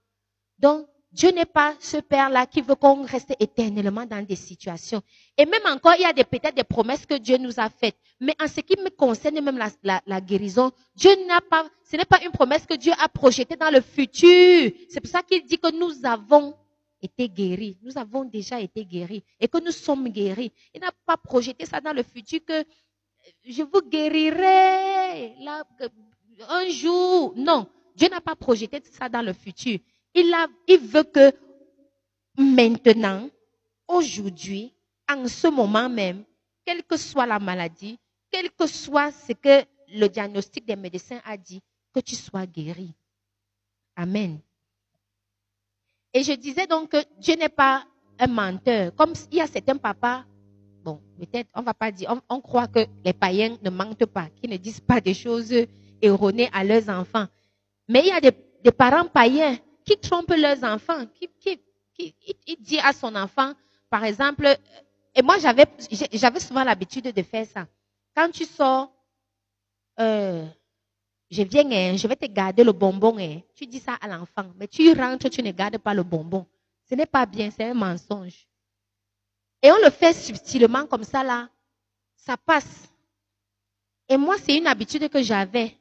Donc, 0.59 0.87
Dieu 1.17 1.31
n'est 1.31 1.47
pas 1.47 1.75
ce 1.81 1.97
Père-là 1.97 2.47
qui 2.47 2.61
veut 2.61 2.75
qu'on 2.75 3.03
reste 3.03 3.35
éternellement 3.41 4.05
dans 4.05 4.23
des 4.23 4.37
situations. 4.37 5.01
Et 5.39 5.47
même 5.47 5.63
encore, 5.65 5.95
il 5.99 6.03
y 6.03 6.05
a 6.05 6.13
peut-être 6.13 6.55
des 6.55 6.65
promesses 6.65 7.07
que 7.07 7.15
Dieu 7.15 7.39
nous 7.39 7.59
a 7.59 7.71
faites. 7.71 7.97
Mais 8.21 8.35
en 8.39 8.47
ce 8.47 8.61
qui 8.61 8.79
me 8.79 8.91
concerne, 8.91 9.41
même 9.41 9.59
la, 9.83 10.21
guérison, 10.21 10.73
Dieu 10.95 11.11
n'a 11.27 11.41
pas, 11.41 11.67
ce 11.91 11.97
n'est 11.97 12.05
pas 12.05 12.23
une 12.23 12.33
promesse 12.33 12.67
que 12.67 12.75
Dieu 12.75 12.93
a 13.03 13.09
projetée 13.09 13.57
dans 13.57 13.71
le 13.71 13.81
futur. 13.81 14.73
C'est 14.91 15.01
pour 15.01 15.11
ça 15.11 15.23
qu'il 15.23 15.43
dit 15.47 15.59
que 15.59 15.73
nous 15.73 16.05
avons 16.05 16.55
été 17.01 17.31
guéris. 17.31 17.79
Nous 17.83 17.97
avons 17.97 18.25
déjà 18.25 18.61
été 18.61 18.85
guéris. 18.85 19.23
Et 19.41 19.49
que 19.49 19.59
nous 19.65 19.73
sommes 19.73 20.09
guéris. 20.11 20.53
Il 20.75 20.83
n'a 20.83 20.93
pas 21.07 21.17
projeté 21.17 21.65
ça 21.65 21.81
dans 21.81 21.95
le 21.95 22.03
futur 22.03 22.41
que 22.47 22.63
je 23.43 23.63
vous 23.63 23.81
guérirai 23.89 25.35
un 26.49 26.69
jour. 26.69 27.33
Non. 27.37 27.67
Dieu 27.95 28.09
n'a 28.11 28.21
pas 28.21 28.37
projeté 28.37 28.83
ça 28.93 29.09
dans 29.09 29.23
le 29.23 29.33
futur. 29.33 29.79
Il, 30.17 30.81
veut 30.81 31.05
que 31.05 31.31
maintenant, 32.39 33.29
aujourd'hui, 33.87 34.73
en 35.11 35.29
ce 35.29 35.49
moment 35.49 35.91
même, 35.91 36.25
quelle 36.65 36.83
que 36.83 36.97
soit 36.97 37.27
la 37.27 37.39
maladie, 37.39 37.99
quel 38.31 38.51
que 38.51 38.67
soit 38.67 39.13
ce 39.13 39.33
que 39.35 39.65
le 39.95 40.09
diagnostic 40.09 40.65
des 40.65 40.75
médecins 40.75 41.21
a 41.25 41.37
dit, 41.37 41.61
que 41.93 42.01
tu 42.01 42.15
sois 42.15 42.47
guéri. 42.47 42.93
Amen. 43.95 44.41
Et 46.13 46.23
je 46.23 46.33
disais 46.33 46.67
donc 46.67 46.91
que 46.91 46.97
Dieu 47.19 47.35
n'est 47.35 47.51
pas 47.51 47.85
un 48.19 48.27
menteur. 48.27 48.95
Comme 48.95 49.13
il 49.31 49.39
y 49.39 49.41
a 49.43 49.47
certains 49.47 49.77
papas, 49.77 50.25
bon, 50.83 51.01
peut-être 51.19 51.51
on 51.55 51.63
va 51.63 51.75
pas 51.75 51.93
dire, 51.93 52.15
on, 52.29 52.41
croit 52.41 52.69
que 52.69 52.87
les 53.05 53.13
païens 53.13 53.57
ne 53.63 53.69
mentent 53.69 54.07
pas, 54.07 54.29
qu'ils 54.31 54.51
ne 54.51 54.57
disent 54.57 54.81
pas 54.81 55.01
des 55.01 55.13
choses 55.13 55.55
erronées 56.01 56.49
à 56.53 56.65
leurs 56.65 56.89
enfants. 56.89 57.27
Mais 57.89 58.01
il 58.01 58.07
y 58.07 58.13
a 58.13 58.21
des, 58.21 58.33
parents 58.73 59.07
païens 59.07 59.59
qui 59.87 59.97
trompent 59.97 60.35
leurs 60.37 60.63
enfants, 60.65 61.07
qui, 61.15 61.31
qui, 61.95 62.57
dit 62.59 62.79
à 62.81 62.93
son 62.93 63.15
enfant, 63.15 63.53
par 63.89 64.05
exemple, 64.05 64.47
et 65.15 65.23
moi 65.23 65.39
j'avais, 65.39 65.65
j'avais 66.13 66.41
souvent 66.41 66.65
l'habitude 66.65 67.05
de 67.05 67.23
faire 67.23 67.47
ça. 67.47 67.67
Quand 68.15 68.31
tu 68.31 68.45
sors, 68.45 68.93
euh, 70.01 70.45
je 71.31 71.43
viens, 71.43 71.71
hein, 71.71 71.97
je 71.97 72.07
vais 72.07 72.17
te 72.17 72.27
garder 72.27 72.65
le 72.65 72.73
bonbon. 72.73 73.17
Hein. 73.19 73.41
Tu 73.55 73.67
dis 73.67 73.81
ça 73.81 73.95
à 73.95 74.09
l'enfant, 74.09 74.53
mais 74.57 74.69
tu 74.69 74.93
rentres, 74.93 75.31
tu 75.31 75.43
ne 75.43 75.53
gardes 75.53 75.79
pas 75.79 75.95
le 75.95 76.03
bonbon. 76.03 76.45
Ce 76.89 76.95
n'est 76.95 77.07
pas 77.07 77.25
bien, 77.25 77.51
c'est 77.51 77.65
un 77.65 77.75
mensonge. 77.75 78.47
Et 79.63 79.71
on 79.71 79.77
le 79.85 79.91
fait 79.91 80.13
subtilement 80.13 80.87
comme 80.87 81.05
ça 81.05 81.23
là, 81.23 81.49
ça 82.17 82.37
passe. 82.37 82.89
Et 84.09 84.17
moi, 84.17 84.37
c'est 84.39 84.57
une 84.57 84.67
habitude 84.67 85.09
que 85.09 85.23
j'avais. 85.23 85.77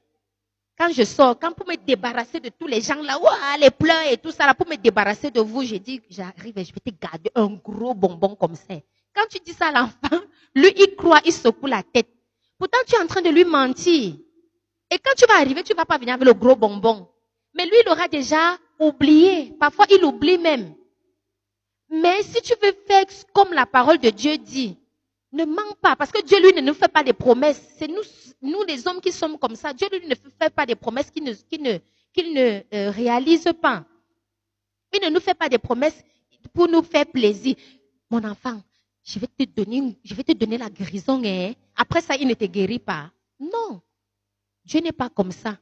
Quand 0.77 0.91
je 0.91 1.03
sors, 1.03 1.39
quand 1.39 1.53
pour 1.53 1.67
me 1.67 1.75
débarrasser 1.77 2.39
de 2.39 2.49
tous 2.49 2.67
les 2.67 2.81
gens 2.81 3.01
là, 3.01 3.17
les 3.59 3.71
pleurs 3.71 4.11
et 4.11 4.17
tout 4.17 4.31
ça 4.31 4.45
là, 4.45 4.53
pour 4.53 4.67
me 4.67 4.75
débarrasser 4.75 5.31
de 5.31 5.39
vous, 5.39 5.63
j'ai 5.63 5.79
dit, 5.79 6.01
j'arrive 6.09 6.57
et 6.57 6.65
je 6.65 6.73
vais 6.73 6.91
te 6.91 6.99
garder 7.01 7.31
un 7.33 7.47
gros 7.47 7.93
bonbon 7.93 8.35
comme 8.35 8.55
ça. 8.55 8.75
Quand 9.15 9.25
tu 9.29 9.39
dis 9.39 9.53
ça 9.53 9.67
à 9.67 9.71
l'enfant, 9.71 10.21
lui, 10.55 10.73
il 10.75 10.95
croit, 10.95 11.21
il 11.25 11.31
secoue 11.31 11.67
la 11.67 11.81
tête. 11.81 12.09
Pourtant, 12.57 12.77
tu 12.85 12.95
es 12.95 12.99
en 12.99 13.07
train 13.07 13.21
de 13.21 13.29
lui 13.29 13.45
mentir. 13.45 14.15
Et 14.91 14.99
quand 14.99 15.13
tu 15.17 15.25
vas 15.27 15.39
arriver, 15.39 15.63
tu 15.63 15.71
ne 15.71 15.77
vas 15.77 15.85
pas 15.85 15.97
venir 15.97 16.15
avec 16.15 16.25
le 16.25 16.33
gros 16.33 16.55
bonbon. 16.55 17.07
Mais 17.53 17.65
lui, 17.65 17.75
il 17.85 17.89
aura 17.89 18.07
déjà 18.07 18.57
oublié. 18.79 19.53
Parfois, 19.59 19.85
il 19.89 20.03
oublie 20.03 20.37
même. 20.37 20.75
Mais 21.89 22.21
si 22.23 22.41
tu 22.41 22.53
veux 22.61 22.73
faire 22.87 23.05
comme 23.33 23.53
la 23.53 23.65
parole 23.65 23.97
de 23.99 24.09
Dieu 24.09 24.37
dit, 24.37 24.77
ne 25.35 25.45
mens 25.45 25.75
pas, 25.81 25.95
parce 25.95 26.11
que 26.11 26.23
Dieu, 26.23 26.39
lui, 26.41 26.53
ne 26.53 26.61
nous 26.61 26.73
fait 26.73 26.91
pas 26.91 27.03
des 27.03 27.13
promesses. 27.13 27.61
C'est 27.77 27.87
nous, 27.87 28.01
nous 28.41 28.63
les 28.63 28.87
hommes 28.87 29.01
qui 29.01 29.11
sommes 29.11 29.37
comme 29.37 29.55
ça. 29.55 29.73
Dieu, 29.73 29.87
lui, 29.91 30.07
ne 30.07 30.15
fait 30.15 30.49
pas 30.49 30.65
des 30.65 30.75
promesses 30.75 31.11
qu'il 31.11 31.23
ne, 31.23 31.31
ne, 31.31 32.33
ne 32.33 32.61
euh, 32.73 32.91
réalise 32.91 33.47
pas. 33.61 33.85
Il 34.93 35.01
ne 35.05 35.09
nous 35.13 35.19
fait 35.19 35.33
pas 35.33 35.49
des 35.49 35.57
promesses 35.57 36.03
pour 36.53 36.67
nous 36.69 36.81
faire 36.81 37.05
plaisir. 37.05 37.55
Mon 38.09 38.23
enfant, 38.23 38.61
je 39.03 39.19
vais 39.19 39.27
te 39.27 39.43
donner, 39.43 39.97
je 40.03 40.13
vais 40.13 40.23
te 40.23 40.31
donner 40.31 40.57
la 40.57 40.69
guérison. 40.69 41.21
Hein. 41.23 41.53
Après 41.75 42.01
ça, 42.01 42.15
il 42.15 42.27
ne 42.27 42.33
te 42.33 42.45
guérit 42.45 42.79
pas. 42.79 43.11
Non. 43.39 43.81
Dieu 44.63 44.79
n'est 44.79 44.91
pas 44.91 45.09
comme 45.09 45.31
ça. 45.31 45.57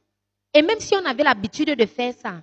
Et 0.52 0.62
même 0.62 0.78
si 0.78 0.94
on 0.94 1.04
avait 1.04 1.24
l'habitude 1.24 1.70
de 1.76 1.86
faire 1.86 2.14
ça, 2.14 2.42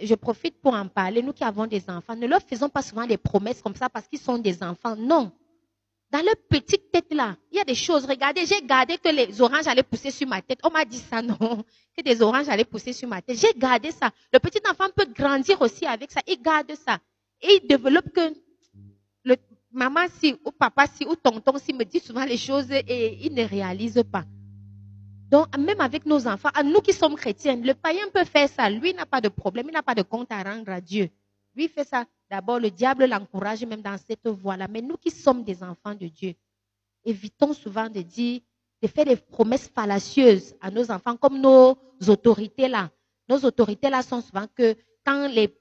je 0.00 0.14
profite 0.14 0.60
pour 0.60 0.74
en 0.74 0.88
parler, 0.88 1.22
nous 1.22 1.32
qui 1.32 1.44
avons 1.44 1.66
des 1.66 1.88
enfants, 1.90 2.16
ne 2.16 2.26
leur 2.26 2.40
faisons 2.40 2.68
pas 2.68 2.82
souvent 2.82 3.06
des 3.06 3.18
promesses 3.18 3.60
comme 3.60 3.74
ça 3.74 3.88
parce 3.90 4.08
qu'ils 4.08 4.20
sont 4.20 4.38
des 4.38 4.62
enfants. 4.62 4.96
Non. 4.96 5.32
Dans 6.10 6.22
leur 6.22 6.36
petite 6.48 6.90
tête 6.90 7.12
là, 7.12 7.36
il 7.52 7.58
y 7.58 7.60
a 7.60 7.64
des 7.64 7.74
choses. 7.74 8.06
Regardez, 8.06 8.46
j'ai 8.46 8.62
gardé 8.62 8.96
que 8.96 9.10
les 9.10 9.40
oranges 9.42 9.66
allaient 9.66 9.82
pousser 9.82 10.10
sur 10.10 10.26
ma 10.26 10.40
tête. 10.40 10.58
On 10.64 10.70
m'a 10.70 10.84
dit 10.84 10.98
ça, 10.98 11.20
non. 11.22 11.64
Que 11.96 12.02
des 12.02 12.22
oranges 12.22 12.48
allaient 12.48 12.64
pousser 12.64 12.92
sur 12.92 13.08
ma 13.08 13.20
tête. 13.20 13.38
J'ai 13.38 13.52
gardé 13.58 13.90
ça. 13.90 14.10
Le 14.32 14.38
petit 14.38 14.60
enfant 14.70 14.86
peut 14.94 15.06
grandir 15.14 15.60
aussi 15.60 15.84
avec 15.84 16.10
ça. 16.10 16.20
Il 16.26 16.40
garde 16.40 16.72
ça. 16.74 16.98
Et 17.42 17.60
il 17.62 17.68
développe 17.68 18.10
que 18.10 18.34
le 19.24 19.36
maman 19.70 20.06
si, 20.18 20.34
ou 20.44 20.50
papa 20.50 20.86
si, 20.86 21.04
ou 21.04 21.14
tonton 21.14 21.58
si 21.58 21.74
me 21.74 21.84
dit 21.84 22.00
souvent 22.00 22.24
les 22.24 22.38
choses 22.38 22.70
et 22.70 23.18
il 23.26 23.34
ne 23.34 23.44
réalise 23.44 24.02
pas. 24.10 24.24
Donc, 25.30 25.56
même 25.58 25.80
avec 25.80 26.06
nos 26.06 26.26
enfants, 26.26 26.48
nous 26.64 26.80
qui 26.80 26.94
sommes 26.94 27.14
chrétiens, 27.14 27.56
le 27.56 27.74
païen 27.74 28.08
peut 28.12 28.24
faire 28.24 28.48
ça. 28.48 28.70
Lui 28.70 28.94
n'a 28.94 29.04
pas 29.04 29.20
de 29.20 29.28
problème, 29.28 29.66
il 29.68 29.72
n'a 29.72 29.82
pas 29.82 29.94
de 29.94 30.02
compte 30.02 30.32
à 30.32 30.42
rendre 30.42 30.70
à 30.72 30.80
Dieu. 30.80 31.10
Lui 31.54 31.68
fait 31.68 31.84
ça. 31.84 32.06
D'abord, 32.30 32.58
le 32.58 32.70
diable 32.70 33.06
l'encourage 33.06 33.64
même 33.64 33.82
dans 33.82 33.96
cette 33.98 34.26
voie-là. 34.26 34.68
Mais 34.68 34.82
nous 34.82 34.96
qui 34.96 35.10
sommes 35.10 35.44
des 35.44 35.62
enfants 35.62 35.94
de 35.94 36.06
Dieu, 36.08 36.34
évitons 37.04 37.54
souvent 37.54 37.88
de 37.88 38.02
dire, 38.02 38.40
de 38.82 38.88
faire 38.88 39.06
des 39.06 39.16
promesses 39.16 39.68
fallacieuses 39.68 40.54
à 40.60 40.70
nos 40.70 40.90
enfants, 40.90 41.16
comme 41.16 41.40
nos 41.40 41.76
autorités 42.06 42.68
là. 42.68 42.90
Nos 43.28 43.38
autorités 43.38 43.90
là 43.90 44.02
sont 44.02 44.20
souvent 44.20 44.46
que 44.54 44.76
quand 45.04 45.28
les, 45.28 45.54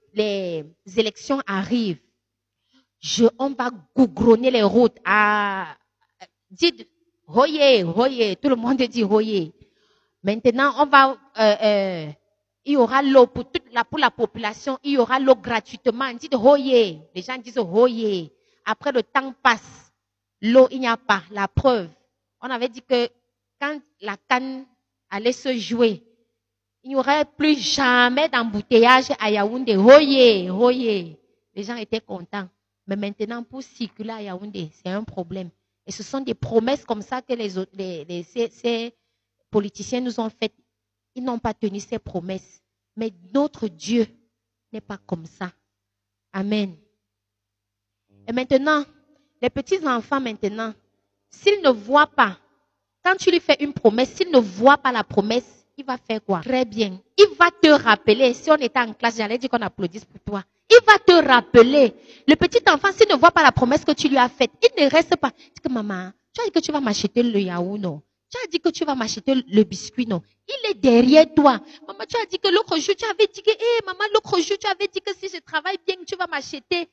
élections 0.98 1.42
arrivent, 1.46 2.02
on 3.40 3.50
va 3.52 3.70
gougronner 3.96 4.52
les 4.52 4.64
routes. 4.64 4.98
Ah, 5.06 5.76
dites, 6.50 6.88
Hoye, 7.30 7.84
hoye, 7.84 8.38
tout 8.42 8.48
le 8.48 8.56
monde 8.56 8.78
dit 8.78 9.04
hoye. 9.04 9.52
Maintenant, 10.24 10.72
on 10.78 10.86
va, 10.86 11.18
euh, 11.38 11.56
euh, 11.62 12.12
il 12.68 12.74
y 12.74 12.78
aura 12.78 13.02
l'eau 13.02 13.28
pour 13.28 13.50
toute 13.50 13.64
la, 13.72 14.12
population, 14.12 14.78
il 14.84 14.92
y 14.92 14.98
aura 14.98 15.20
l'eau 15.20 15.36
gratuitement. 15.36 16.06
On 16.12 16.14
dit 16.14 16.30
hoye. 16.34 17.00
Les 17.16 17.22
gens 17.22 17.38
disent 17.38 17.58
hoye. 17.58 18.30
Après, 18.66 18.92
le 18.92 19.02
temps 19.04 19.34
passe. 19.42 19.94
L'eau, 20.42 20.68
il 20.70 20.82
n'y 20.82 20.88
a 20.88 20.98
pas. 20.98 21.24
La 21.32 21.48
preuve. 21.48 21.90
On 22.42 22.50
avait 22.50 22.68
dit 22.68 22.82
que 22.82 23.08
quand 23.60 23.80
la 24.02 24.18
canne 24.30 24.66
allait 25.10 25.32
se 25.32 25.58
jouer, 25.58 26.04
il 26.84 26.90
n'y 26.90 26.96
aurait 26.98 27.24
plus 27.24 27.58
jamais 27.58 28.28
d'embouteillage 28.28 29.08
à 29.18 29.32
Yaoundé. 29.32 29.78
Hoye, 29.78 30.50
hoye. 30.50 31.18
Les 31.56 31.64
gens 31.64 31.78
étaient 31.78 32.02
contents. 32.02 32.50
Mais 32.86 32.98
maintenant, 32.98 33.44
pour 33.44 33.64
circuler 33.64 34.12
à 34.12 34.22
Yaoundé, 34.22 34.70
c'est 34.74 34.90
un 34.90 35.04
problème. 35.04 35.50
Et 35.86 35.92
ce 35.94 36.04
sont 36.04 36.20
des 36.20 36.34
promesses 36.34 36.84
comme 36.84 37.02
ça 37.02 37.22
que 37.22 37.34
les, 37.34 37.50
les, 38.04 38.24
ces, 38.24 38.94
politiciens 39.50 40.02
nous 40.02 40.20
ont 40.20 40.30
faites. 40.30 40.54
Ils 41.18 41.24
n'ont 41.24 41.40
pas 41.40 41.56
tenu 41.56 41.80
ces 41.80 41.98
promesses. 41.98 42.62
Mais 42.96 43.12
notre 43.34 43.68
Dieu 43.68 44.06
n'est 44.72 44.82
pas 44.82 44.98
comme 44.98 45.26
ça. 45.26 45.52
Amen. 46.32 46.76
Et 48.28 48.32
maintenant, 48.32 48.86
les 49.42 49.50
petits-enfants 49.50 50.22
maintenant, 50.22 50.74
s'ils 51.32 51.60
ne 51.64 51.70
voient 51.70 52.06
pas, 52.06 52.38
quand 53.04 53.16
tu 53.16 53.32
lui 53.32 53.40
fais 53.40 53.58
une 53.62 53.74
promesse, 53.74 54.14
s'ils 54.14 54.32
ne 54.32 54.38
voient 54.38 54.78
pas 54.78 54.92
la 54.92 55.04
promesse, 55.04 55.66
il 55.76 55.86
va 55.86 55.98
faire 55.98 56.24
quoi? 56.24 56.42
Très 56.42 56.66
bien. 56.66 57.00
Il 57.18 57.36
va 57.36 57.50
te 57.50 57.70
rappeler. 57.70 58.36
Si 58.36 58.52
on 58.52 58.56
était 58.56 58.80
en 58.80 58.94
classe, 58.94 59.18
j'allais 59.18 59.40
dire 59.40 59.50
qu'on 59.50 59.58
applaudisse 59.58 60.06
pour 60.06 60.20
toi. 60.20 60.44
Il 60.70 60.80
va 60.86 61.00
te 61.00 61.28
rappeler. 61.28 61.96
Le 62.28 62.36
petit 62.36 62.62
enfant, 62.70 62.92
s'il 62.92 63.10
ne 63.10 63.16
voit 63.16 63.32
pas 63.32 63.42
la 63.42 63.52
promesse 63.52 63.84
que 63.84 63.94
tu 63.94 64.08
lui 64.08 64.18
as 64.18 64.30
faite, 64.30 64.52
il 64.62 64.84
ne 64.84 64.90
reste 64.90 65.16
pas. 65.16 65.32
Dis 65.32 65.62
que 65.64 65.70
maman, 65.70 66.12
tu 66.32 66.42
as 66.42 66.46
dit 66.46 66.52
que 66.52 66.60
tu 66.60 66.72
vas 66.72 66.82
m'acheter 66.82 67.24
le 67.24 67.40
yaourt, 67.40 67.80
non? 67.80 68.04
Tu 68.30 68.38
as 68.44 68.48
dit 68.48 68.60
que 68.60 68.70
tu 68.70 68.84
vas 68.84 68.96
m'acheter 68.96 69.36
le 69.36 69.64
biscuit, 69.64 70.06
non? 70.06 70.22
Il 70.48 70.72
est 70.72 70.74
derrière 70.74 71.26
toi. 71.34 71.60
Maman, 71.88 72.04
tu 72.08 72.18
as 72.22 72.26
dit 72.26 72.40
que 72.40 72.50
l'autre 72.50 72.78
jour, 72.78 72.96
tu 72.96 73.06
avais 73.06 73.28
dit 73.28 73.42
que, 73.42 73.52
hé, 73.52 73.86
maman, 73.86 74.04
l'autre 74.14 74.38
jour, 74.42 74.58
tu 74.58 74.68
avais 74.68 74.88
dit 74.88 75.02
que 75.02 75.12
si 75.16 75.30
je 75.34 75.40
travaille 75.40 75.78
bien, 75.86 75.96
tu 76.06 76.16
vas 76.16 76.28
m'acheter. 76.28 76.90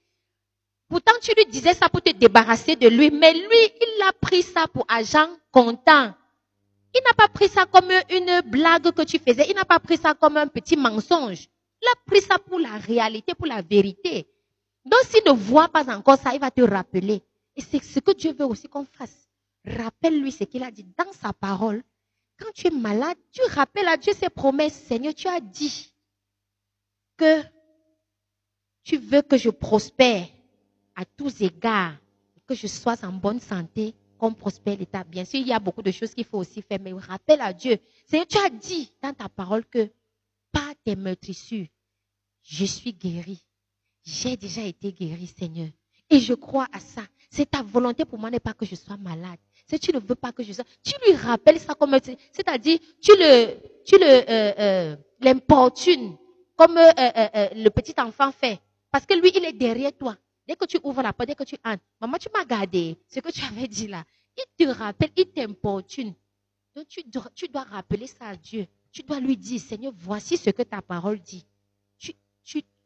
Pourtant, 0.89 1.15
tu 1.21 1.33
lui 1.37 1.47
disais 1.47 1.75
ça 1.75 1.89
pour 1.89 2.03
te 2.03 2.11
débarrasser 2.11 2.77
de 2.77 2.89
lui. 2.89 3.11
Mais 3.11 3.33
lui, 3.33 3.43
il 3.81 4.03
a 4.07 4.13
pris 4.13 4.43
ça 4.43 4.69
pour 4.69 4.85
agent 4.89 5.29
content. 5.51 6.15
Il 6.95 7.03
n'a 7.05 7.15
pas 7.17 7.29
pris 7.29 7.49
ça 7.49 7.67
comme 7.67 7.91
une 8.11 8.43
blague 8.43 8.93
que 8.93 9.03
tu 9.03 9.19
faisais. 9.19 9.47
Il 9.49 9.57
n'a 9.57 9.65
pas 9.65 9.81
pris 9.81 9.97
ça 9.97 10.15
comme 10.15 10.37
un 10.37 10.47
petit 10.47 10.77
mensonge. 10.77 11.49
Il 11.83 11.89
a 11.89 11.95
pris 12.07 12.21
ça 12.21 12.39
pour 12.39 12.61
la 12.61 12.77
réalité, 12.79 13.35
pour 13.35 13.47
la 13.47 13.61
vérité. 13.61 14.29
Donc 14.85 15.01
s'il 15.09 15.25
ne 15.27 15.33
voit 15.33 15.69
pas 15.69 15.93
encore 15.93 16.19
ça, 16.19 16.33
il 16.35 16.41
va 16.41 16.51
te 16.51 16.61
rappeler. 16.63 17.23
Et 17.57 17.63
c'est 17.63 17.83
ce 17.83 17.99
que 17.99 18.13
Dieu 18.13 18.33
veut 18.33 18.47
aussi 18.47 18.69
qu'on 18.69 18.85
fasse. 18.85 19.24
Rappelle-lui 19.67 20.33
ce 20.33 20.45
qu'il 20.45 20.63
a 20.63 20.71
dit 20.71 20.87
dans 20.97 21.13
sa 21.13 21.33
parole. 21.33 21.83
Quand 22.39 22.53
tu 22.53 22.67
es 22.67 22.71
malade, 22.71 23.17
tu 23.33 23.41
rappelles 23.53 23.89
à 23.89 23.97
Dieu 23.97 24.13
ses 24.13 24.29
promesses. 24.29 24.75
Seigneur, 24.75 25.15
tu 25.15 25.29
as 25.29 25.41
dit 25.41 25.93
que 27.17 27.43
tu 28.83 28.99
veux 28.99 29.23
que 29.23 29.37
je 29.39 29.51
prospère 29.51 30.27
à 30.97 31.05
tous 31.05 31.41
égards, 31.41 31.97
que 32.47 32.55
je 32.55 32.67
sois 32.67 33.03
en 33.05 33.13
bonne 33.13 33.41
santé, 33.41 33.95
qu'on 34.19 34.35
prospère 34.35 34.77
l'État. 34.77 35.05
Bien 35.05 35.25
sûr, 35.25 35.41
il 35.41 35.49
y 35.49 35.53
a 35.53 35.61
beaucoup 35.61 35.83
de 35.83 35.91
choses 35.91 36.15
qu'il 36.15 36.25
faut 36.25 36.39
aussi 36.39 36.61
faire, 36.61 36.79
mais 36.81 36.93
rappelle 36.93 37.41
à 37.41 37.53
Dieu. 37.53 37.79
Seigneur, 38.07 38.27
tu 38.27 38.39
as 38.39 38.51
dit 38.51 38.93
dans 39.03 39.15
ta 39.15 39.29
parole 39.29 39.65
que 39.65 39.91
pas 40.53 40.75
tes 40.85 40.97
meurtrissures, 40.97 41.67
je 42.43 42.65
suis 42.65 42.93
guéri. 42.93 43.43
J'ai 44.05 44.37
déjà 44.37 44.63
été 44.63 44.93
guéri, 44.93 45.27
Seigneur. 45.27 45.69
Et 46.11 46.21
je 46.21 46.35
crois 46.35 46.69
à 46.73 46.81
ça. 46.81 47.03
C'est 47.31 47.51
ta 47.51 47.63
volonté 47.63 48.05
pour 48.05 48.19
moi 48.19 48.31
n'est 48.31 48.39
pas 48.39 48.53
que 48.53 48.67
je 48.67 48.75
sois 48.75 48.99
malade. 48.99 49.39
Si 49.67 49.79
tu 49.79 49.93
ne 49.93 49.99
veux 49.99 50.15
pas 50.15 50.33
que 50.33 50.43
je 50.43 50.53
sois, 50.53 50.65
tu 50.83 50.93
lui 51.07 51.17
rappelles 51.17 51.59
ça 51.59 51.75
comme, 51.75 51.97
c'est-à-dire, 52.33 52.79
tu 53.01 53.13
le, 53.17 53.57
tu 53.85 53.97
le, 53.99 54.05
euh, 54.05 54.53
euh, 54.59 54.97
l'importune 55.21 56.17
comme 56.57 56.77
euh, 56.77 57.49
le 57.55 57.69
petit 57.71 57.95
enfant 57.99 58.31
fait. 58.33 58.61
Parce 58.91 59.07
que 59.07 59.15
lui, 59.15 59.33
il 59.35 59.45
est 59.45 59.53
derrière 59.53 59.93
toi. 59.97 60.17
Dès 60.47 60.55
que 60.55 60.67
tu 60.67 60.79
ouvres 60.83 61.03
la 61.03 61.13
porte, 61.13 61.29
dès 61.29 61.35
que 61.35 61.45
tu 61.45 61.57
entres, 61.65 61.83
maman, 62.01 62.19
tu 62.19 62.29
m'as 62.35 62.45
gardé. 62.45 62.97
Ce 63.09 63.21
que 63.21 63.31
tu 63.31 63.43
avais 63.45 63.67
dit 63.67 63.89
là. 63.89 64.05
Il 64.37 64.67
te 64.67 64.71
rappelle, 64.71 65.11
il 65.17 65.27
t'importune. 65.27 66.15
Donc 66.77 66.87
tu 66.89 67.03
tu 67.35 67.49
dois 67.49 67.63
rappeler 67.63 68.07
ça 68.07 68.27
à 68.27 68.37
Dieu. 68.37 68.67
Tu 68.93 69.03
dois 69.03 69.21
lui 69.21 69.37
dire, 69.37 69.61
Seigneur, 69.61 69.93
voici 69.97 70.37
ce 70.37 70.51
que 70.51 70.63
ta 70.63 70.83
parole 70.83 71.19
dit 71.21 71.45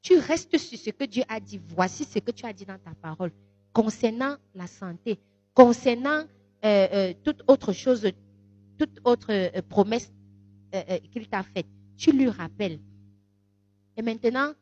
tu, 0.02 0.18
restes 0.18 0.56
sur 0.56 0.78
ce 0.78 0.90
que 0.90 1.04
Dieu 1.04 1.24
a 1.28 1.40
dit. 1.40 1.60
Voici 1.68 2.04
ce 2.04 2.18
que 2.18 2.30
tu 2.30 2.46
as 2.46 2.52
dit 2.52 2.64
dans 2.64 2.78
ta 2.78 2.94
parole. 2.94 3.32
concernant 3.72 4.36
la 4.54 4.66
santé, 4.66 5.20
concernant 5.54 6.24
euh, 6.64 6.88
euh, 6.92 7.14
toute 7.24 7.42
autre 7.46 7.72
chose, 7.72 8.10
toute 8.78 8.98
autre 9.04 9.28
euh, 9.30 9.62
promesse 9.68 10.12
qu'il 11.12 11.28
t'a 11.28 11.42
faite. 11.42 11.66
Tu 11.96 12.12
lui 12.12 12.28
rappelles. 12.28 12.80
Et 13.96 14.02
maintenant, 14.02 14.52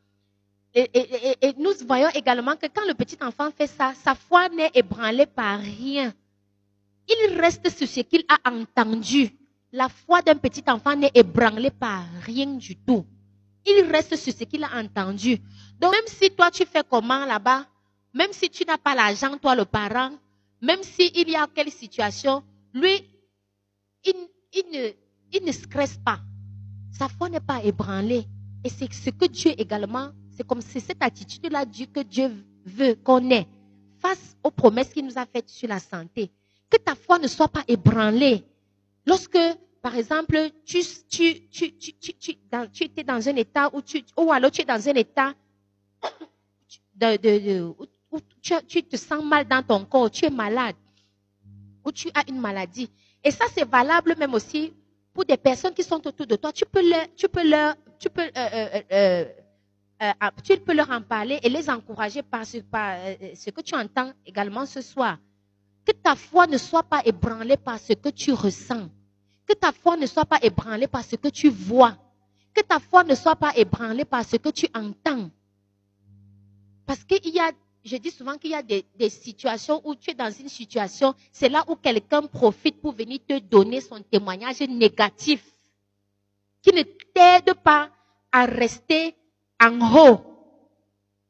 et, 0.73 1.53
nous 1.57 1.71
voyons 1.87 2.09
également 2.13 2.55
que 2.55 2.67
quand 2.67 2.85
le 2.87 2.93
petit 2.93 3.17
enfant 3.21 3.49
fait 3.51 3.67
ça, 3.67 3.93
sa 3.95 4.15
foi 4.15 4.47
n'est 4.49 4.71
ébranlée 4.75 5.25
par 5.25 5.59
rien. 5.59 6.13
Il 7.09 7.39
reste 7.39 7.69
sur 7.69 7.87
ce 7.87 8.01
qu'il 8.01 8.23
a 8.29 8.51
entendu. 8.51 9.31
La 9.71 9.89
foi 9.89 10.21
d'un 10.21 10.35
petit 10.35 10.63
enfant 10.67 10.95
n'est 10.95 11.11
ébranlée 11.13 11.71
par 11.71 12.05
rien 12.21 12.45
du 12.45 12.75
tout. 12.75 13.05
Il 13.65 13.89
reste 13.91 14.15
sur 14.15 14.33
ce 14.33 14.43
qu'il 14.43 14.63
a 14.63 14.77
entendu. 14.77 15.39
Donc 15.79 15.91
même 15.91 16.07
si 16.07 16.29
toi 16.31 16.51
tu 16.51 16.65
fais 16.65 16.83
comment 16.89 17.25
là-bas, 17.25 17.65
même 18.13 18.31
si 18.31 18.49
tu 18.49 18.63
n'as 18.65 18.77
pas 18.77 18.95
l'argent, 18.95 19.37
toi 19.37 19.55
le 19.55 19.65
parent, 19.65 20.11
même 20.61 20.83
s'il 20.83 21.29
y 21.29 21.35
a 21.35 21.47
quelle 21.53 21.71
situation, 21.71 22.43
lui, 22.73 23.07
il, 24.05 24.13
ne, 24.73 24.89
il 25.33 25.45
ne 25.45 25.51
stresse 25.51 25.99
pas. 26.03 26.19
Sa 26.91 27.07
foi 27.07 27.29
n'est 27.29 27.39
pas 27.39 27.63
ébranlée. 27.63 28.25
Et 28.63 28.69
c'est 28.69 28.91
ce 28.91 29.09
que 29.11 29.25
Dieu 29.25 29.53
également, 29.57 30.11
c'est 30.35 30.45
comme 30.45 30.61
c'est 30.61 30.79
cette 30.79 31.01
attitude-là 31.01 31.65
que 31.65 32.01
Dieu 32.01 32.31
veut 32.65 32.95
qu'on 32.95 33.29
ait 33.29 33.47
face 33.99 34.35
aux 34.43 34.51
promesses 34.51 34.89
qu'il 34.89 35.05
nous 35.05 35.17
a 35.17 35.25
faites 35.25 35.49
sur 35.49 35.67
la 35.67 35.79
santé. 35.79 36.31
Que 36.69 36.77
ta 36.77 36.95
foi 36.95 37.19
ne 37.19 37.27
soit 37.27 37.47
pas 37.47 37.63
ébranlée. 37.67 38.43
Lorsque, 39.05 39.39
par 39.81 39.95
exemple, 39.95 40.37
tu, 40.65 40.81
tu, 41.09 41.47
tu, 41.49 41.73
tu, 41.77 42.35
dans, 42.51 42.67
étais 42.79 43.03
dans 43.03 43.27
un 43.29 43.35
état 43.35 43.69
où 43.73 43.81
tu, 43.81 44.03
ou 44.17 44.31
alors 44.31 44.51
tu 44.51 44.61
es 44.61 44.65
dans 44.65 44.89
un 44.89 44.95
état 44.95 45.33
de, 46.95 47.17
de, 47.17 47.73
où 48.11 48.19
tu, 48.41 48.83
te 48.83 48.95
sens 48.97 49.23
mal 49.23 49.47
dans 49.47 49.63
ton 49.63 49.85
corps, 49.85 50.09
tu 50.09 50.25
es 50.25 50.29
malade, 50.29 50.75
ou 51.83 51.91
tu 51.91 52.09
as 52.13 52.23
une 52.29 52.39
maladie. 52.39 52.89
Et 53.23 53.31
ça, 53.31 53.45
c'est 53.53 53.67
valable 53.67 54.15
même 54.17 54.33
aussi 54.33 54.73
pour 55.13 55.25
des 55.25 55.37
personnes 55.37 55.73
qui 55.73 55.83
sont 55.83 56.05
autour 56.07 56.27
de 56.27 56.35
toi. 56.35 56.51
Tu 56.53 56.65
peux 56.65 56.87
leur, 56.87 57.05
tu 57.15 57.27
peux 57.27 57.47
leur, 57.47 57.75
tu 57.99 58.09
peux, 58.09 58.21
euh, 58.21 58.29
euh, 58.35 58.81
euh, 58.91 59.25
euh 60.03 60.29
tu 60.43 60.57
peux 60.57 60.73
leur 60.73 60.89
en 60.91 61.01
parler 61.01 61.39
et 61.41 61.49
les 61.49 61.69
encourager 61.69 62.21
par 62.21 62.45
ce, 62.45 62.59
par 62.59 62.97
ce 63.33 63.49
que 63.49 63.61
tu 63.61 63.75
entends 63.75 64.11
également 64.25 64.65
ce 64.65 64.81
soir. 64.81 65.17
Que 65.85 65.91
ta 65.91 66.15
foi 66.15 66.47
ne 66.47 66.57
soit 66.57 66.83
pas 66.83 67.01
ébranlée 67.05 67.57
par 67.57 67.79
ce 67.79 67.93
que 67.93 68.09
tu 68.09 68.31
ressens. 68.31 68.89
Que 69.47 69.53
ta 69.53 69.71
foi 69.71 69.95
ne 69.97 70.05
soit 70.05 70.25
pas 70.25 70.39
ébranlée 70.41 70.87
par 70.87 71.03
ce 71.03 71.15
que 71.15 71.29
tu 71.29 71.49
vois. 71.49 71.97
Que 72.53 72.61
ta 72.61 72.79
foi 72.79 73.03
ne 73.03 73.15
soit 73.15 73.35
pas 73.37 73.55
ébranlée 73.55 74.05
par 74.05 74.25
ce 74.25 74.35
que 74.35 74.49
tu 74.49 74.67
entends. 74.75 75.29
Parce 76.85 77.03
qu'il 77.03 77.27
y 77.33 77.39
a, 77.39 77.51
je 77.87 77.97
dis 77.97 78.11
souvent 78.11 78.37
qu'il 78.37 78.51
y 78.51 78.55
a 78.55 78.61
des, 78.61 78.83
situations 79.09 79.81
où 79.85 79.95
tu 79.95 80.11
es 80.11 80.13
dans 80.13 80.31
une 80.31 80.49
situation, 80.49 81.15
c'est 81.31 81.49
là 81.49 81.63
où 81.67 81.75
quelqu'un 81.75 82.21
profite 82.23 82.81
pour 82.81 82.91
venir 82.93 83.19
te 83.27 83.39
donner 83.39 83.81
son 83.81 84.01
témoignage 84.01 84.59
négatif, 84.61 85.43
qui 86.61 86.73
ne 86.73 86.83
t'aide 86.83 87.53
pas 87.63 87.89
à 88.31 88.45
rester 88.45 89.15
en 89.61 89.79
haut 89.95 90.21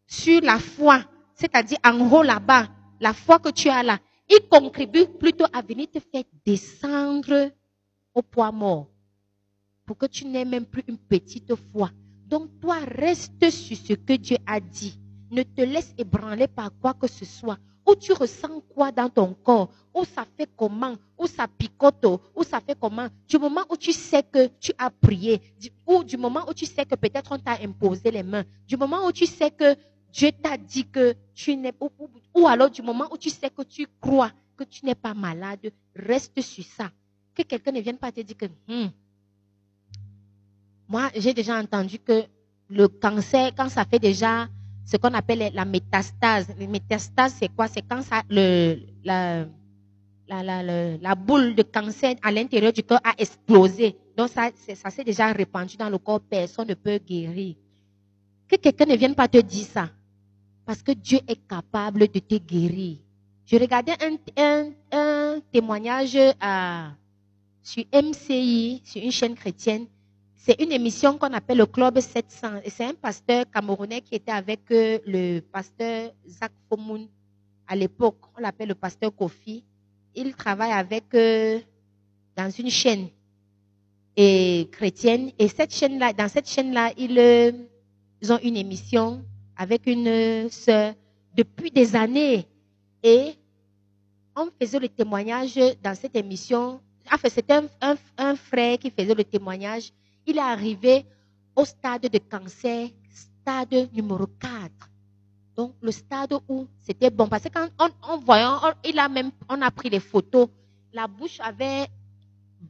sur 0.08 0.42
la 0.42 0.60
foi, 0.60 1.04
c'est-à-dire 1.36 1.78
en 1.86 2.12
haut 2.12 2.24
là-bas, 2.24 2.68
la 3.00 3.14
foi 3.14 3.40
que 3.40 3.50
tu 3.50 3.70
as 3.70 3.84
là 3.84 4.00
il 4.30 4.48
contribue 4.50 5.06
plutôt 5.06 5.46
à 5.54 5.62
venir 5.62 5.88
te 5.90 6.00
faire 6.00 6.24
descendre 6.46 7.52
au 8.14 8.22
poids 8.22 8.52
mort 8.52 8.90
pour 9.86 9.98
que 9.98 10.06
tu 10.06 10.26
n'aies 10.26 10.46
même 10.46 10.66
plus 10.66 10.84
une 10.88 10.98
petite 10.98 11.54
foi. 11.72 11.92
Donc 12.26 12.60
toi, 12.60 12.80
reste 12.80 13.50
sur 13.50 13.78
ce 13.78 13.94
que 13.94 14.14
Dieu 14.14 14.38
a 14.46 14.60
dit. 14.60 15.00
Ne 15.32 15.44
te 15.44 15.62
laisse 15.62 15.94
ébranler 15.98 16.48
par 16.48 16.72
quoi 16.80 16.94
que 16.94 17.08
ce 17.08 17.26
soit. 17.26 17.58
Ou 17.86 17.96
tu 17.96 18.12
ressens 18.12 18.62
quoi 18.74 18.92
dans 18.92 19.10
ton 19.10 19.34
corps, 19.34 19.70
ou 19.94 20.04
ça 20.04 20.26
fait 20.38 20.50
comment, 20.58 20.96
ou 21.18 21.26
ça 21.26 21.48
picote, 21.48 22.06
ou 22.36 22.44
ça 22.44 22.60
fait 22.60 22.78
comment. 22.78 23.08
Du 23.30 23.38
moment 23.38 23.62
où 23.70 23.78
tu 23.78 23.94
sais 23.94 24.24
que 24.24 24.48
tu 24.60 24.74
as 24.78 24.90
prié, 24.90 25.42
ou 25.86 26.04
du 26.04 26.18
moment 26.18 26.42
où 26.50 26.54
tu 26.54 26.66
sais 26.66 26.86
que 26.86 26.96
peut-être 26.96 27.32
on 27.32 27.40
t'a 27.40 27.62
imposé 27.64 28.12
les 28.12 28.24
mains, 28.24 28.44
du 28.68 28.76
moment 28.76 29.08
où 29.08 29.12
tu 29.14 29.26
sais 29.26 29.52
que 29.52 29.74
Dieu 30.12 30.32
t'a 30.32 30.58
dit 30.58 30.86
que 30.86 31.16
tu 31.34 31.56
n'es 31.56 31.72
pas, 31.72 31.88
ou 32.36 32.48
alors 32.48 32.70
du 32.70 32.82
moment 32.82 33.08
où 33.10 33.18
tu 33.18 33.30
sais 33.30 33.50
que 33.50 33.62
tu 33.62 33.88
crois 34.02 34.32
que 34.58 34.66
tu 34.66 34.86
n'es 34.86 34.96
pas 34.96 35.14
malade, 35.14 35.72
reste 35.96 36.42
sur 36.42 36.66
ça. 36.66 36.92
Que 37.34 37.44
quelqu'un 37.44 37.72
ne 37.72 37.80
vienne 37.82 37.98
pas 37.98 38.12
te 38.12 38.20
dire 38.20 38.36
que, 38.36 38.48
hmm, 38.68 38.90
moi, 40.90 41.10
j'ai 41.16 41.34
déjà 41.34 41.58
entendu 41.60 42.00
que 42.00 42.24
le 42.70 42.88
cancer, 42.88 43.52
quand 43.56 43.70
ça 43.70 43.86
fait 43.86 44.00
déjà 44.00 44.48
ce 44.88 44.96
qu'on 44.96 45.14
appelle 45.14 45.52
la 45.54 45.66
métastase. 45.66 46.48
La 46.58 46.66
métastase, 46.66 47.36
c'est 47.38 47.54
quoi? 47.54 47.68
C'est 47.68 47.82
quand 47.82 48.00
la, 49.04 49.46
boule 51.16 51.56
de 51.56 51.64
cancer 51.64 52.16
à 52.24 52.32
l'intérieur 52.32 52.72
du 52.72 52.84
corps 52.84 53.02
a 53.04 53.14
explosé. 53.18 53.98
Donc 54.16 54.30
ça, 54.30 54.50
s'est 54.90 55.04
déjà 55.04 55.34
répandu 55.34 55.76
dans 55.76 55.90
le 55.90 55.98
corps, 55.98 56.22
personne 56.22 56.70
ne 56.70 56.74
peut 56.74 57.00
guérir. 57.06 57.56
Que 58.48 58.56
quelqu'un 58.56 58.86
ne 58.86 58.96
vienne 58.96 59.14
pas 59.14 59.28
te 59.28 59.40
dire 59.40 59.66
ça. 59.66 59.90
Parce 60.66 60.82
que 60.82 60.94
Dieu 60.94 61.20
est 61.28 61.46
capable 61.48 62.08
de 62.08 62.20
te 62.20 62.36
guérir. 62.36 62.98
Je 63.46 63.58
regardais 63.58 63.96
un, 64.38 65.42
témoignage 65.52 66.18
à, 66.40 66.92
sur 67.62 67.84
MCI, 67.94 68.82
sur 68.86 69.04
une 69.04 69.12
chaîne 69.12 69.36
chrétienne. 69.36 69.88
C'est 70.40 70.62
une 70.62 70.72
émission 70.72 71.18
qu'on 71.18 71.34
appelle 71.34 71.58
le 71.58 71.66
Club 71.66 72.00
700. 72.00 72.62
Et 72.64 72.70
c'est 72.70 72.86
un 72.86 72.94
pasteur 72.94 73.46
camerounais 73.52 74.02
qui 74.02 74.16
était 74.16 74.32
avec 74.32 74.62
euh, 74.72 75.00
le 75.06 75.40
pasteur 75.42 76.12
Zach 76.28 76.52
Fomoun. 76.70 77.08
À 77.68 77.76
l'époque, 77.76 78.20
on 78.38 78.42
l'appelle 78.42 78.70
le 78.70 78.76
pasteur 78.76 79.14
Kofi. 79.14 79.66
Il 80.16 80.36
travaille 80.36 80.72
avec, 80.72 81.06
euh, 81.16 81.60
dans 82.36 82.50
une 82.50 82.70
chaîne 82.70 83.08
et 84.16 84.70
chrétienne. 84.72 85.32
Et 85.38 85.48
cette 85.48 85.74
chaîne-là, 85.74 86.14
dans 86.14 86.30
cette 86.30 86.48
chaîne-là, 86.48 86.94
ils, 86.98 87.18
euh, 87.20 87.52
ils 88.22 88.32
ont 88.32 88.40
une 88.44 88.58
émission 88.58 89.26
avec 89.58 89.88
une 89.88 90.50
sœur 90.50 90.94
depuis 91.36 91.72
des 91.72 91.96
années. 91.96 92.46
Et 93.04 93.34
on 94.36 94.50
faisait 94.62 94.80
le 94.80 94.88
témoignage 94.88 95.60
dans 95.84 95.96
cette 95.96 96.16
émission. 96.16 96.80
Enfin, 97.12 97.28
c'était 97.30 97.60
un, 97.82 98.36
frère 98.36 98.78
qui 98.78 98.92
faisait 98.92 99.16
le 99.16 99.24
témoignage. 99.24 99.92
Il 100.28 100.38
est 100.38 100.42
arrivé 100.42 101.06
au 101.56 101.66
stade 101.66 102.04
de 102.04 102.20
cancer, 102.20 102.90
stade 103.10 103.90
numéro 103.94 104.28
4. 104.40 104.72
Donc, 105.56 105.74
le 105.82 105.92
stade 105.92 106.34
où 106.48 106.68
c'était 106.80 107.10
bon. 107.10 107.28
Parce 107.28 107.44
que 107.44 107.50
quand 107.50 107.70
on, 108.08 108.18
voyant, 108.20 108.60
il 108.86 109.00
a 109.00 109.10
même, 109.10 109.32
on 109.50 109.60
a 109.62 109.72
pris 109.72 109.90
les 109.90 110.00
photos, 110.00 110.50
la 110.94 111.08
bouche 111.08 111.40
avait 111.40 111.88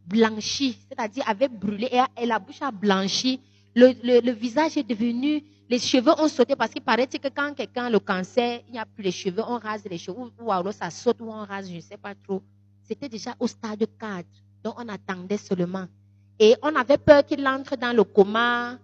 blanchi, 0.07 0.77
c'est-à-dire 0.87 1.23
avait 1.27 1.49
brûlé 1.49 1.89
et, 2.15 2.25
la 2.25 2.39
bouche 2.39 2.61
a 2.61 2.71
blanchi. 2.71 3.41
le 3.75 4.31
visage 4.31 4.77
est 4.77 4.87
devenu 4.87 5.43
les 5.69 5.79
cheveux 5.79 6.13
ont 6.17 6.27
sauté 6.27 6.55
parce 6.55 6.71
qu'il 6.71 6.81
paraît 6.81 7.07
que 7.07 7.27
quand 7.27 7.53
quelqu'un 7.53 7.85
a 7.85 7.89
le 7.89 7.99
cancer, 7.99 8.61
il 8.67 8.73
n'y 8.73 8.79
a 8.79 8.85
plus 8.85 9.03
les 9.03 9.11
cheveux, 9.11 9.43
on 9.45 9.59
rase 9.59 9.83
les 9.89 9.97
cheveux, 9.97 10.31
ou, 10.39 10.51
alors 10.51 10.73
ça 10.73 10.89
saute 10.89 11.19
ou 11.19 11.29
on 11.29 11.45
rase, 11.45 11.69
je 11.69 11.75
ne 11.75 11.81
sais 11.81 11.97
pas 11.97 12.15
trop. 12.15 12.41
C'était 12.83 13.09
déjà 13.09 13.35
au 13.39 13.47
stade 13.47 13.85
4, 13.99 14.25
donc 14.63 14.75
on 14.79 14.87
attendait 14.87 15.37
seulement. 15.37 15.87
Et 16.39 16.55
on 16.61 16.75
avait 16.75 16.97
peur 16.97 17.25
qu'il 17.25 17.45
entre 17.47 17.75
dans 17.75 17.95
le 17.95 18.03
coma, 18.03 18.77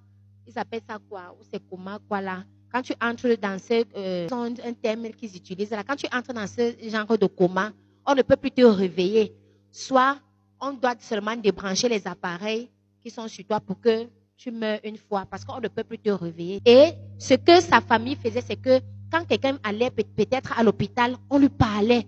ils 0.47 0.57
appellent 0.57 0.81
ça 0.87 0.97
quoi, 1.09 1.35
ou 1.39 1.43
c'est 1.51 1.61
coma, 1.69 1.99
quoi 2.07 2.21
là? 2.21 2.43
Quand 2.71 2.81
tu 2.81 2.93
entres 2.99 3.37
dans 3.39 3.59
ce, 3.59 3.83
euh, 3.95 4.27
un 4.65 4.73
terme 4.73 5.09
qu'ils 5.09 5.35
utilisent 5.35 5.71
là, 5.71 5.83
quand 5.87 5.95
tu 5.95 6.07
entres 6.11 6.33
dans 6.33 6.47
ce 6.47 6.73
genre 6.89 7.17
de 7.17 7.27
coma, 7.27 7.71
on 8.05 8.15
ne 8.15 8.23
peut 8.23 8.35
plus 8.35 8.51
te 8.51 8.63
réveiller. 8.63 9.33
Soit 9.71 10.17
on 10.59 10.73
doit 10.73 10.95
seulement 10.99 11.35
débrancher 11.35 11.89
les 11.89 12.07
appareils 12.07 12.69
qui 13.01 13.11
sont 13.11 13.27
sur 13.27 13.45
toi 13.45 13.59
pour 13.59 13.79
que 13.79 14.07
tu 14.37 14.49
meurs 14.51 14.79
une 14.83 14.97
fois 14.97 15.25
parce 15.29 15.45
qu'on 15.45 15.59
ne 15.59 15.67
peut 15.67 15.83
plus 15.83 15.99
te 15.99 16.09
réveiller. 16.09 16.61
Et 16.65 16.93
ce 17.19 17.35
que 17.35 17.61
sa 17.61 17.81
famille 17.81 18.15
faisait, 18.15 18.41
c'est 18.41 18.55
que 18.55 18.79
quand 19.11 19.25
quelqu'un 19.25 19.57
allait 19.63 19.91
peut-être 19.91 20.57
à 20.57 20.63
l'hôpital, 20.63 21.15
on 21.29 21.37
lui 21.37 21.49
parlait. 21.49 22.07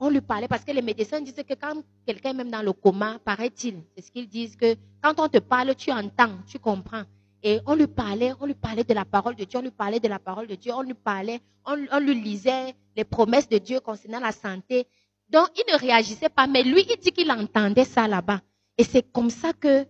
On 0.00 0.08
lui 0.08 0.22
parlait 0.22 0.48
parce 0.48 0.64
que 0.64 0.72
les 0.72 0.82
médecins 0.82 1.20
disaient 1.20 1.44
que 1.44 1.54
quand 1.54 1.82
quelqu'un 2.06 2.30
est 2.30 2.34
même 2.34 2.50
dans 2.50 2.62
le 2.62 2.72
coma, 2.72 3.18
paraît-il, 3.22 3.82
c'est 3.94 4.02
ce 4.02 4.10
qu'ils 4.10 4.28
disent 4.28 4.56
que 4.56 4.74
quand 5.02 5.20
on 5.20 5.28
te 5.28 5.38
parle, 5.38 5.74
tu 5.74 5.92
entends, 5.92 6.38
tu 6.46 6.58
comprends. 6.58 7.02
Et 7.42 7.60
on 7.66 7.74
lui 7.74 7.86
parlait, 7.86 8.32
on 8.40 8.46
lui 8.46 8.54
parlait 8.54 8.84
de 8.84 8.94
la 8.94 9.04
parole 9.04 9.36
de 9.36 9.44
Dieu, 9.44 9.58
on 9.58 9.62
lui 9.62 9.70
parlait 9.70 10.00
de 10.00 10.08
la 10.08 10.18
parole 10.18 10.46
de 10.46 10.54
Dieu, 10.54 10.72
on 10.74 10.82
lui 10.82 10.94
parlait, 10.94 11.40
on, 11.66 11.76
on 11.92 12.00
lui 12.00 12.14
lisait 12.14 12.74
les 12.96 13.04
promesses 13.04 13.48
de 13.48 13.58
Dieu 13.58 13.80
concernant 13.80 14.20
la 14.20 14.32
santé. 14.32 14.86
Donc, 15.28 15.48
il 15.56 15.72
ne 15.72 15.78
réagissait 15.78 16.28
pas, 16.28 16.46
mais 16.46 16.62
lui, 16.62 16.84
il 16.88 16.98
dit 16.98 17.12
qu'il 17.12 17.30
entendait 17.30 17.84
ça 17.84 18.08
là-bas. 18.08 18.40
Et 18.76 18.84
c'est 18.84 19.02
comme 19.12 19.30
ça 19.30 19.52
que 19.52 19.86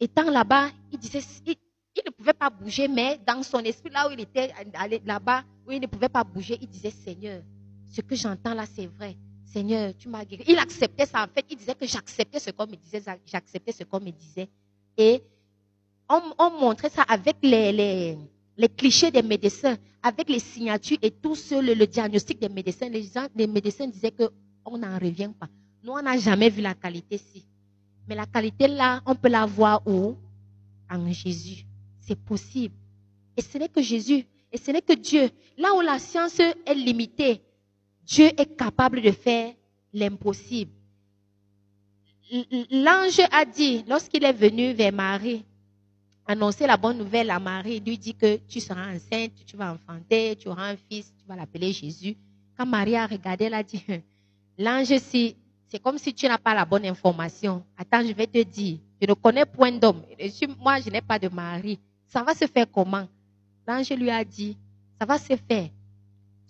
étant 0.00 0.30
là-bas, 0.30 0.68
il 0.92 0.98
disait, 0.98 1.22
il, 1.46 1.56
ne 2.04 2.10
pouvait 2.10 2.34
pas 2.34 2.50
bouger, 2.50 2.88
mais 2.88 3.18
dans 3.26 3.42
son 3.42 3.60
esprit, 3.60 3.90
là 3.90 4.08
où 4.08 4.12
il 4.12 4.20
était 4.20 4.52
là-bas, 5.04 5.44
où 5.66 5.72
il 5.72 5.80
ne 5.80 5.86
pouvait 5.86 6.08
pas 6.08 6.24
bouger, 6.24 6.58
il 6.60 6.68
disait, 6.68 6.90
Seigneur, 6.90 7.42
ce 7.94 8.00
que 8.00 8.16
j'entends 8.16 8.54
là, 8.54 8.64
c'est 8.66 8.86
vrai. 8.86 9.16
Seigneur, 9.44 9.92
tu 9.96 10.08
m'as 10.08 10.24
guéri. 10.24 10.42
Il 10.48 10.58
acceptait 10.58 11.06
ça. 11.06 11.22
En 11.22 11.28
fait, 11.28 11.44
il 11.48 11.56
disait 11.56 11.74
que 11.74 11.86
j'acceptais 11.86 12.40
ce 12.40 12.50
qu'on 12.50 12.66
me 12.66 12.74
disait, 12.74 13.00
j'acceptais 13.24 13.70
ce 13.72 13.84
qu'on 13.84 14.00
me 14.00 14.10
disait. 14.10 14.48
Et 14.98 15.22
on, 16.08 16.50
montrait 16.60 16.90
ça 16.90 17.02
avec 17.02 17.36
les, 17.42 18.18
clichés 18.76 19.12
des 19.12 19.22
médecins, 19.22 19.76
avec 20.02 20.28
les 20.28 20.40
signatures 20.40 20.98
et 21.02 21.10
tout 21.12 21.36
ce, 21.36 21.54
le, 21.54 21.86
diagnostic 21.86 22.40
des 22.40 22.48
médecins, 22.48 22.88
les, 22.88 23.04
gens, 23.04 23.28
les 23.34 23.46
médecins 23.46 23.86
disaient 23.86 24.12
qu'on 24.12 24.78
n'en 24.78 24.98
revient 24.98 25.30
pas. 25.38 25.48
Nous, 25.82 25.92
on 25.92 26.02
n'a 26.02 26.18
jamais 26.18 26.50
vu 26.50 26.60
la 26.60 26.74
qualité 26.74 27.18
ci. 27.18 27.46
Mais 28.08 28.16
la 28.16 28.26
qualité 28.26 28.66
là, 28.66 29.02
on 29.06 29.14
peut 29.14 29.28
la 29.28 29.46
voir 29.46 29.86
où? 29.86 30.16
En 30.90 31.12
Jésus. 31.12 31.64
C'est 32.00 32.18
possible. 32.18 32.74
Et 33.36 33.42
ce 33.42 33.56
n'est 33.56 33.68
que 33.68 33.80
Jésus. 33.80 34.26
Et 34.52 34.58
ce 34.58 34.70
n'est 34.72 34.82
que 34.82 34.94
Dieu. 34.94 35.30
Là 35.56 35.74
où 35.74 35.80
la 35.80 35.98
science 35.98 36.38
est 36.40 36.74
limitée, 36.74 37.40
Dieu 38.06 38.26
est 38.36 38.56
capable 38.56 39.00
de 39.00 39.10
faire 39.10 39.54
l'impossible. 39.92 40.72
L'ange 42.70 43.20
a 43.30 43.44
dit, 43.44 43.84
lorsqu'il 43.88 44.24
est 44.24 44.32
venu 44.32 44.72
vers 44.72 44.92
Marie, 44.92 45.44
annoncer 46.26 46.66
la 46.66 46.76
bonne 46.76 46.98
nouvelle 46.98 47.30
à 47.30 47.38
Marie, 47.38 47.80
lui 47.80 47.98
dit 47.98 48.14
que 48.14 48.36
tu 48.48 48.60
seras 48.60 48.94
enceinte, 48.94 49.32
tu 49.46 49.56
vas 49.56 49.72
enfanter, 49.72 50.36
tu 50.36 50.48
auras 50.48 50.70
un 50.72 50.76
fils, 50.76 51.12
tu 51.18 51.26
vas 51.26 51.36
l'appeler 51.36 51.72
Jésus. 51.72 52.16
Quand 52.56 52.66
Marie 52.66 52.96
a 52.96 53.06
regardé, 53.06 53.44
elle 53.44 53.54
a 53.54 53.62
dit, 53.62 53.82
l'ange, 54.58 54.96
si, 54.98 55.36
c'est 55.68 55.82
comme 55.82 55.98
si 55.98 56.12
tu 56.14 56.26
n'as 56.26 56.38
pas 56.38 56.54
la 56.54 56.64
bonne 56.64 56.86
information. 56.86 57.64
Attends, 57.76 58.06
je 58.06 58.12
vais 58.12 58.26
te 58.26 58.42
dire, 58.42 58.78
je 59.00 59.06
ne 59.06 59.14
connais 59.14 59.44
point 59.46 59.72
d'homme. 59.72 60.02
Moi, 60.58 60.80
je 60.80 60.90
n'ai 60.90 61.00
pas 61.00 61.18
de 61.18 61.28
mari. 61.28 61.78
Ça 62.08 62.22
va 62.22 62.34
se 62.34 62.46
faire 62.46 62.66
comment? 62.70 63.06
L'ange 63.66 63.90
lui 63.90 64.10
a 64.10 64.24
dit, 64.24 64.56
ça 64.98 65.06
va 65.06 65.18
se 65.18 65.36
faire. 65.36 65.68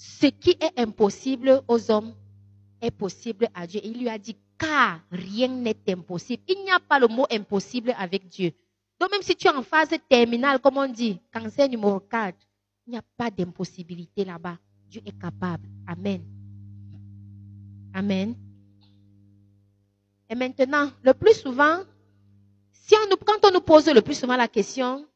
Ce 0.06 0.26
qui 0.26 0.50
est 0.50 0.78
impossible 0.78 1.62
aux 1.66 1.90
hommes 1.90 2.14
est 2.82 2.90
possible 2.90 3.48
à 3.54 3.66
Dieu. 3.66 3.80
il 3.82 3.98
lui 3.98 4.08
a 4.10 4.18
dit, 4.18 4.36
car 4.58 5.00
rien 5.10 5.48
n'est 5.48 5.78
impossible. 5.88 6.42
Il 6.46 6.62
n'y 6.62 6.70
a 6.70 6.78
pas 6.78 6.98
le 6.98 7.08
mot 7.08 7.26
impossible 7.30 7.94
avec 7.98 8.28
Dieu. 8.28 8.52
Donc 9.00 9.10
même 9.10 9.22
si 9.22 9.34
tu 9.34 9.46
es 9.46 9.50
en 9.50 9.62
phase 9.62 9.94
terminale, 10.08 10.60
comme 10.60 10.76
on 10.76 10.86
dit, 10.86 11.18
cancer 11.32 11.70
numéro 11.70 12.00
4, 12.00 12.36
il 12.86 12.90
n'y 12.90 12.98
a 12.98 13.02
pas 13.16 13.30
d'impossibilité 13.30 14.26
là-bas. 14.26 14.58
Dieu 14.90 15.00
est 15.06 15.18
capable. 15.18 15.66
Amen. 15.86 16.22
Amen. 17.94 18.34
Et 20.28 20.34
maintenant, 20.34 20.90
le 21.02 21.14
plus 21.14 21.34
souvent, 21.34 21.80
si 22.72 22.94
on 22.94 23.08
nous, 23.08 23.16
quand 23.16 23.48
on 23.48 23.52
nous 23.52 23.62
pose 23.62 23.88
le 23.88 24.02
plus 24.02 24.18
souvent 24.18 24.36
la 24.36 24.48
question, 24.48 25.06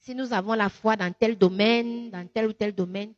si 0.00 0.12
nous 0.12 0.32
avons 0.32 0.54
la 0.54 0.68
foi 0.68 0.96
dans 0.96 1.12
tel 1.12 1.38
domaine, 1.38 2.10
dans 2.10 2.26
tel 2.26 2.48
ou 2.48 2.52
tel 2.52 2.74
domaine, 2.74 3.12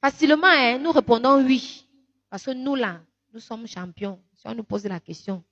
facilement, 0.00 0.46
hein, 0.46 0.78
nous 0.78 0.92
répondons 0.92 1.42
oui. 1.44 1.86
Parce 2.30 2.44
que 2.44 2.50
nous, 2.50 2.74
là, 2.74 3.00
nous 3.32 3.40
sommes 3.40 3.66
champions. 3.66 4.20
Si 4.34 4.46
on 4.46 4.54
nous 4.54 4.64
pose 4.64 4.84
la 4.84 5.00
question, 5.00 5.42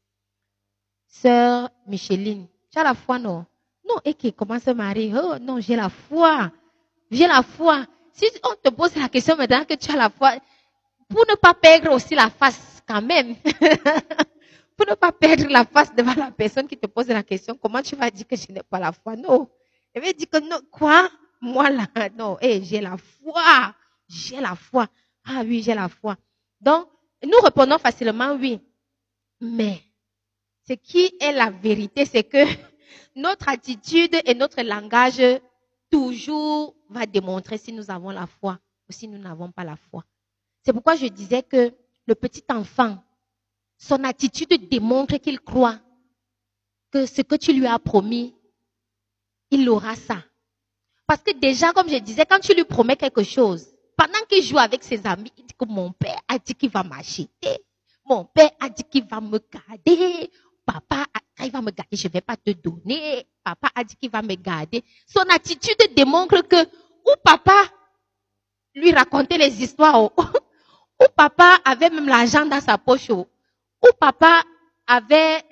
Sœur 1.07 1.71
Micheline, 1.87 2.47
tu 2.71 2.79
as 2.79 2.85
la 2.85 2.95
foi, 2.95 3.19
non? 3.19 3.47
Non, 3.87 3.97
et 4.05 4.15
qui? 4.15 4.33
Commence 4.33 4.67
à 4.67 4.75
marier 4.75 5.13
Oh, 5.15 5.39
non, 5.41 5.61
j'ai 5.61 5.77
la 5.77 5.89
foi. 5.89 6.51
J'ai 7.11 7.27
la 7.27 7.43
foi. 7.43 7.87
Si 8.13 8.27
on 8.43 8.55
te 8.55 8.75
pose 8.75 8.97
la 8.97 9.09
question 9.09 9.37
maintenant 9.37 9.65
que 9.65 9.75
tu 9.75 9.91
as 9.93 9.97
la 9.97 10.11
foi, 10.11 10.33
pour 11.09 11.25
ne 11.29 11.35
pas 11.35 11.55
perdre 11.55 11.93
aussi 11.93 12.15
la 12.15 12.31
face 12.31 12.83
quand 12.87 13.03
même, 13.03 13.37
pour 14.77 14.87
ne 14.89 14.95
pas 14.95 15.13
perdre 15.13 15.47
la 15.49 15.65
face 15.65 15.95
devant 15.95 16.15
la 16.15 16.31
personne 16.31 16.67
qui 16.67 16.77
te 16.77 16.87
pose 16.87 17.09
la 17.09 17.23
question, 17.23 17.57
comment 17.61 17.83
tu 17.83 17.95
vas 17.97 18.11
dire 18.11 18.27
que 18.27 18.37
je 18.37 18.51
n'ai 18.53 18.63
pas 18.63 18.79
la 18.79 18.93
foi? 18.93 19.17
Non. 19.17 19.49
Elle 19.93 20.03
va 20.03 20.13
dire 20.13 20.29
que 20.29 20.39
non, 20.39 20.59
quoi? 20.71 21.09
Moi 21.41 21.71
là, 21.71 21.87
non, 22.17 22.39
hey, 22.41 22.59
eh, 22.59 22.65
j'ai 22.65 22.81
la 22.81 22.97
foi. 22.97 23.75
J'ai 24.09 24.41
la 24.41 24.55
foi. 24.55 24.89
Ah 25.25 25.43
oui, 25.45 25.63
j'ai 25.63 25.75
la 25.75 25.89
foi. 25.89 26.17
Donc, 26.61 26.89
nous 27.25 27.41
répondons 27.43 27.79
facilement 27.79 28.35
oui. 28.35 28.61
Mais, 29.41 29.83
ce 30.67 30.75
qui 30.75 31.13
est 31.21 31.33
la 31.33 31.51
vérité, 31.51 32.05
c'est 32.05 32.25
que 32.25 32.39
notre 33.17 33.49
attitude 33.49 34.17
et 34.25 34.35
notre 34.35 34.63
langage 34.63 35.23
toujours 35.91 36.75
va 36.89 37.07
démontrer 37.07 37.59
si 37.59 37.73
nous 37.73 37.91
avons 37.91 38.11
la 38.11 38.27
foi 38.27 38.59
ou 38.89 38.93
si 38.93 39.09
nous 39.09 39.19
n'avons 39.19 39.51
pas 39.51 39.65
la 39.65 39.77
foi. 39.77 40.05
C'est 40.63 40.73
pourquoi 40.73 40.97
je 40.97 41.07
disais 41.07 41.43
que 41.43 41.73
le 42.07 42.15
petit 42.15 42.45
enfant, 42.51 43.03
son 43.79 44.05
attitude 44.05 44.69
démontre 44.69 45.17
qu'il 45.19 45.41
croit 45.41 45.79
que 46.91 47.07
ce 47.07 47.23
que 47.23 47.35
tu 47.35 47.53
lui 47.53 47.67
as 47.67 47.79
promis, 47.79 48.35
il 49.51 49.69
aura 49.69 49.95
ça. 49.95 50.23
Parce 51.07 51.23
que 51.23 51.33
déjà, 51.33 51.73
comme 51.73 51.89
je 51.89 51.99
disais, 51.99 52.25
quand 52.25 52.39
tu 52.41 52.55
lui 52.55 52.65
promets 52.65 52.97
quelque 52.97 53.23
chose, 53.23 53.74
pendant 53.97 54.25
qu'il 54.29 54.43
joue 54.43 54.59
avec 54.59 54.83
ses 54.83 55.07
amis, 55.07 55.33
il 55.37 55.47
dit 55.47 55.55
que 55.55 55.65
mon 55.67 55.93
père 55.93 56.21
a 56.29 56.39
dit 56.39 56.55
qu'il 56.55 56.71
va 56.71 56.83
m'acheter. 56.83 57.59
Mon 58.05 58.25
père 58.25 58.51
a 58.61 58.69
dit 58.69 58.85
qu'il 58.85 59.05
va 59.05 59.21
me 59.21 59.39
garder. 59.39 60.31
Papa, 60.67 61.05
il 61.41 61.51
va 61.51 61.61
me 61.61 61.71
garder, 61.71 61.97
je 61.97 62.09
ne 62.09 62.13
vais 62.13 62.21
pas 62.21 62.37
te 62.37 62.51
donner. 62.51 63.27
Papa 63.43 63.71
a 63.75 63.85
dit 63.85 63.97
qu'il 63.97 64.11
va 64.11 64.23
me 64.23 64.35
garder. 64.35 64.83
Son 65.07 65.23
attitude 65.31 65.95
démontre 65.95 66.47
que, 66.47 66.63
ou 66.65 67.13
papa 67.23 67.53
lui 68.75 68.93
racontait 68.93 69.39
les 69.39 69.63
histoires, 69.63 70.03
ou 71.01 71.05
papa 71.17 71.59
avait 71.65 71.91
même 71.91 72.09
l'argent 72.09 72.47
dans 72.47 72.61
sa 72.61 72.79
poche, 72.79 73.11
ou 73.11 73.27
papa 74.01 74.43
avait, 74.87 75.43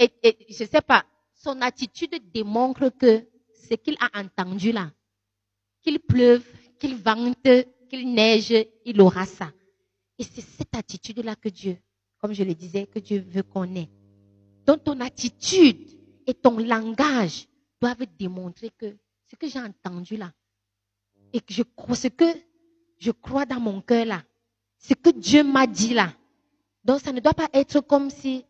je 0.00 0.64
sais 0.64 0.82
pas, 0.82 1.04
son 1.34 1.60
attitude 1.60 2.18
démontre 2.32 2.88
que 2.98 3.26
ce 3.68 3.74
qu'il 3.74 3.96
a 4.00 4.20
entendu 4.20 4.72
là, 4.72 4.90
qu'il 5.82 6.00
pleuve, 6.00 6.44
qu'il 6.78 6.96
vente, 6.96 7.48
qu'il 7.86 8.12
neige, 8.12 8.54
il 8.84 9.00
aura 9.00 9.26
ça. 9.26 9.52
Et 10.18 10.24
c'est 10.24 10.42
cette 10.42 10.74
attitude-là 10.74 11.36
que 11.36 11.48
Dieu, 11.48 11.78
comme 12.18 12.32
je 12.32 12.42
le 12.42 12.54
disais, 12.54 12.86
que 12.86 12.98
Dieu 12.98 13.24
veut 13.28 13.42
qu'on 13.42 13.74
ait. 13.74 13.88
Donc 14.64 14.84
ton 14.84 15.00
attitude 15.00 15.78
et 16.26 16.34
ton 16.34 16.58
langage 16.58 17.46
doivent 17.80 18.06
démontrer 18.18 18.70
que 18.70 18.96
ce 19.30 19.36
que 19.36 19.48
j'ai 19.48 19.60
entendu 19.60 20.16
là, 20.16 20.32
et 21.32 21.40
que 21.40 21.52
je 21.52 21.62
ce 21.94 22.08
que 22.08 22.24
je 22.98 23.10
crois 23.10 23.44
dans 23.44 23.60
mon 23.60 23.80
cœur 23.80 24.06
là, 24.06 24.22
ce 24.78 24.94
que 24.94 25.10
Dieu 25.10 25.44
m'a 25.44 25.66
dit 25.66 25.94
là. 25.94 26.12
Donc 26.84 27.00
ça 27.00 27.12
ne 27.12 27.20
doit 27.20 27.34
pas 27.34 27.48
être 27.52 27.80
comme 27.80 28.10
si, 28.10 28.44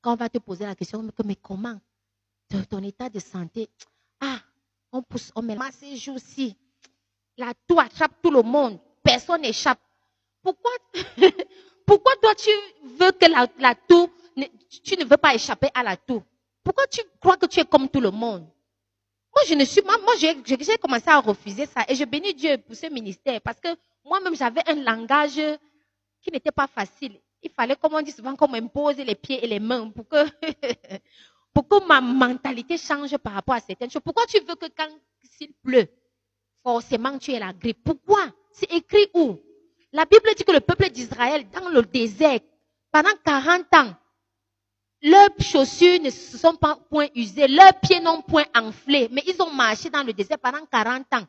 quand 0.00 0.12
on 0.14 0.16
va 0.16 0.28
te 0.28 0.38
poser 0.38 0.64
la 0.64 0.74
question, 0.74 1.02
mais 1.24 1.36
comment 1.36 1.80
ton 2.68 2.82
état 2.82 3.08
de 3.08 3.18
santé, 3.18 3.68
ah, 4.20 4.38
on 4.92 5.02
pousse, 5.02 5.32
on 5.34 5.42
met 5.42 5.56
ces 5.72 5.96
jours-ci. 5.96 6.56
La 7.36 7.52
toux 7.66 7.80
attrape 7.80 8.12
tout 8.22 8.30
le 8.30 8.42
monde. 8.42 8.78
Personne 9.02 9.42
n'échappe. 9.42 9.80
Pourquoi, 10.42 10.70
pourquoi 11.86 12.12
toi 12.20 12.34
tu 12.34 12.50
veux 12.98 13.12
que 13.12 13.26
la, 13.30 13.46
la 13.58 13.74
tu 13.74 14.96
ne 14.96 15.04
veux 15.04 15.16
pas 15.16 15.34
échapper 15.34 15.68
à 15.74 15.82
la 15.82 15.96
toux? 15.96 16.22
Pourquoi 16.64 16.86
tu 16.86 17.00
crois 17.20 17.36
que 17.36 17.46
tu 17.46 17.60
es 17.60 17.64
comme 17.64 17.88
tout 17.88 18.00
le 18.00 18.10
monde? 18.10 18.46
Moi, 19.34 19.44
je 19.48 19.54
ne 19.54 19.64
suis, 19.64 19.82
moi, 19.82 19.96
moi 19.98 20.14
j'ai 20.18 20.78
commencé 20.78 21.08
à 21.08 21.18
refuser 21.20 21.66
ça 21.66 21.84
et 21.88 21.94
je 21.94 22.04
bénis 22.04 22.34
Dieu 22.34 22.58
pour 22.58 22.76
ce 22.76 22.86
ministère 22.86 23.40
parce 23.40 23.58
que 23.58 23.68
moi-même 24.04 24.36
j'avais 24.36 24.62
un 24.68 24.74
langage 24.74 25.40
qui 26.20 26.30
n'était 26.30 26.52
pas 26.52 26.66
facile. 26.66 27.18
Il 27.42 27.50
fallait, 27.50 27.76
comme 27.76 27.94
on 27.94 28.02
dit 28.02 28.12
souvent, 28.12 28.36
qu'on 28.36 28.48
m'impose 28.48 28.96
les 28.98 29.14
pieds 29.14 29.42
et 29.44 29.48
les 29.48 29.58
mains 29.58 29.90
pour 29.90 30.06
que, 30.06 30.16
pour 31.54 31.66
que 31.66 31.86
ma 31.86 32.00
mentalité 32.00 32.78
change 32.78 33.16
par 33.18 33.32
rapport 33.32 33.54
à 33.54 33.60
certaines 33.60 33.90
choses. 33.90 34.02
Pourquoi 34.04 34.26
tu 34.26 34.38
veux 34.40 34.54
que 34.54 34.66
quand 34.76 34.88
s'il 35.24 35.52
pleut, 35.54 35.88
forcément 36.62 37.18
tu 37.18 37.32
aies 37.32 37.38
la 37.38 37.52
grippe. 37.52 37.82
Pourquoi? 37.84 38.26
C'est 38.50 38.72
écrit 38.72 39.08
où? 39.14 39.38
La 39.92 40.04
Bible 40.04 40.28
dit 40.36 40.44
que 40.44 40.52
le 40.52 40.60
peuple 40.60 40.90
d'Israël, 40.90 41.46
dans 41.50 41.68
le 41.68 41.82
désert, 41.82 42.40
pendant 42.90 43.10
40 43.24 43.74
ans, 43.74 43.94
leurs 45.02 45.30
chaussures 45.40 46.00
ne 46.00 46.10
se 46.10 46.38
sont 46.38 46.54
pas 46.54 46.76
point 46.76 47.08
usées, 47.14 47.48
leurs 47.48 47.78
pieds 47.80 48.00
n'ont 48.00 48.22
point 48.22 48.44
enflé, 48.54 49.08
mais 49.10 49.22
ils 49.26 49.40
ont 49.42 49.50
marché 49.50 49.90
dans 49.90 50.02
le 50.02 50.12
désert 50.12 50.38
pendant 50.38 50.64
40 50.64 51.12
ans. 51.14 51.26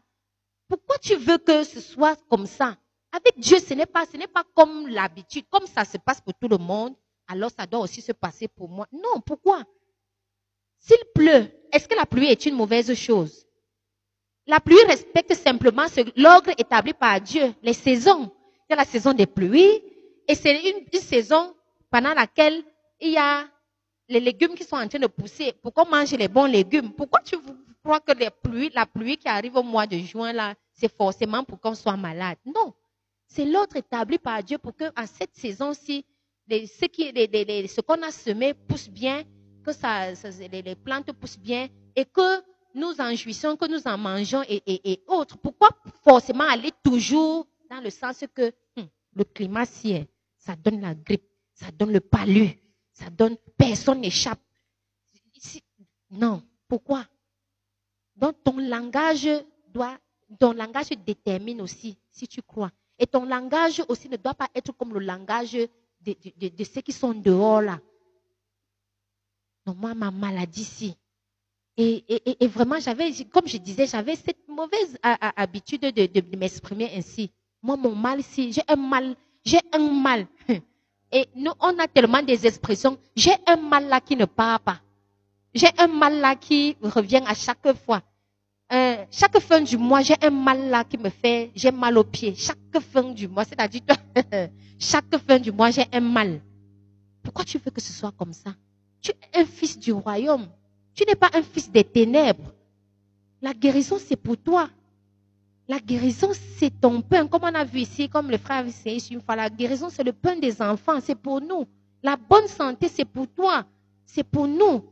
Pourquoi 0.67 0.97
tu 0.99 1.15
veux 1.15 1.37
que 1.37 1.63
ce 1.63 1.79
soit 1.79 2.17
comme 2.29 2.45
ça? 2.45 2.77
Avec 3.11 3.37
Dieu, 3.37 3.59
ce 3.59 3.73
n'est 3.73 3.85
pas, 3.85 4.05
ce 4.05 4.17
n'est 4.17 4.27
pas 4.27 4.43
comme 4.55 4.87
l'habitude, 4.87 5.45
comme 5.49 5.67
ça 5.67 5.85
se 5.85 5.97
passe 5.97 6.21
pour 6.21 6.33
tout 6.33 6.47
le 6.47 6.57
monde, 6.57 6.95
alors 7.27 7.51
ça 7.51 7.65
doit 7.65 7.79
aussi 7.79 8.01
se 8.01 8.11
passer 8.11 8.47
pour 8.47 8.69
moi. 8.69 8.87
Non, 8.91 9.21
pourquoi? 9.25 9.63
S'il 10.79 10.97
pleut, 11.13 11.49
est-ce 11.71 11.87
que 11.87 11.95
la 11.95 12.05
pluie 12.05 12.27
est 12.27 12.45
une 12.45 12.55
mauvaise 12.55 12.93
chose? 12.93 13.45
La 14.45 14.59
pluie 14.59 14.83
respecte 14.87 15.33
simplement 15.35 15.85
l'ordre 16.17 16.51
établi 16.57 16.93
par 16.93 17.19
Dieu, 17.21 17.53
les 17.61 17.73
saisons. 17.73 18.31
Il 18.67 18.71
y 18.71 18.73
a 18.73 18.75
la 18.77 18.85
saison 18.85 19.13
des 19.13 19.25
pluies 19.25 19.81
et 20.27 20.35
c'est 20.35 20.69
une, 20.69 20.99
saison 20.99 21.53
pendant 21.89 22.13
laquelle 22.13 22.63
il 22.99 23.11
y 23.11 23.17
a 23.17 23.45
les 24.09 24.19
légumes 24.19 24.55
qui 24.55 24.63
sont 24.63 24.75
en 24.75 24.87
train 24.87 24.99
de 24.99 25.07
pousser. 25.07 25.53
Pourquoi 25.61 25.85
manger 25.85 26.17
les 26.17 26.27
bons 26.27 26.45
légumes? 26.45 26.91
Pourquoi 26.91 27.21
tu 27.21 27.37
crois 27.83 27.99
que 27.99 28.11
les 28.13 28.29
pluies, 28.29 28.69
la 28.73 28.85
pluie 28.85 29.17
qui 29.17 29.27
arrive 29.27 29.55
au 29.55 29.63
mois 29.63 29.87
de 29.87 29.97
juin, 29.97 30.33
là, 30.33 30.55
c'est 30.73 30.93
forcément 30.93 31.43
pour 31.43 31.59
qu'on 31.59 31.75
soit 31.75 31.97
malade? 31.97 32.37
Non. 32.45 32.73
C'est 33.27 33.45
l'ordre 33.45 33.77
établi 33.77 34.17
par 34.17 34.43
Dieu 34.43 34.57
pour 34.57 34.75
que 34.75 34.85
en 34.99 35.05
cette 35.05 35.35
saison-ci, 35.35 36.05
ce, 36.49 37.81
qu'on 37.81 38.01
a 38.01 38.11
semé 38.11 38.53
pousse 38.53 38.89
bien 38.89 39.23
que 39.65 39.71
les, 40.51 40.75
plantes 40.75 41.11
poussent 41.13 41.39
bien 41.39 41.67
et 41.95 42.05
que 42.05 42.43
nous 42.73 42.99
en 42.99 43.15
jouissons, 43.15 43.55
que 43.55 43.67
nous 43.67 43.85
en 43.85 43.97
mangeons 43.97 44.43
et, 44.47 45.03
autres. 45.07 45.37
Pourquoi 45.37 45.69
forcément 46.03 46.47
aller 46.49 46.71
toujours 46.83 47.47
dans 47.69 47.81
le 47.81 47.89
sens 47.89 48.23
que 48.33 48.51
hum, 48.77 48.87
le 49.15 49.23
climat 49.23 49.65
si 49.65 50.05
ça 50.37 50.55
donne 50.55 50.81
la 50.81 50.93
grippe, 50.93 51.25
ça 51.53 51.71
donne 51.71 51.91
le 51.91 51.99
palu, 51.99 52.49
ça 52.91 53.09
donne 53.09 53.37
personne 53.57 54.01
n'échappe. 54.01 54.39
Non, 56.09 56.43
pourquoi? 56.67 57.05
Donc 58.15 58.43
ton 58.43 58.57
langage 58.59 59.27
doit, 59.67 59.97
ton 60.39 60.53
langage 60.53 60.89
détermine 60.89 61.61
aussi 61.61 61.97
si 62.11 62.27
tu 62.27 62.41
crois. 62.41 62.71
Et 62.99 63.07
ton 63.07 63.25
langage 63.25 63.83
aussi 63.87 64.07
ne 64.07 64.17
doit 64.17 64.35
pas 64.35 64.47
être 64.53 64.71
comme 64.73 64.93
le 64.93 64.99
langage 64.99 65.57
de, 66.01 66.63
ceux 66.63 66.81
qui 66.81 66.91
sont 66.91 67.13
dehors 67.13 67.61
là. 67.61 67.79
Non, 69.65 69.73
moi, 69.75 69.93
ma 69.95 70.11
maladie, 70.11 70.61
ici. 70.61 70.97
Et, 71.77 72.47
vraiment, 72.47 72.79
j'avais, 72.79 73.11
comme 73.31 73.47
je 73.47 73.57
disais, 73.57 73.87
j'avais 73.87 74.15
cette 74.15 74.47
mauvaise 74.47 74.97
habitude 75.01 75.81
de, 75.81 76.05
de 76.05 76.37
m'exprimer 76.37 76.91
ainsi. 76.95 77.31
Moi, 77.61 77.77
mon 77.77 77.95
mal, 77.95 78.21
si 78.21 78.51
j'ai 78.51 78.61
un 78.67 78.75
mal, 78.75 79.15
j'ai 79.43 79.59
un 79.71 79.79
mal. 79.79 80.27
Et 81.11 81.27
nous, 81.35 81.51
on 81.59 81.77
a 81.79 81.87
tellement 81.87 82.21
des 82.21 82.45
expressions. 82.45 82.97
J'ai 83.15 83.35
un 83.47 83.55
mal 83.55 83.87
là 83.87 84.01
qui 84.01 84.15
ne 84.15 84.25
part 84.25 84.59
pas. 84.59 84.81
J'ai 85.53 85.69
un 85.77 85.87
mal 85.87 86.19
là 86.19 86.35
qui 86.35 86.75
revient 86.81 87.21
à 87.25 87.35
chaque 87.35 87.71
fois. 87.85 88.01
Euh, 88.71 89.05
chaque 89.11 89.39
fin 89.39 89.61
du 89.61 89.77
mois, 89.77 90.01
j'ai 90.01 90.15
un 90.21 90.31
mal 90.31 90.69
là 90.69 90.83
qui 90.83 90.97
me 90.97 91.09
fait, 91.09 91.51
j'ai 91.55 91.71
mal 91.71 91.97
au 91.97 92.03
pied. 92.03 92.33
Chaque 92.35 92.79
fin 92.81 93.03
du 93.03 93.27
mois, 93.27 93.45
c'est-à-dire, 93.45 93.81
chaque 94.79 95.15
fin 95.17 95.37
du 95.37 95.51
mois, 95.51 95.69
j'ai 95.69 95.85
un 95.91 95.99
mal. 95.99 96.41
Pourquoi 97.21 97.45
tu 97.45 97.59
veux 97.59 97.69
que 97.69 97.81
ce 97.81 97.93
soit 97.93 98.11
comme 98.11 98.33
ça? 98.33 98.55
Tu 98.99 99.11
es 99.11 99.41
un 99.41 99.45
fils 99.45 99.77
du 99.77 99.93
royaume. 99.93 100.47
Tu 100.93 101.03
n'es 101.07 101.15
pas 101.15 101.29
un 101.33 101.41
fils 101.41 101.71
des 101.71 101.83
ténèbres. 101.83 102.53
La 103.41 103.53
guérison, 103.53 103.97
c'est 103.99 104.15
pour 104.15 104.37
toi. 104.37 104.69
La 105.67 105.79
guérison, 105.79 106.31
c'est 106.57 106.79
ton 106.81 107.01
pain. 107.01 107.27
Comme 107.27 107.43
on 107.43 107.55
a 107.55 107.63
vu 107.63 107.79
ici, 107.79 108.09
comme 108.09 108.29
le 108.29 108.37
frère 108.37 108.57
a 108.57 108.63
vu 108.63 108.71
une 109.11 109.21
fois, 109.21 109.35
la 109.35 109.49
guérison, 109.49 109.89
c'est 109.89 110.03
le 110.03 110.13
pain 110.13 110.35
des 110.35 110.61
enfants. 110.61 110.99
C'est 111.01 111.15
pour 111.15 111.41
nous. 111.41 111.65
La 112.01 112.17
bonne 112.17 112.47
santé, 112.47 112.89
c'est 112.89 113.05
pour 113.05 113.27
toi. 113.27 113.65
C'est 114.05 114.23
pour 114.23 114.47
nous. 114.47 114.83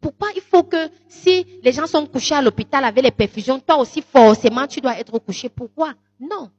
Pourquoi 0.00 0.28
il 0.36 0.42
faut 0.42 0.62
que 0.62 0.88
si 1.08 1.44
les 1.62 1.72
gens 1.72 1.86
sont 1.86 2.06
couchés 2.06 2.34
à 2.34 2.42
l'hôpital 2.42 2.84
avec 2.84 3.02
les 3.02 3.10
perfusions, 3.10 3.58
toi 3.58 3.78
aussi 3.78 4.00
forcément 4.00 4.66
tu 4.66 4.80
dois 4.80 4.98
être 4.98 5.18
couché 5.18 5.48
Pourquoi? 5.48 5.94
Non. 6.20 6.50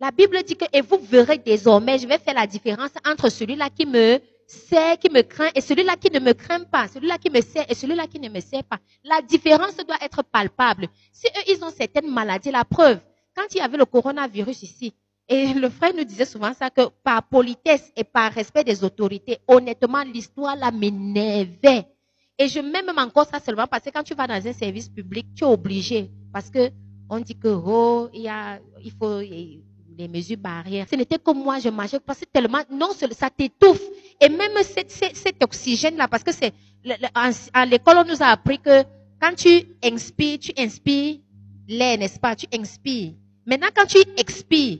La 0.00 0.10
Bible 0.10 0.42
dit 0.42 0.56
que, 0.56 0.64
et 0.72 0.80
vous 0.80 0.98
verrez 0.98 1.38
désormais, 1.38 1.98
je 1.98 2.08
vais 2.08 2.18
faire 2.18 2.34
la 2.34 2.46
différence 2.46 2.90
entre 3.06 3.28
celui-là 3.28 3.68
qui 3.70 3.86
me 3.86 4.20
sait, 4.52 4.96
qui 4.98 5.10
me 5.10 5.22
craint, 5.22 5.50
et 5.54 5.60
celui-là 5.60 5.96
qui 5.96 6.10
ne 6.10 6.20
me 6.20 6.32
craint 6.32 6.64
pas, 6.64 6.88
celui-là 6.88 7.18
qui 7.18 7.30
me 7.30 7.40
sait 7.40 7.64
et 7.68 7.74
celui-là 7.74 8.06
qui 8.06 8.20
ne 8.20 8.28
me 8.28 8.40
sait 8.40 8.62
pas. 8.62 8.78
La 9.04 9.22
différence 9.22 9.76
doit 9.76 9.96
être 10.02 10.22
palpable. 10.22 10.88
Si 11.12 11.26
eux, 11.26 11.52
ils 11.52 11.64
ont 11.64 11.70
certaines 11.70 12.10
maladies, 12.10 12.50
la 12.50 12.64
preuve, 12.64 12.98
quand 13.34 13.46
il 13.52 13.58
y 13.58 13.60
avait 13.60 13.78
le 13.78 13.84
coronavirus 13.86 14.62
ici, 14.62 14.92
et 15.28 15.54
le 15.54 15.70
frère 15.70 15.94
nous 15.96 16.04
disait 16.04 16.24
souvent 16.24 16.52
ça, 16.52 16.68
que 16.70 16.82
par 17.02 17.22
politesse 17.22 17.90
et 17.96 18.04
par 18.04 18.32
respect 18.32 18.64
des 18.64 18.84
autorités, 18.84 19.38
honnêtement, 19.48 20.02
l'histoire 20.02 20.56
là 20.56 20.70
m'énervait. 20.70 21.86
Et 22.38 22.48
je 22.48 22.60
mets 22.60 22.82
même 22.82 22.98
encore 22.98 23.26
ça 23.26 23.38
seulement 23.40 23.66
parce 23.66 23.84
que 23.84 23.90
quand 23.90 24.02
tu 24.02 24.14
vas 24.14 24.26
dans 24.26 24.46
un 24.46 24.52
service 24.52 24.88
public, 24.88 25.26
tu 25.34 25.44
es 25.44 25.46
obligé. 25.46 26.10
Parce 26.32 26.50
que 26.50 26.70
on 27.08 27.20
dit 27.20 27.38
que, 27.38 27.48
oh, 27.48 28.08
il, 28.12 28.30
il 28.82 28.92
faut 28.92 29.20
les 29.20 30.08
mesures 30.08 30.38
barrières. 30.38 30.86
Ce 30.90 30.96
n'était 30.96 31.18
que 31.18 31.32
moi, 31.32 31.58
je 31.58 31.68
mangeais 31.68 32.00
parce 32.00 32.20
que 32.20 32.24
tellement, 32.24 32.62
non, 32.70 32.90
ça 33.12 33.30
t'étouffe. 33.30 33.82
Et 34.20 34.28
même 34.28 34.52
cet, 34.62 35.42
oxygène-là, 35.42 36.08
parce 36.08 36.22
que 36.22 36.32
c'est, 36.32 36.52
à 37.54 37.66
l'école, 37.66 37.98
on 37.98 38.04
nous 38.04 38.22
a 38.22 38.26
appris 38.26 38.58
que 38.58 38.82
quand 39.20 39.34
tu 39.36 39.64
inspires, 39.82 40.38
tu 40.38 40.52
inspires 40.58 41.18
l'air, 41.68 41.98
n'est-ce 41.98 42.18
pas? 42.18 42.34
Tu 42.34 42.46
inspires. 42.52 43.12
Maintenant, 43.46 43.68
quand 43.74 43.86
tu 43.86 43.98
expires, 44.16 44.78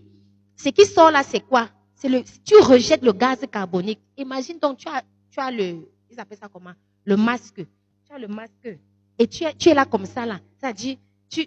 ce 0.56 0.68
qui 0.68 0.84
sort 0.84 1.10
là, 1.10 1.22
c'est 1.22 1.40
quoi? 1.40 1.68
Le, 2.04 2.22
tu 2.44 2.56
rejettes 2.56 3.02
le 3.02 3.12
gaz 3.12 3.38
carbonique. 3.50 4.00
Imagine 4.16 4.58
donc, 4.58 4.78
tu 4.78 4.88
as, 4.88 5.02
tu 5.30 5.38
as 5.38 5.50
le, 5.50 5.88
ils 6.10 6.18
appellent 6.18 6.38
ça 6.38 6.48
comment? 6.52 6.72
Le 7.04 7.16
masque. 7.16 7.64
Tu 8.06 8.12
as 8.12 8.18
le 8.18 8.26
masque. 8.26 8.76
Et 9.18 9.26
tu 9.28 9.44
es, 9.44 9.54
tu 9.54 9.68
es 9.68 9.74
là 9.74 9.84
comme 9.84 10.06
ça, 10.06 10.26
là. 10.26 10.40
Ça 10.60 10.72
dit, 10.72 10.98
tu, 11.30 11.46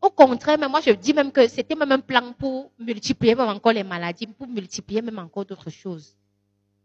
au 0.00 0.10
contraire, 0.10 0.58
mais 0.58 0.68
moi 0.68 0.80
je 0.84 0.90
dis 0.90 1.12
même 1.12 1.32
que 1.32 1.48
c'était 1.48 1.74
même 1.74 1.92
un 1.92 2.00
plan 2.00 2.32
pour 2.32 2.70
multiplier 2.78 3.34
même 3.34 3.48
encore 3.48 3.72
les 3.72 3.82
maladies, 3.82 4.26
pour 4.26 4.46
multiplier 4.46 5.02
même 5.02 5.18
encore 5.18 5.44
d'autres 5.44 5.70
choses. 5.70 6.14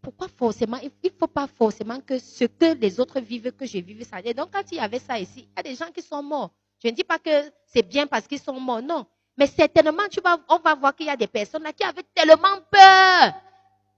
Pourquoi 0.04 0.28
forcément 0.28 0.78
Il 0.84 0.92
ne 1.06 1.10
faut 1.18 1.28
pas 1.28 1.48
forcément 1.48 2.00
que 2.02 2.20
ce 2.20 2.44
que 2.44 2.76
les 2.76 3.00
autres 3.00 3.22
vivent, 3.22 3.54
que 3.54 3.66
je 3.66 3.78
vive 3.78 4.06
ça. 4.06 4.22
Donc 4.34 4.50
quand 4.52 4.64
il 4.70 4.76
y 4.76 4.80
avait 4.80 5.00
ça 5.00 5.18
ici, 5.18 5.48
il 5.50 5.58
y 5.58 5.60
a 5.60 5.64
des 5.64 5.76
gens 5.76 5.90
qui 5.96 6.02
sont 6.02 6.22
morts. 6.22 6.52
Je 6.84 6.90
ne 6.90 6.94
dis 6.94 7.06
pas 7.06 7.20
que 7.20 7.50
c'est 7.66 7.88
bien 7.88 8.06
parce 8.06 8.28
qu'ils 8.28 8.42
sont 8.42 8.60
morts, 8.60 8.82
non. 8.82 9.06
Mais 9.38 9.48
certainement, 9.48 10.04
tu 10.12 10.20
vas, 10.20 10.38
on 10.50 10.58
va 10.60 10.76
voir 10.76 10.94
qu'il 10.94 11.06
y 11.06 11.10
a 11.10 11.16
des 11.16 11.28
personnes 11.28 11.64
là 11.64 11.72
qui 11.72 11.86
avaient 11.86 12.04
tellement 12.14 12.60
peur. 12.70 13.34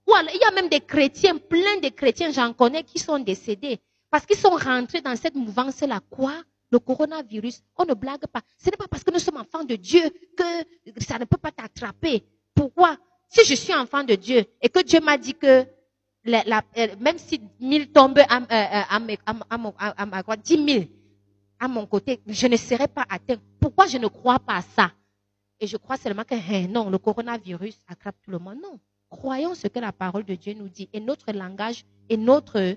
Il 0.08 0.38
y 0.40 0.44
a 0.44 0.52
même 0.52 0.68
des 0.68 0.80
chrétiens, 0.80 1.36
plein 1.36 1.78
de 1.82 1.88
chrétiens, 1.88 2.30
j'en 2.30 2.52
connais, 2.52 2.84
qui 2.84 3.00
sont 3.00 3.18
décédés. 3.18 3.80
Parce 4.08 4.24
qu'ils 4.24 4.38
sont 4.38 4.50
rentrés 4.50 5.00
dans 5.00 5.16
cette 5.16 5.34
mouvance-là. 5.34 5.98
Quoi? 6.08 6.34
Le 6.70 6.78
coronavirus, 6.78 7.62
on 7.76 7.84
ne 7.84 7.94
blague 7.94 8.26
pas. 8.28 8.42
Ce 8.58 8.70
n'est 8.70 8.76
pas 8.76 8.86
parce 8.88 9.02
que 9.02 9.10
nous 9.10 9.18
sommes 9.18 9.38
enfants 9.38 9.64
de 9.64 9.74
Dieu 9.74 10.02
que 10.36 11.02
ça 11.04 11.18
ne 11.18 11.24
peut 11.24 11.36
pas 11.36 11.50
t'attraper. 11.50 12.24
Pourquoi? 12.54 12.96
Si 13.28 13.44
je 13.44 13.54
suis 13.56 13.74
enfant 13.74 14.04
de 14.04 14.14
Dieu 14.14 14.44
et 14.62 14.68
que 14.68 14.80
Dieu 14.82 15.00
m'a 15.00 15.18
dit 15.18 15.34
que 15.34 15.66
euh, 16.34 16.96
même 17.00 17.18
si 17.18 17.40
mille 17.60 17.90
tombent 17.92 18.18
à, 18.28 18.96
à, 18.96 20.36
dix 20.36 20.58
mille 20.58 20.88
à 21.58 21.68
mon 21.68 21.86
côté, 21.86 22.20
je 22.26 22.46
ne 22.46 22.56
serai 22.56 22.88
pas 22.88 23.04
atteint. 23.08 23.36
Pourquoi 23.60 23.86
je 23.86 23.98
ne 23.98 24.08
crois 24.08 24.38
pas 24.38 24.56
à 24.56 24.62
ça? 24.62 24.92
Et 25.58 25.66
je 25.66 25.76
crois 25.76 25.96
seulement 25.96 26.24
que 26.24 26.34
hein, 26.34 26.66
non, 26.68 26.90
le 26.90 26.98
coronavirus 26.98 27.78
attrape 27.88 28.16
tout 28.22 28.30
le 28.30 28.38
monde. 28.38 28.58
Non. 28.62 28.78
Croyons 29.08 29.54
ce 29.54 29.68
que 29.68 29.78
la 29.78 29.92
parole 29.92 30.24
de 30.24 30.34
Dieu 30.34 30.52
nous 30.54 30.68
dit 30.68 30.88
et 30.92 31.00
notre 31.00 31.32
langage 31.32 31.84
et 32.08 32.16
notre 32.16 32.58
euh, 32.58 32.74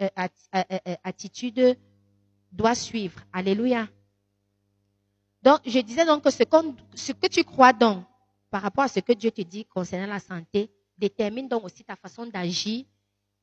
euh, 0.00 0.94
attitude 1.04 1.76
doit 2.50 2.74
suivre. 2.74 3.20
Alléluia. 3.32 3.88
Donc, 5.42 5.58
je 5.66 5.80
disais 5.80 6.06
donc 6.06 6.22
que 6.22 6.30
ce, 6.30 6.44
ce 6.94 7.12
que 7.12 7.26
tu 7.26 7.44
crois 7.44 7.72
donc 7.72 8.04
par 8.50 8.62
rapport 8.62 8.84
à 8.84 8.88
ce 8.88 9.00
que 9.00 9.12
Dieu 9.12 9.30
te 9.30 9.42
dit 9.42 9.64
concernant 9.64 10.06
la 10.06 10.20
santé 10.20 10.70
détermine 10.96 11.48
donc 11.48 11.64
aussi 11.64 11.84
ta 11.84 11.96
façon 11.96 12.26
d'agir 12.26 12.84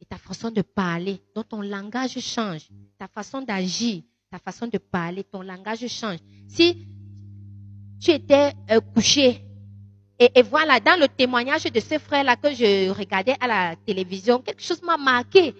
et 0.01 0.05
ta 0.05 0.17
façon 0.17 0.51
de 0.51 0.61
parler. 0.61 1.21
Donc, 1.35 1.49
ton 1.49 1.61
langage 1.61 2.19
change. 2.19 2.67
Ta 2.97 3.07
façon 3.07 3.41
d'agir, 3.41 4.01
ta 4.31 4.39
façon 4.39 4.67
de 4.67 4.77
parler, 4.77 5.23
ton 5.23 5.41
langage 5.41 5.87
change. 5.87 6.19
Si 6.47 6.87
tu 7.99 8.11
étais 8.11 8.53
euh, 8.71 8.79
couché 8.79 9.41
et, 10.19 10.29
et, 10.35 10.41
voilà, 10.41 10.79
dans 10.79 10.99
le 10.99 11.07
témoignage 11.07 11.63
de 11.63 11.79
ce 11.79 11.97
frère-là 11.97 12.35
que 12.35 12.53
je 12.53 12.89
regardais 12.89 13.35
à 13.39 13.47
la 13.47 13.75
télévision, 13.75 14.39
quelque 14.39 14.61
chose 14.61 14.81
m'a 14.81 14.97
marqué. 14.97 15.53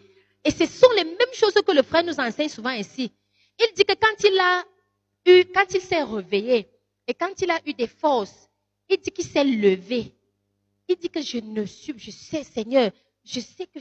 Et 0.43 0.51
ce 0.51 0.65
sont 0.65 0.89
les 0.95 1.03
mêmes 1.03 1.33
choses 1.33 1.53
que 1.53 1.71
le 1.71 1.83
frère 1.83 2.03
nous 2.03 2.19
enseigne 2.19 2.49
souvent 2.49 2.71
ici. 2.71 3.11
Il 3.59 3.73
dit 3.75 3.83
que 3.83 3.93
quand 3.93 4.23
il 4.23 4.39
a 4.39 4.63
eu, 5.25 5.45
quand 5.53 5.65
il 5.73 5.81
s'est 5.81 6.03
réveillé 6.03 6.67
et 7.07 7.13
quand 7.13 7.41
il 7.41 7.51
a 7.51 7.59
eu 7.65 7.73
des 7.73 7.87
forces, 7.87 8.49
il 8.89 8.97
dit 8.97 9.11
qu'il 9.11 9.25
s'est 9.25 9.43
levé. 9.43 10.13
Il 10.87 10.95
dit 10.97 11.09
que 11.09 11.21
je 11.21 11.37
ne 11.37 11.65
suis, 11.65 11.93
je 11.97 12.11
sais, 12.11 12.43
Seigneur, 12.43 12.91
je 13.29 13.39
sais 13.39 13.67
que 13.67 13.79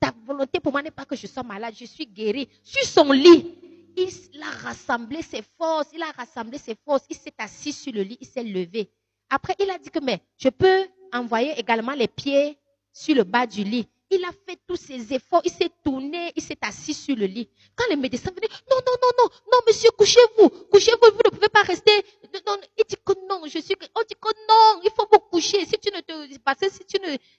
ta 0.00 0.12
volonté 0.24 0.60
pour 0.60 0.72
moi 0.72 0.82
n'est 0.82 0.90
pas 0.90 1.04
que 1.04 1.16
je 1.16 1.26
sois 1.26 1.42
malade, 1.42 1.74
je 1.78 1.84
suis 1.84 2.06
guéri. 2.06 2.48
Sur 2.62 2.84
son 2.84 3.10
lit, 3.12 3.54
il 3.96 4.42
a 4.42 4.50
rassemblé 4.50 5.22
ses 5.22 5.42
forces, 5.58 5.88
il 5.92 6.02
a 6.02 6.12
rassemblé 6.12 6.58
ses 6.58 6.76
forces, 6.84 7.04
il 7.10 7.16
s'est 7.16 7.34
assis 7.38 7.72
sur 7.72 7.92
le 7.92 8.02
lit, 8.02 8.18
il 8.20 8.26
s'est 8.26 8.44
levé. 8.44 8.90
Après, 9.28 9.54
il 9.58 9.68
a 9.70 9.78
dit 9.78 9.90
que, 9.90 9.98
mais 9.98 10.20
je 10.36 10.48
peux 10.48 10.86
envoyer 11.12 11.58
également 11.58 11.92
les 11.92 12.06
pieds 12.08 12.56
sur 12.92 13.16
le 13.16 13.24
bas 13.24 13.46
du 13.46 13.64
lit. 13.64 13.88
Il 14.10 14.24
a 14.24 14.30
fait 14.46 14.58
tous 14.68 14.76
ses 14.76 15.12
efforts, 15.12 15.42
il 15.44 15.50
s'est 15.50 15.70
tourné, 15.82 16.32
il 16.36 16.42
s'est 16.42 16.58
assis 16.60 16.94
sur 16.94 17.16
le 17.16 17.26
lit. 17.26 17.48
Quand 17.74 17.84
les 17.90 17.96
médecins 17.96 18.30
venaient, 18.30 18.48
non, 18.70 18.76
non, 18.86 18.92
non, 19.02 19.08
non, 19.18 19.30
non, 19.50 19.58
monsieur, 19.66 19.90
couchez-vous, 19.90 20.48
couchez-vous, 20.70 21.10
vous 21.10 21.20
ne 21.24 21.30
pouvez 21.30 21.48
pas 21.48 21.62
rester. 21.62 21.90
Il 22.22 22.30
dit 22.30 22.96
que 23.04 23.12
non, 23.28 23.40
je 23.46 23.58
suis, 23.58 23.74
on 23.96 24.02
dit 24.02 24.14
que 24.14 24.28
non, 24.48 24.80
il 24.84 24.90
faut 24.90 25.08
vous 25.10 25.18
coucher. 25.18 25.64
Si 25.66 25.76
tu 25.78 25.90
ne 25.92 26.00
te, 26.00 26.38
parce 26.38 26.60
que 26.60 26.70
si 26.70 26.84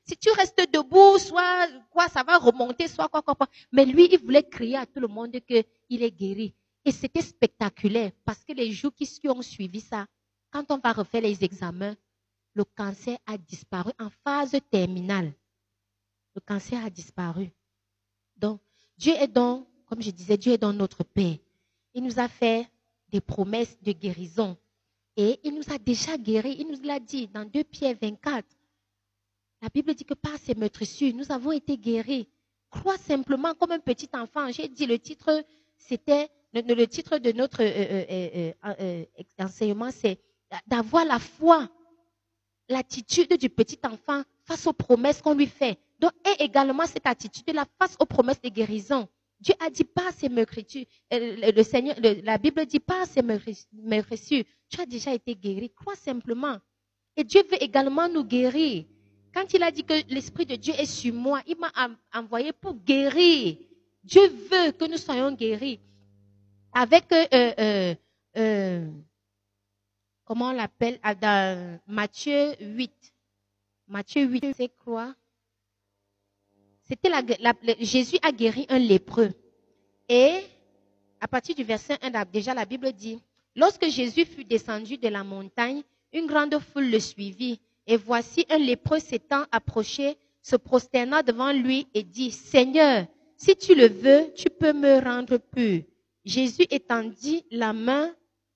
si 0.03 0.17
tu 0.17 0.29
restes 0.31 0.61
debout, 0.73 1.17
soit, 1.19 1.69
quoi, 1.89 2.09
ça 2.09 2.23
va 2.23 2.37
remonter, 2.37 2.89
soit 2.89 3.07
quoi, 3.07 3.21
quoi, 3.21 3.35
quoi. 3.35 3.47
Mais 3.71 3.85
lui, 3.85 4.09
il 4.11 4.19
voulait 4.19 4.43
crier 4.43 4.77
à 4.77 4.85
tout 4.85 4.99
le 4.99 5.07
monde 5.07 5.37
qu'il 5.47 6.03
est 6.03 6.11
guéri. 6.11 6.53
Et 6.83 6.91
c'était 6.91 7.21
spectaculaire 7.21 8.11
parce 8.25 8.43
que 8.43 8.53
les 8.53 8.71
jours 8.71 8.93
qui 8.93 9.09
ont 9.29 9.41
suivi 9.41 9.79
ça, 9.79 10.05
quand 10.51 10.65
on 10.69 10.77
va 10.77 10.93
refaire 10.93 11.21
les 11.21 11.43
examens, 11.43 11.95
le 12.53 12.63
cancer 12.63 13.17
a 13.25 13.37
disparu 13.37 13.91
en 13.99 14.09
phase 14.09 14.57
terminale 14.71 15.33
le 16.37 16.41
cancer 16.41 16.85
a 16.85 16.91
disparu. 16.91 17.49
Donc, 18.37 18.61
Dieu 18.95 19.13
est 19.15 19.27
dans, 19.27 19.65
comme 19.87 20.03
je 20.03 20.11
disais, 20.11 20.37
Dieu 20.37 20.53
est 20.53 20.59
dans 20.59 20.71
notre 20.71 21.03
paix. 21.03 21.41
Il 21.95 22.03
nous 22.03 22.19
a 22.19 22.27
fait 22.27 22.69
des 23.09 23.21
promesses 23.21 23.75
de 23.81 23.91
guérison. 23.91 24.55
Et 25.15 25.39
il 25.43 25.55
nous 25.55 25.73
a 25.73 25.79
déjà 25.79 26.15
guéris. 26.15 26.57
Il 26.59 26.67
nous 26.67 26.79
l'a 26.83 26.99
dit 26.99 27.27
dans 27.27 27.43
2 27.43 27.63
Pierre 27.63 27.95
24. 27.99 28.45
La 29.63 29.69
Bible 29.73 29.95
dit 29.95 30.05
que 30.05 30.13
par 30.13 30.37
ses 30.37 30.53
meurtrissures, 30.53 31.15
nous 31.15 31.31
avons 31.31 31.53
été 31.53 31.75
guéris. 31.75 32.29
Crois 32.69 32.99
simplement 32.99 33.55
comme 33.55 33.71
un 33.71 33.79
petit 33.79 34.09
enfant. 34.13 34.51
J'ai 34.51 34.67
dit 34.67 34.85
le 34.85 34.99
titre, 34.99 35.43
c'était, 35.75 36.29
le, 36.53 36.85
titre 36.85 37.17
de 37.17 37.31
notre 37.31 37.63
euh, 37.63 38.05
euh, 38.11 38.53
euh, 38.79 39.05
enseignement, 39.39 39.89
c'est 39.89 40.19
d'avoir 40.67 41.03
la 41.03 41.17
foi, 41.17 41.67
l'attitude 42.69 43.33
du 43.39 43.49
petit 43.49 43.79
enfant 43.83 44.21
face 44.43 44.67
aux 44.67 44.73
promesses 44.73 45.19
qu'on 45.19 45.33
lui 45.33 45.47
fait. 45.47 45.79
Donc, 45.99 46.11
et 46.25 46.43
également 46.43 46.85
cette 46.85 47.07
attitude-là 47.07 47.65
face 47.79 47.95
aux 47.99 48.05
promesses 48.05 48.41
de 48.41 48.49
guérison. 48.49 49.07
Dieu 49.39 49.53
a 49.59 49.69
dit 49.69 49.83
pas 49.83 50.11
ces 50.11 50.29
meurtrissures. 50.29 50.85
Euh, 51.13 51.51
le 51.55 51.63
Seigneur, 51.63 51.95
la 52.01 52.37
Bible 52.37 52.65
dit 52.65 52.79
pas 52.79 53.05
ces 53.05 53.21
meurtrissures. 53.21 54.43
Tu 54.69 54.81
as 54.81 54.85
déjà 54.85 55.13
été 55.13 55.35
guéri. 55.35 55.71
Crois 55.75 55.95
simplement. 55.95 56.57
Et 57.15 57.23
Dieu 57.23 57.43
veut 57.49 57.61
également 57.61 58.07
nous 58.09 58.23
guérir. 58.23 58.85
Quand 59.33 59.53
il 59.53 59.61
a 59.61 59.71
dit 59.71 59.83
que 59.83 59.93
l'Esprit 60.11 60.45
de 60.45 60.55
Dieu 60.55 60.73
est 60.77 60.85
sur 60.85 61.13
moi, 61.13 61.41
il 61.45 61.57
m'a 61.57 61.71
envoyé 62.13 62.53
pour 62.53 62.73
guérir. 62.73 63.57
Dieu 64.03 64.27
veut 64.27 64.71
que 64.71 64.89
nous 64.89 64.97
soyons 64.97 65.31
guéris. 65.31 65.79
Avec, 66.73 67.11
euh, 67.11 67.95
euh, 68.37 68.91
comment 70.25 70.49
on 70.49 70.53
l'appelle, 70.53 70.99
dans 71.21 71.79
Matthieu 71.87 72.55
8. 72.59 72.91
Matthieu 73.87 74.25
8, 74.25 74.53
c'est 74.55 74.71
quoi? 74.83 75.13
C'était 76.87 77.11
Jésus 77.79 78.17
a 78.21 78.31
guéri 78.31 78.65
un 78.69 78.79
lépreux. 78.79 79.31
Et 80.07 80.39
à 81.19 81.27
partir 81.27 81.55
du 81.55 81.63
verset 81.63 81.97
1, 82.01 82.25
déjà 82.25 82.53
la 82.53 82.65
Bible 82.65 82.93
dit, 82.93 83.19
lorsque 83.55 83.87
Jésus 83.89 84.25
fut 84.25 84.45
descendu 84.45 84.97
de 84.97 85.07
la 85.09 85.23
montagne, 85.23 85.83
une 86.13 86.27
grande 86.27 86.57
foule 86.59 86.89
le 86.89 86.99
suivit. 86.99 87.59
Et 87.87 87.97
voici 87.97 88.45
un 88.49 88.57
lépreux 88.57 88.99
s'étant 88.99 89.43
approché, 89.51 90.17
se 90.41 90.55
prosterna 90.55 91.23
devant 91.23 91.51
lui 91.51 91.87
et 91.93 92.03
dit, 92.03 92.31
Seigneur, 92.31 93.05
si 93.35 93.55
tu 93.55 93.75
le 93.75 93.87
veux, 93.87 94.33
tu 94.33 94.49
peux 94.49 94.73
me 94.73 94.99
rendre 95.03 95.37
pur. 95.37 95.83
Jésus 96.25 96.65
étendit 96.69 97.45
la 97.51 97.73
main, 97.73 98.13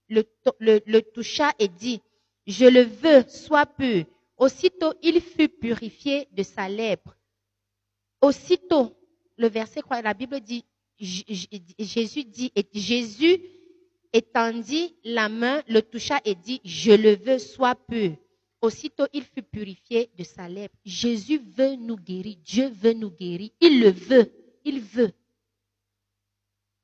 le, 0.09 0.23
le 0.59 0.99
toucha 1.01 1.51
et 1.59 1.67
dit, 1.67 2.01
je 2.47 2.65
le 2.65 2.82
veux, 2.82 3.23
sois 3.29 3.65
pur. 3.65 4.05
Aussitôt 4.38 4.93
il 5.01 5.21
fut 5.21 5.49
purifié 5.49 6.27
de 6.32 6.43
sa 6.43 6.67
lèpre. 6.67 7.15
Aussitôt, 8.22 8.95
le 9.38 9.49
verset, 9.49 9.82
la 10.03 10.13
Bible 10.13 10.39
dit, 10.39 10.63
Jésus 10.99 12.24
dit, 12.26 12.51
Jésus 12.74 13.41
étendit 14.13 14.95
la 15.03 15.30
main, 15.30 15.61
le 15.67 15.82
toucha 15.82 16.19
et 16.26 16.36
dit, 16.36 16.61
je 16.63 16.91
le 16.91 17.15
veux, 17.15 17.39
sois 17.39 17.76
pur. 17.76 18.15
Aussitôt, 18.61 19.05
il 19.11 19.24
fut 19.24 19.41
purifié 19.41 20.11
de 20.15 20.24
sa 20.24 20.47
lèpre. 20.47 20.76
Jésus 20.86 21.39
veut 21.39 21.76
nous 21.76 21.95
guérir. 21.95 22.38
Dieu 22.43 22.69
veut 22.69 22.93
nous 22.93 23.09
guérir. 23.09 23.49
Il 23.59 23.82
le 23.82 23.89
veut. 23.89 24.32
Il 24.63 24.80
veut. 24.80 25.11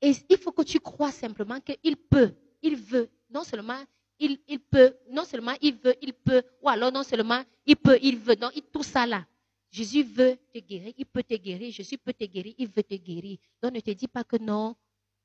Et 0.01 0.11
il 0.29 0.38
faut 0.38 0.51
que 0.51 0.63
tu 0.63 0.79
crois 0.79 1.11
simplement 1.11 1.59
qu'il 1.59 1.97
peut. 1.97 2.33
Il 2.63 2.75
veut. 2.75 3.09
Non 3.29 3.43
seulement 3.43 3.77
il, 4.19 4.39
il, 4.47 4.59
peut, 4.59 4.95
non 5.11 5.25
seulement 5.25 5.53
il 5.61 5.75
veut, 5.75 5.95
il 6.01 6.13
peut, 6.13 6.41
ou 6.61 6.69
alors 6.69 6.91
non 6.91 7.03
seulement 7.03 7.43
il 7.65 7.75
peut, 7.75 7.99
il 8.01 8.17
veut. 8.17 8.35
Non, 8.35 8.49
tout 8.71 8.83
ça 8.83 9.05
là. 9.05 9.25
Jésus 9.72 10.03
veut 10.03 10.38
te 10.53 10.59
guérir, 10.59 10.93
il 10.97 11.05
peut 11.05 11.24
te 11.24 11.36
guérir, 11.36 11.72
Jésus 11.72 11.97
peut 11.97 12.13
te 12.13 12.24
guérir, 12.24 12.53
il 12.57 12.68
veut 12.68 12.84
te 12.84 12.95
guérir. 12.95 13.38
Donc 13.61 13.74
ne 13.74 13.80
te 13.80 13.91
dis 13.91 14.07
pas 14.07 14.24
que 14.24 14.38
non 14.38 14.76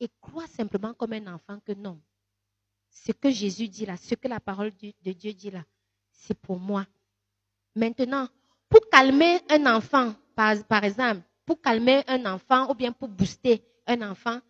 et 0.00 0.08
crois 0.20 0.46
simplement 0.48 0.94
comme 0.94 1.12
un 1.12 1.34
enfant 1.34 1.60
que 1.64 1.72
non. 1.72 2.00
Ce 2.90 3.12
que 3.12 3.30
Jésus 3.30 3.68
dit 3.68 3.86
là, 3.86 3.96
ce 3.96 4.14
que 4.14 4.28
la 4.28 4.40
parole 4.40 4.72
de 4.72 5.12
Dieu 5.12 5.32
dit 5.32 5.50
là, 5.50 5.64
c'est 6.10 6.38
pour 6.38 6.58
moi. 6.58 6.86
Maintenant, 7.74 8.28
pour 8.68 8.88
calmer 8.90 9.40
un 9.48 9.66
enfant, 9.66 10.14
par, 10.34 10.84
exemple, 10.84 11.22
pour 11.46 11.60
calmer 11.60 12.02
un 12.06 12.26
enfant 12.26 12.70
ou 12.70 12.74
bien 12.74 12.92
pour 12.92 13.08
booster 13.08 13.62
un 13.86 14.02
enfant, 14.02 14.40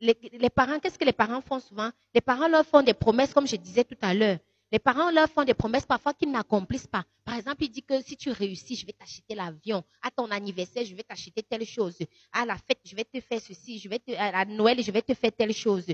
les, 0.00 0.18
les 0.32 0.50
parents, 0.50 0.80
qu'est-ce 0.80 0.98
que 0.98 1.04
les 1.04 1.12
parents 1.12 1.40
font 1.40 1.60
souvent? 1.60 1.90
Les 2.14 2.20
parents 2.20 2.48
leur 2.48 2.66
font 2.66 2.82
des 2.82 2.94
promesses, 2.94 3.32
comme 3.32 3.46
je 3.46 3.56
disais 3.56 3.84
tout 3.84 3.96
à 4.00 4.14
l'heure. 4.14 4.38
Les 4.72 4.78
parents 4.78 5.10
leur 5.10 5.28
font 5.28 5.44
des 5.44 5.52
promesses 5.52 5.84
parfois 5.84 6.14
qu'ils 6.14 6.30
n'accomplissent 6.30 6.86
pas. 6.86 7.04
Par 7.26 7.36
exemple, 7.36 7.62
ils 7.62 7.68
disent 7.68 7.84
que 7.86 8.00
si 8.00 8.16
tu 8.16 8.30
réussis, 8.30 8.74
je 8.74 8.86
vais 8.86 8.94
t'acheter 8.94 9.34
l'avion. 9.34 9.84
À 10.00 10.10
ton 10.10 10.30
anniversaire, 10.30 10.82
je 10.86 10.94
vais 10.94 11.02
t'acheter 11.02 11.42
telle 11.42 11.66
chose. 11.66 11.98
À 12.32 12.46
la 12.46 12.56
fête, 12.56 12.80
je 12.82 12.96
vais 12.96 13.04
te 13.04 13.20
faire 13.20 13.38
ceci. 13.38 13.78
Je 13.78 13.90
vais 13.90 13.98
te, 13.98 14.12
à 14.12 14.46
Noël, 14.46 14.82
je 14.82 14.90
vais 14.90 15.02
te 15.02 15.12
faire 15.12 15.30
telle 15.30 15.52
chose. 15.52 15.84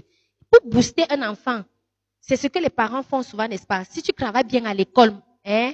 Pour 0.48 0.70
booster 0.70 1.04
un 1.10 1.28
enfant, 1.28 1.64
c'est 2.20 2.36
ce 2.36 2.46
que 2.46 2.60
les 2.60 2.70
parents 2.70 3.02
font 3.02 3.24
souvent, 3.24 3.48
n'est-ce 3.48 3.66
pas? 3.66 3.84
Si 3.84 4.00
tu 4.00 4.12
travailles 4.12 4.44
bien 4.44 4.64
à 4.64 4.74
l'école, 4.74 5.12
hein, 5.44 5.72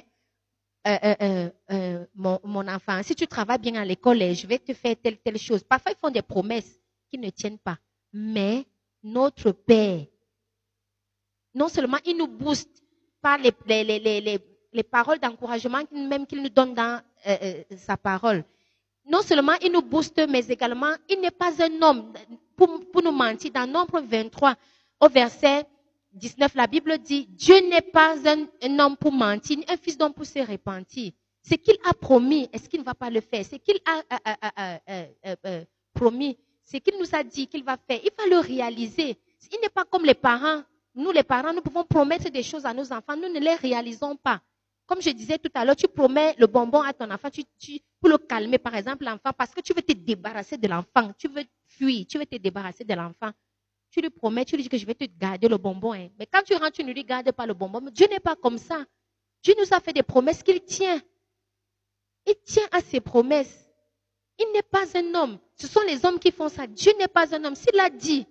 euh, 0.87 0.97
euh, 1.21 1.49
euh, 1.71 2.05
mon, 2.15 2.39
mon, 2.43 2.67
enfant, 2.67 3.03
si 3.03 3.13
tu 3.13 3.27
travailles 3.27 3.59
bien 3.59 3.75
à 3.75 3.85
l'école, 3.85 4.19
eh, 4.23 4.33
je 4.33 4.47
vais 4.47 4.57
te 4.57 4.73
faire 4.73 4.95
telle, 4.99 5.17
telle 5.19 5.37
chose. 5.37 5.63
Parfois, 5.63 5.91
ils 5.91 5.97
font 5.99 6.09
des 6.09 6.23
promesses 6.23 6.79
qui 7.11 7.19
ne 7.19 7.29
tiennent 7.29 7.59
pas. 7.59 7.77
Mais 8.13 8.65
notre 9.03 9.51
Père, 9.51 10.05
non 11.53 11.69
seulement 11.69 11.97
il 12.03 12.17
nous 12.17 12.27
booste, 12.27 12.84
les, 13.37 13.83
les, 13.83 13.99
les, 13.99 14.39
les 14.75 14.83
paroles 14.83 15.19
d'encouragement 15.19 15.81
même 15.91 16.27
qu'il 16.27 16.41
nous 16.41 16.49
donne 16.49 16.73
dans 16.73 17.01
euh, 17.27 17.35
euh, 17.41 17.63
sa 17.77 17.97
parole. 17.97 18.43
Non 19.07 19.21
seulement 19.21 19.53
il 19.61 19.71
nous 19.71 19.81
booste, 19.81 20.21
mais 20.29 20.45
également 20.47 20.93
il 21.09 21.21
n'est 21.21 21.31
pas 21.31 21.51
un 21.63 21.81
homme 21.81 22.13
pour, 22.55 22.81
pour 22.91 23.01
nous 23.01 23.11
mentir. 23.11 23.51
Dans 23.51 23.67
Nombre 23.69 24.01
23, 24.01 24.55
au 24.99 25.09
verset 25.09 25.65
19, 26.13 26.55
la 26.55 26.67
Bible 26.67 26.97
dit, 26.97 27.27
Dieu 27.27 27.55
n'est 27.69 27.81
pas 27.81 28.15
un, 28.25 28.79
homme 28.79 28.97
pour 28.97 29.11
mentir, 29.11 29.57
un 29.67 29.77
fils 29.77 29.97
d'homme 29.97 30.13
pour 30.13 30.25
se 30.25 30.39
repentir. 30.39 31.11
Ce 31.43 31.55
qu'il 31.55 31.75
a 31.87 31.93
promis, 31.93 32.49
est-ce 32.51 32.67
qu'il 32.67 32.79
ne 32.79 32.85
va 32.85 32.95
pas 32.95 33.09
le 33.09 33.21
faire? 33.21 33.45
Ce 33.45 33.55
qu'il 33.57 33.77
a 33.85 34.71
euh, 35.45 35.63
promis, 35.93 36.37
ce 36.63 36.77
qu'il 36.77 36.97
nous 36.97 37.13
a 37.13 37.23
dit 37.23 37.47
qu'il 37.47 37.63
va 37.63 37.77
faire, 37.77 37.99
il 38.03 38.09
va 38.17 38.25
le 38.27 38.39
réaliser. 38.39 39.17
Il 39.51 39.59
n'est 39.61 39.69
pas 39.69 39.85
comme 39.85 40.05
les 40.05 40.15
parents 40.15 40.63
nous, 40.95 41.11
les 41.11 41.23
parents, 41.23 41.53
nous 41.53 41.61
pouvons 41.61 41.83
promettre 41.83 42.29
des 42.29 42.43
choses 42.43 42.65
à 42.65 42.73
nos 42.73 42.91
enfants, 42.91 43.17
nous 43.17 43.31
ne 43.31 43.39
les 43.39 43.55
réalisons 43.55 44.15
pas. 44.15 44.41
Comme 44.85 45.01
je 45.01 45.09
disais 45.09 45.37
tout 45.37 45.49
à 45.53 45.65
l'heure, 45.65 45.75
tu 45.75 45.87
promets 45.87 46.35
le 46.37 46.47
bonbon 46.47 46.81
à 46.81 46.93
ton 46.93 47.09
enfant 47.09 47.29
tu, 47.31 47.43
pour 47.99 48.09
le 48.09 48.17
calmer, 48.17 48.59
par 48.59 48.75
exemple, 48.75 49.03
l'enfant, 49.03 49.31
parce 49.35 49.51
que 49.51 49.61
tu 49.61 49.73
veux 49.73 49.81
te 49.81 49.93
débarrasser 49.93 50.57
de 50.57 50.67
l'enfant, 50.67 51.11
tu 51.17 51.27
veux 51.27 51.43
fuir, 51.65 52.05
tu 52.07 52.19
veux 52.19 52.25
te 52.25 52.37
débarrasser 52.37 52.83
de 52.83 52.93
l'enfant. 52.93 53.31
Tu 53.89 54.01
lui 54.01 54.09
promets, 54.09 54.45
tu 54.45 54.55
lui 54.55 54.63
dis 54.63 54.69
que 54.69 54.77
je 54.77 54.85
vais 54.85 54.93
te 54.93 55.05
garder 55.05 55.47
le 55.47 55.57
bonbon. 55.57 55.93
Hein. 55.93 56.09
Mais 56.19 56.27
quand 56.31 56.43
tu 56.43 56.53
rentres, 56.53 56.73
tu 56.73 56.83
ne 56.83 56.91
lui 56.91 57.03
gardes 57.03 57.31
pas 57.31 57.45
le 57.45 57.53
bonbon. 57.53 57.81
Dieu 57.91 58.07
n'est 58.09 58.19
pas 58.19 58.35
comme 58.35 58.57
ça. 58.57 58.83
Dieu 59.41 59.53
nous 59.57 59.73
a 59.73 59.79
fait 59.79 59.93
des 59.93 60.03
promesses 60.03 60.43
qu'il 60.43 60.61
tient. 60.61 61.01
Il 62.27 62.35
tient 62.43 62.67
à 62.71 62.81
ses 62.81 62.99
promesses. 62.99 63.69
Il 64.37 64.51
n'est 64.53 64.63
pas 64.63 64.83
un 64.95 65.13
homme. 65.15 65.39
Ce 65.55 65.67
sont 65.67 65.81
les 65.87 66.05
hommes 66.05 66.19
qui 66.19 66.31
font 66.31 66.49
ça. 66.49 66.67
Dieu 66.67 66.91
n'est 66.99 67.07
pas 67.07 67.33
un 67.33 67.43
homme. 67.45 67.55
S'il 67.55 67.79
a 67.79 67.89
dit, 67.89 68.27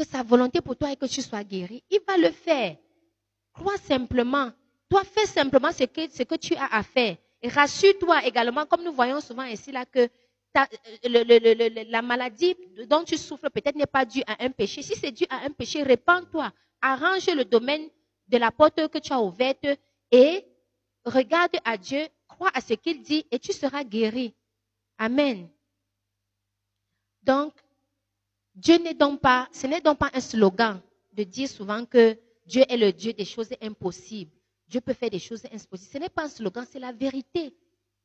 que 0.00 0.06
sa 0.06 0.22
volonté 0.22 0.62
pour 0.62 0.76
toi 0.76 0.90
est 0.90 0.96
que 0.96 1.04
tu 1.04 1.20
sois 1.20 1.44
guéri, 1.44 1.84
il 1.90 2.00
va 2.08 2.16
le 2.16 2.30
faire. 2.30 2.76
Crois 3.52 3.76
simplement. 3.76 4.50
Toi, 4.88 5.04
fais 5.04 5.26
simplement 5.26 5.70
ce 5.72 5.84
que, 5.84 6.36
tu 6.36 6.54
as 6.54 6.74
à 6.74 6.82
faire. 6.82 7.18
Et 7.42 7.48
rassure-toi 7.48 8.24
également, 8.24 8.64
comme 8.64 8.82
nous 8.82 8.94
voyons 8.94 9.20
souvent 9.20 9.44
ici, 9.44 9.70
là, 9.70 9.84
que 9.84 10.08
la 11.04 12.02
maladie 12.02 12.56
dont 12.88 13.04
tu 13.04 13.18
souffres 13.18 13.50
peut-être 13.50 13.76
n'est 13.76 13.84
pas 13.84 14.06
due 14.06 14.22
à 14.26 14.42
un 14.42 14.50
péché. 14.50 14.80
Si 14.80 14.96
c'est 14.96 15.12
dû 15.12 15.26
à 15.28 15.44
un 15.44 15.50
péché, 15.50 15.82
répands-toi. 15.82 16.50
Arrange 16.80 17.26
le 17.26 17.44
domaine 17.44 17.86
de 18.26 18.38
la 18.38 18.50
porte 18.50 18.88
que 18.88 18.98
tu 18.98 19.12
as 19.12 19.20
ouverte 19.20 19.66
et 20.10 20.44
regarde 21.04 21.56
à 21.64 21.76
Dieu, 21.76 22.08
crois 22.26 22.50
à 22.54 22.62
ce 22.62 22.72
qu'il 22.72 23.02
dit 23.02 23.26
et 23.30 23.38
tu 23.38 23.52
seras 23.52 23.84
guéri. 23.84 24.34
Amen. 24.96 25.48
Donc, 27.22 27.52
Dieu 28.60 28.76
n'est 28.76 28.92
donc 28.92 29.20
pas, 29.22 29.48
ce 29.52 29.66
n'est 29.66 29.80
donc 29.80 29.96
pas 29.96 30.10
un 30.12 30.20
slogan 30.20 30.82
de 31.14 31.24
dire 31.24 31.48
souvent 31.48 31.86
que 31.86 32.18
Dieu 32.44 32.62
est 32.68 32.76
le 32.76 32.92
Dieu 32.92 33.14
des 33.14 33.24
choses 33.24 33.48
impossibles. 33.62 34.30
Dieu 34.68 34.82
peut 34.82 34.92
faire 34.92 35.08
des 35.08 35.18
choses 35.18 35.42
impossibles. 35.46 35.92
Ce 35.94 35.98
n'est 35.98 36.10
pas 36.10 36.24
un 36.24 36.28
slogan, 36.28 36.66
c'est 36.70 36.78
la 36.78 36.92
vérité. 36.92 37.54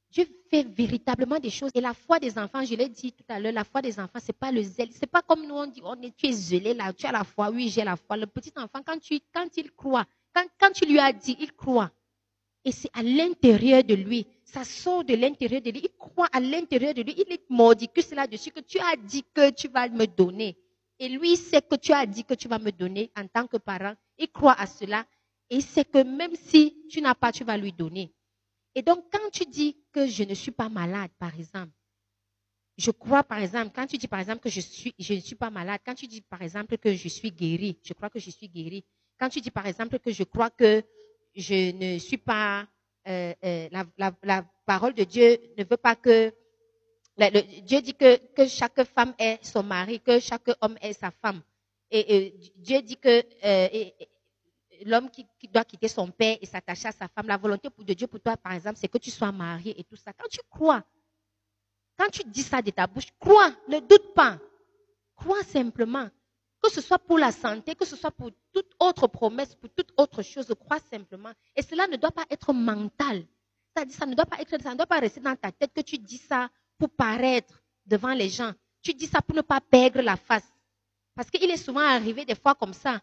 Dieu 0.09 0.25
fait 0.49 0.63
véritablement 0.63 1.39
des 1.39 1.49
choses. 1.49 1.71
Et 1.73 1.81
la 1.81 1.93
foi 1.93 2.19
des 2.19 2.37
enfants, 2.37 2.63
je 2.63 2.73
l'ai 2.73 2.87
dit 2.87 3.11
tout 3.11 3.25
à 3.27 3.37
l'heure, 3.37 3.51
la 3.51 3.65
foi 3.65 3.81
des 3.81 3.99
enfants, 3.99 4.19
c'est 4.21 4.37
pas 4.37 4.49
le 4.49 4.63
zèle. 4.63 4.87
C'est 4.93 5.11
pas 5.11 5.21
comme 5.21 5.45
nous 5.45 5.55
on 5.55 5.67
dit, 5.67 5.81
oh, 5.83 5.93
tu 6.17 6.27
es 6.27 6.31
zélé 6.31 6.73
là, 6.73 6.93
tu 6.93 7.05
as 7.05 7.11
la 7.11 7.25
foi. 7.25 7.49
Oui, 7.49 7.67
j'ai 7.67 7.83
la 7.83 7.97
foi. 7.97 8.15
Le 8.15 8.25
petit 8.25 8.53
enfant, 8.55 8.79
quand, 8.85 8.97
tu, 8.97 9.19
quand 9.33 9.47
il 9.57 9.73
croit, 9.73 10.05
quand, 10.33 10.45
quand 10.57 10.71
tu 10.71 10.85
lui 10.85 10.99
as 10.99 11.11
dit, 11.11 11.35
il 11.37 11.51
croit. 11.51 11.91
Et 12.63 12.71
c'est 12.71 12.89
à 12.93 13.03
l'intérieur 13.03 13.83
de 13.83 13.93
lui. 13.93 14.25
Ça 14.55 14.63
sort 14.63 15.03
de 15.03 15.15
l'intérieur 15.15 15.61
de 15.61 15.69
lui. 15.69 15.81
Il 15.83 15.97
croit 15.97 16.29
à 16.31 16.39
l'intérieur 16.39 16.93
de 16.93 17.01
lui. 17.01 17.13
Il 17.17 17.33
est 17.33 17.49
mordicus 17.49 18.11
là-dessus 18.11 18.51
que 18.51 18.61
tu 18.61 18.79
as 18.79 18.95
dit 18.95 19.25
que 19.33 19.49
tu 19.51 19.67
vas 19.67 19.89
me 19.89 20.05
donner. 20.05 20.57
Et 20.97 21.09
lui 21.09 21.35
sait 21.35 21.61
que 21.61 21.75
tu 21.75 21.91
as 21.91 22.05
dit 22.05 22.23
que 22.23 22.35
tu 22.35 22.47
vas 22.47 22.57
me 22.57 22.71
donner 22.71 23.11
en 23.17 23.27
tant 23.27 23.47
que 23.47 23.57
parent. 23.57 23.95
Il 24.17 24.31
croit 24.31 24.57
à 24.57 24.65
cela. 24.65 25.05
Et 25.49 25.57
il 25.57 25.61
sait 25.61 25.83
que 25.83 26.01
même 26.03 26.33
si 26.37 26.87
tu 26.89 27.01
n'as 27.01 27.15
pas, 27.15 27.33
tu 27.33 27.43
vas 27.43 27.57
lui 27.57 27.73
donner. 27.73 28.13
Et 28.73 28.81
donc, 28.81 29.03
quand 29.11 29.29
tu 29.29 29.43
dis 29.43 29.75
que 29.91 30.07
je 30.07 30.23
ne 30.23 30.33
suis 30.33 30.51
pas 30.51 30.69
malade, 30.69 31.11
par 31.19 31.37
exemple, 31.37 31.73
je 32.77 32.91
crois, 32.91 33.23
par 33.23 33.39
exemple, 33.39 33.71
quand 33.75 33.87
tu 33.87 33.97
dis, 33.97 34.07
par 34.07 34.21
exemple, 34.21 34.39
que 34.39 34.49
je, 34.49 34.61
suis, 34.61 34.95
je 34.97 35.15
ne 35.15 35.19
suis 35.19 35.35
pas 35.35 35.49
malade, 35.49 35.81
quand 35.85 35.95
tu 35.95 36.07
dis, 36.07 36.21
par 36.21 36.41
exemple, 36.41 36.77
que 36.77 36.93
je 36.93 37.09
suis 37.09 37.31
guéri, 37.31 37.77
je 37.83 37.91
crois 37.91 38.09
que 38.09 38.19
je 38.19 38.29
suis 38.29 38.47
guéri. 38.47 38.85
Quand 39.19 39.27
tu 39.27 39.41
dis, 39.41 39.51
par 39.51 39.67
exemple, 39.67 39.99
que 39.99 40.11
je 40.11 40.23
crois 40.23 40.49
que 40.49 40.81
je 41.35 41.71
ne 41.71 41.99
suis 41.99 42.17
pas, 42.17 42.65
euh, 43.07 43.33
euh, 43.43 43.69
la, 44.23 44.43
parole 44.65 44.93
de 44.93 45.03
Dieu 45.03 45.37
ne 45.57 45.63
veut 45.63 45.77
pas 45.77 45.95
que, 45.95 46.33
Dieu 47.61 47.81
dit 47.81 47.93
que, 47.93 48.17
que 48.33 48.47
chaque 48.47 48.83
femme 48.83 49.13
est 49.19 49.43
son 49.45 49.63
mari, 49.63 49.99
que 49.99 50.19
chaque 50.19 50.49
homme 50.61 50.77
est 50.81 50.93
sa 50.93 51.11
femme. 51.11 51.41
Et, 51.91 52.33
Dieu 52.57 52.81
dit 52.81 52.97
que 52.97 53.23
euh, 53.43 53.89
l'homme 54.85 55.09
qui, 55.09 55.25
doit 55.47 55.63
quitter 55.63 55.87
son 55.87 56.09
père 56.09 56.37
et 56.41 56.45
s'attacher 56.45 56.87
à 56.87 56.91
sa 56.91 57.07
femme, 57.07 57.27
la 57.27 57.37
volonté 57.37 57.69
de 57.77 57.93
Dieu 57.93 58.07
pour 58.07 58.19
toi, 58.19 58.35
par 58.37 58.53
exemple, 58.53 58.77
c'est 58.77 58.87
que 58.87 58.97
tu 58.97 59.11
sois 59.11 59.31
marié 59.31 59.79
et 59.79 59.83
tout 59.83 59.95
ça. 59.95 60.11
Quand 60.13 60.27
tu 60.27 60.39
crois, 60.49 60.83
Quand 61.97 62.09
tu 62.09 62.23
dis 62.25 62.43
ça 62.43 62.61
de 62.61 62.71
ta 62.71 62.87
bouche, 62.87 63.07
crois, 63.19 63.51
ne 63.69 63.79
doute 63.79 64.13
pas. 64.13 64.37
Crois 65.15 65.43
simplement. 65.43 66.09
Que 66.65 66.71
ce 66.71 66.81
soit 66.81 66.97
pour 66.97 67.19
la 67.19 67.31
santé, 67.31 67.75
que 67.75 67.85
ce 67.85 67.95
soit 67.95 68.09
pour 68.09 68.31
toute 68.51 68.71
autre 68.79 69.05
promesse, 69.05 69.53
pour 69.53 69.69
toute 69.69 69.91
autre 69.97 70.23
chose, 70.23 70.51
crois 70.59 70.79
simplement. 70.91 71.29
Et 71.55 71.61
cela 71.61 71.85
ne 71.85 71.95
doit 71.95 72.09
pas 72.11 72.25
être 72.31 72.51
mental. 72.53 73.23
C'est-à-dire, 73.75 73.95
ça 73.95 74.05
ne 74.07 74.15
doit 74.15 74.87
pas 74.87 74.99
rester 74.99 75.19
dans 75.19 75.35
ta 75.35 75.51
tête 75.51 75.71
que 75.75 75.81
tu 75.81 75.99
dis 75.99 76.17
ça 76.17 76.49
pour 76.79 76.89
paraître 76.89 77.61
devant 77.85 78.13
les 78.13 78.29
gens. 78.29 78.51
Tu 78.81 78.95
dis 78.95 79.05
ça 79.05 79.21
pour 79.21 79.35
ne 79.35 79.41
pas 79.41 79.61
perdre 79.61 80.01
la 80.01 80.15
face. 80.15 80.51
Parce 81.13 81.29
qu'il 81.29 81.49
est 81.51 81.57
souvent 81.57 81.81
arrivé 81.81 82.25
des 82.25 82.33
fois 82.33 82.55
comme 82.55 82.73
ça, 82.73 82.99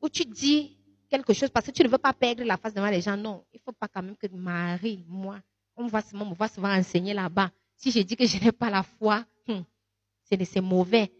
où 0.00 0.08
tu 0.08 0.24
dis 0.24 0.78
quelque 1.10 1.34
chose 1.34 1.50
parce 1.50 1.66
que 1.66 1.72
tu 1.72 1.82
ne 1.82 1.88
veux 1.88 1.98
pas 1.98 2.14
perdre 2.14 2.44
la 2.44 2.56
face 2.56 2.72
devant 2.72 2.88
les 2.88 3.02
gens. 3.02 3.18
Non, 3.18 3.44
il 3.52 3.58
ne 3.58 3.62
faut 3.62 3.72
pas 3.72 3.88
quand 3.88 4.02
même 4.02 4.16
que 4.16 4.26
Marie, 4.28 5.04
moi, 5.06 5.38
on 5.76 5.86
va 5.86 6.00
souvent, 6.00 6.30
on 6.30 6.32
va 6.32 6.48
souvent 6.48 6.74
enseigner 6.74 7.12
là-bas. 7.12 7.50
Si 7.76 7.90
je 7.90 8.00
dis 8.00 8.16
que 8.16 8.26
je 8.26 8.42
n'ai 8.42 8.52
pas 8.52 8.70
la 8.70 8.82
foi, 8.82 9.22
hum, 9.48 9.64
c'est 10.22 10.62
mauvais. 10.62 11.12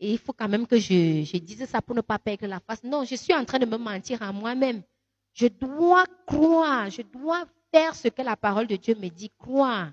Et 0.00 0.12
il 0.12 0.18
faut 0.18 0.32
quand 0.32 0.48
même 0.48 0.66
que 0.66 0.78
je, 0.78 1.36
dise 1.36 1.66
ça 1.66 1.82
pour 1.82 1.94
ne 1.94 2.00
pas 2.00 2.18
perdre 2.18 2.46
la 2.46 2.58
face. 2.58 2.82
Non, 2.82 3.04
je 3.04 3.14
suis 3.16 3.34
en 3.34 3.44
train 3.44 3.58
de 3.58 3.66
me 3.66 3.76
mentir 3.76 4.22
à 4.22 4.32
moi-même. 4.32 4.82
Je 5.34 5.46
dois 5.46 6.06
croire, 6.26 6.88
je 6.88 7.02
dois 7.02 7.44
faire 7.70 7.94
ce 7.94 8.08
que 8.08 8.22
la 8.22 8.34
parole 8.34 8.66
de 8.66 8.76
Dieu 8.76 8.94
me 8.98 9.08
dit, 9.08 9.30
croire. 9.38 9.92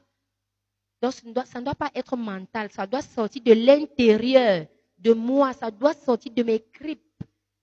Donc, 1.01 1.14
ça 1.14 1.28
ne, 1.28 1.34
doit, 1.34 1.45
ça 1.45 1.60
ne 1.60 1.66
doit 1.66 1.76
pas 1.76 1.91
être 1.93 2.16
mental, 2.16 2.72
ça 2.72 2.88
doit 2.88 3.01
sortir 3.01 3.43
de 3.43 3.51
l'intérieur 3.51 4.66
de 4.97 5.14
moi, 5.14 5.53
ça 5.53 5.70
doit 5.70 5.93
sortir 5.93 6.32
de 6.32 6.41
mes 6.41 6.60
cryptes, 6.60 7.03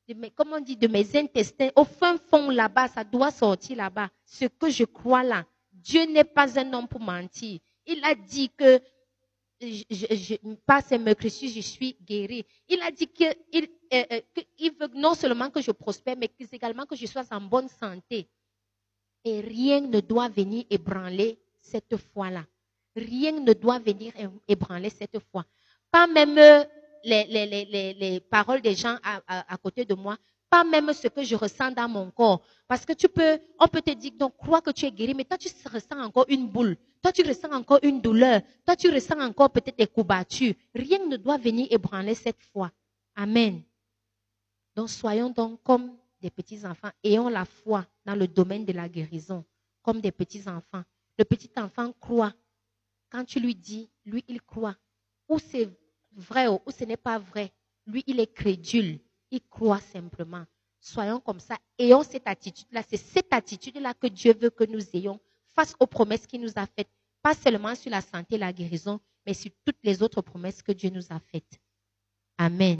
de 0.06 0.14
mes, 0.14 0.30
comment 0.30 0.56
on 0.56 0.60
dit, 0.60 0.76
de 0.76 0.86
mes 0.86 1.16
intestins, 1.16 1.70
au 1.74 1.84
fin 1.84 2.18
fond 2.18 2.50
là-bas, 2.50 2.88
ça 2.88 3.02
doit 3.02 3.30
sortir 3.30 3.78
là-bas. 3.78 4.10
Ce 4.24 4.44
que 4.44 4.68
je 4.68 4.84
crois 4.84 5.22
là, 5.22 5.44
Dieu 5.72 6.04
n'est 6.04 6.24
pas 6.24 6.58
un 6.60 6.72
homme 6.74 6.86
pour 6.86 7.00
mentir. 7.00 7.58
Il 7.86 8.04
a 8.04 8.14
dit 8.14 8.50
que 8.50 8.80
je, 9.90 10.06
je, 10.14 10.34
par 10.66 10.82
ses 10.82 10.98
je 10.98 11.60
suis 11.60 11.96
guéri. 12.04 12.44
Il 12.68 12.80
a 12.82 12.90
dit 12.90 13.06
qu'il 13.08 13.34
euh, 13.92 14.04
euh, 14.10 14.70
veut 14.80 14.90
non 14.94 15.14
seulement 15.14 15.50
que 15.50 15.60
je 15.60 15.70
prospère, 15.70 16.16
mais 16.16 16.30
également 16.52 16.86
que 16.86 16.96
je 16.96 17.06
sois 17.06 17.24
en 17.30 17.40
bonne 17.40 17.68
santé. 17.68 18.28
Et 19.24 19.40
rien 19.40 19.80
ne 19.80 20.00
doit 20.00 20.28
venir 20.28 20.64
ébranler 20.70 21.38
cette 21.60 21.96
foi-là. 22.12 22.44
Rien 22.94 23.32
ne 23.32 23.52
doit 23.52 23.78
venir 23.78 24.12
ébranler 24.46 24.90
cette 24.90 25.18
foi. 25.30 25.44
Pas 25.90 26.06
même 26.06 26.38
les, 27.04 27.24
les, 27.24 27.46
les, 27.46 27.94
les 27.94 28.20
paroles 28.20 28.60
des 28.60 28.74
gens 28.74 28.96
à, 29.02 29.52
à, 29.52 29.56
côté 29.56 29.84
de 29.84 29.94
moi, 29.94 30.16
pas 30.50 30.64
même 30.64 30.92
ce 30.92 31.08
que 31.08 31.22
je 31.22 31.36
ressens 31.36 31.72
dans 31.72 31.88
mon 31.88 32.10
corps. 32.10 32.42
Parce 32.66 32.84
que 32.84 32.92
tu 32.92 33.08
peux, 33.08 33.38
on 33.58 33.68
peut 33.68 33.82
te 33.82 33.90
dire, 33.90 34.12
donc 34.18 34.36
crois 34.36 34.60
que 34.60 34.70
tu 34.70 34.86
es 34.86 34.92
guéri, 34.92 35.14
mais 35.14 35.24
toi 35.24 35.38
tu 35.38 35.48
ressens 35.72 36.00
encore 36.00 36.26
une 36.28 36.48
boule. 36.48 36.76
Toi 37.04 37.12
tu 37.12 37.22
ressens 37.22 37.52
encore 37.52 37.80
une 37.82 38.00
douleur. 38.00 38.40
Toi 38.64 38.76
tu 38.76 38.88
ressens 38.88 39.20
encore 39.20 39.50
peut-être 39.50 39.76
des 39.76 39.86
coups 39.86 40.06
battus. 40.06 40.54
Rien 40.74 41.04
ne 41.06 41.18
doit 41.18 41.36
venir 41.36 41.66
ébranler 41.70 42.14
cette 42.14 42.40
foi. 42.40 42.72
Amen. 43.14 43.62
Donc 44.74 44.88
soyons 44.88 45.28
donc 45.28 45.62
comme 45.62 45.98
des 46.22 46.30
petits-enfants. 46.30 46.88
Ayons 47.02 47.28
la 47.28 47.44
foi 47.44 47.86
dans 48.06 48.14
le 48.14 48.26
domaine 48.26 48.64
de 48.64 48.72
la 48.72 48.88
guérison, 48.88 49.44
comme 49.82 50.00
des 50.00 50.12
petits-enfants. 50.12 50.82
Le 51.18 51.26
petit 51.26 51.50
enfant 51.58 51.92
croit. 52.00 52.32
Quand 53.10 53.26
tu 53.26 53.38
lui 53.38 53.54
dis, 53.54 53.90
lui, 54.06 54.24
il 54.26 54.40
croit. 54.40 54.74
Ou 55.28 55.38
c'est 55.38 55.68
vrai 56.10 56.48
ou 56.48 56.58
ce 56.68 56.84
n'est 56.84 56.96
pas 56.96 57.18
vrai. 57.18 57.52
Lui, 57.86 58.02
il 58.06 58.18
est 58.18 58.32
crédule. 58.32 58.98
Il 59.30 59.42
croit 59.42 59.80
simplement. 59.80 60.46
Soyons 60.80 61.20
comme 61.20 61.40
ça. 61.40 61.58
Ayons 61.78 62.02
cette 62.02 62.26
attitude-là. 62.26 62.82
C'est 62.88 62.96
cette 62.96 63.30
attitude-là 63.30 63.92
que 63.92 64.06
Dieu 64.06 64.32
veut 64.32 64.48
que 64.48 64.64
nous 64.64 64.80
ayons 64.94 65.20
face 65.54 65.74
aux 65.80 65.86
promesses 65.86 66.26
qu'il 66.26 66.40
nous 66.40 66.52
a 66.56 66.66
faites. 66.66 66.90
Pas 67.22 67.34
seulement 67.34 67.74
sur 67.74 67.90
la 67.90 68.00
santé 68.00 68.34
et 68.34 68.38
la 68.38 68.52
guérison, 68.52 69.00
mais 69.26 69.34
sur 69.34 69.50
toutes 69.64 69.78
les 69.82 70.02
autres 70.02 70.20
promesses 70.20 70.62
que 70.62 70.72
Dieu 70.72 70.90
nous 70.90 71.06
a 71.10 71.20
faites. 71.20 71.60
Amen. 72.38 72.72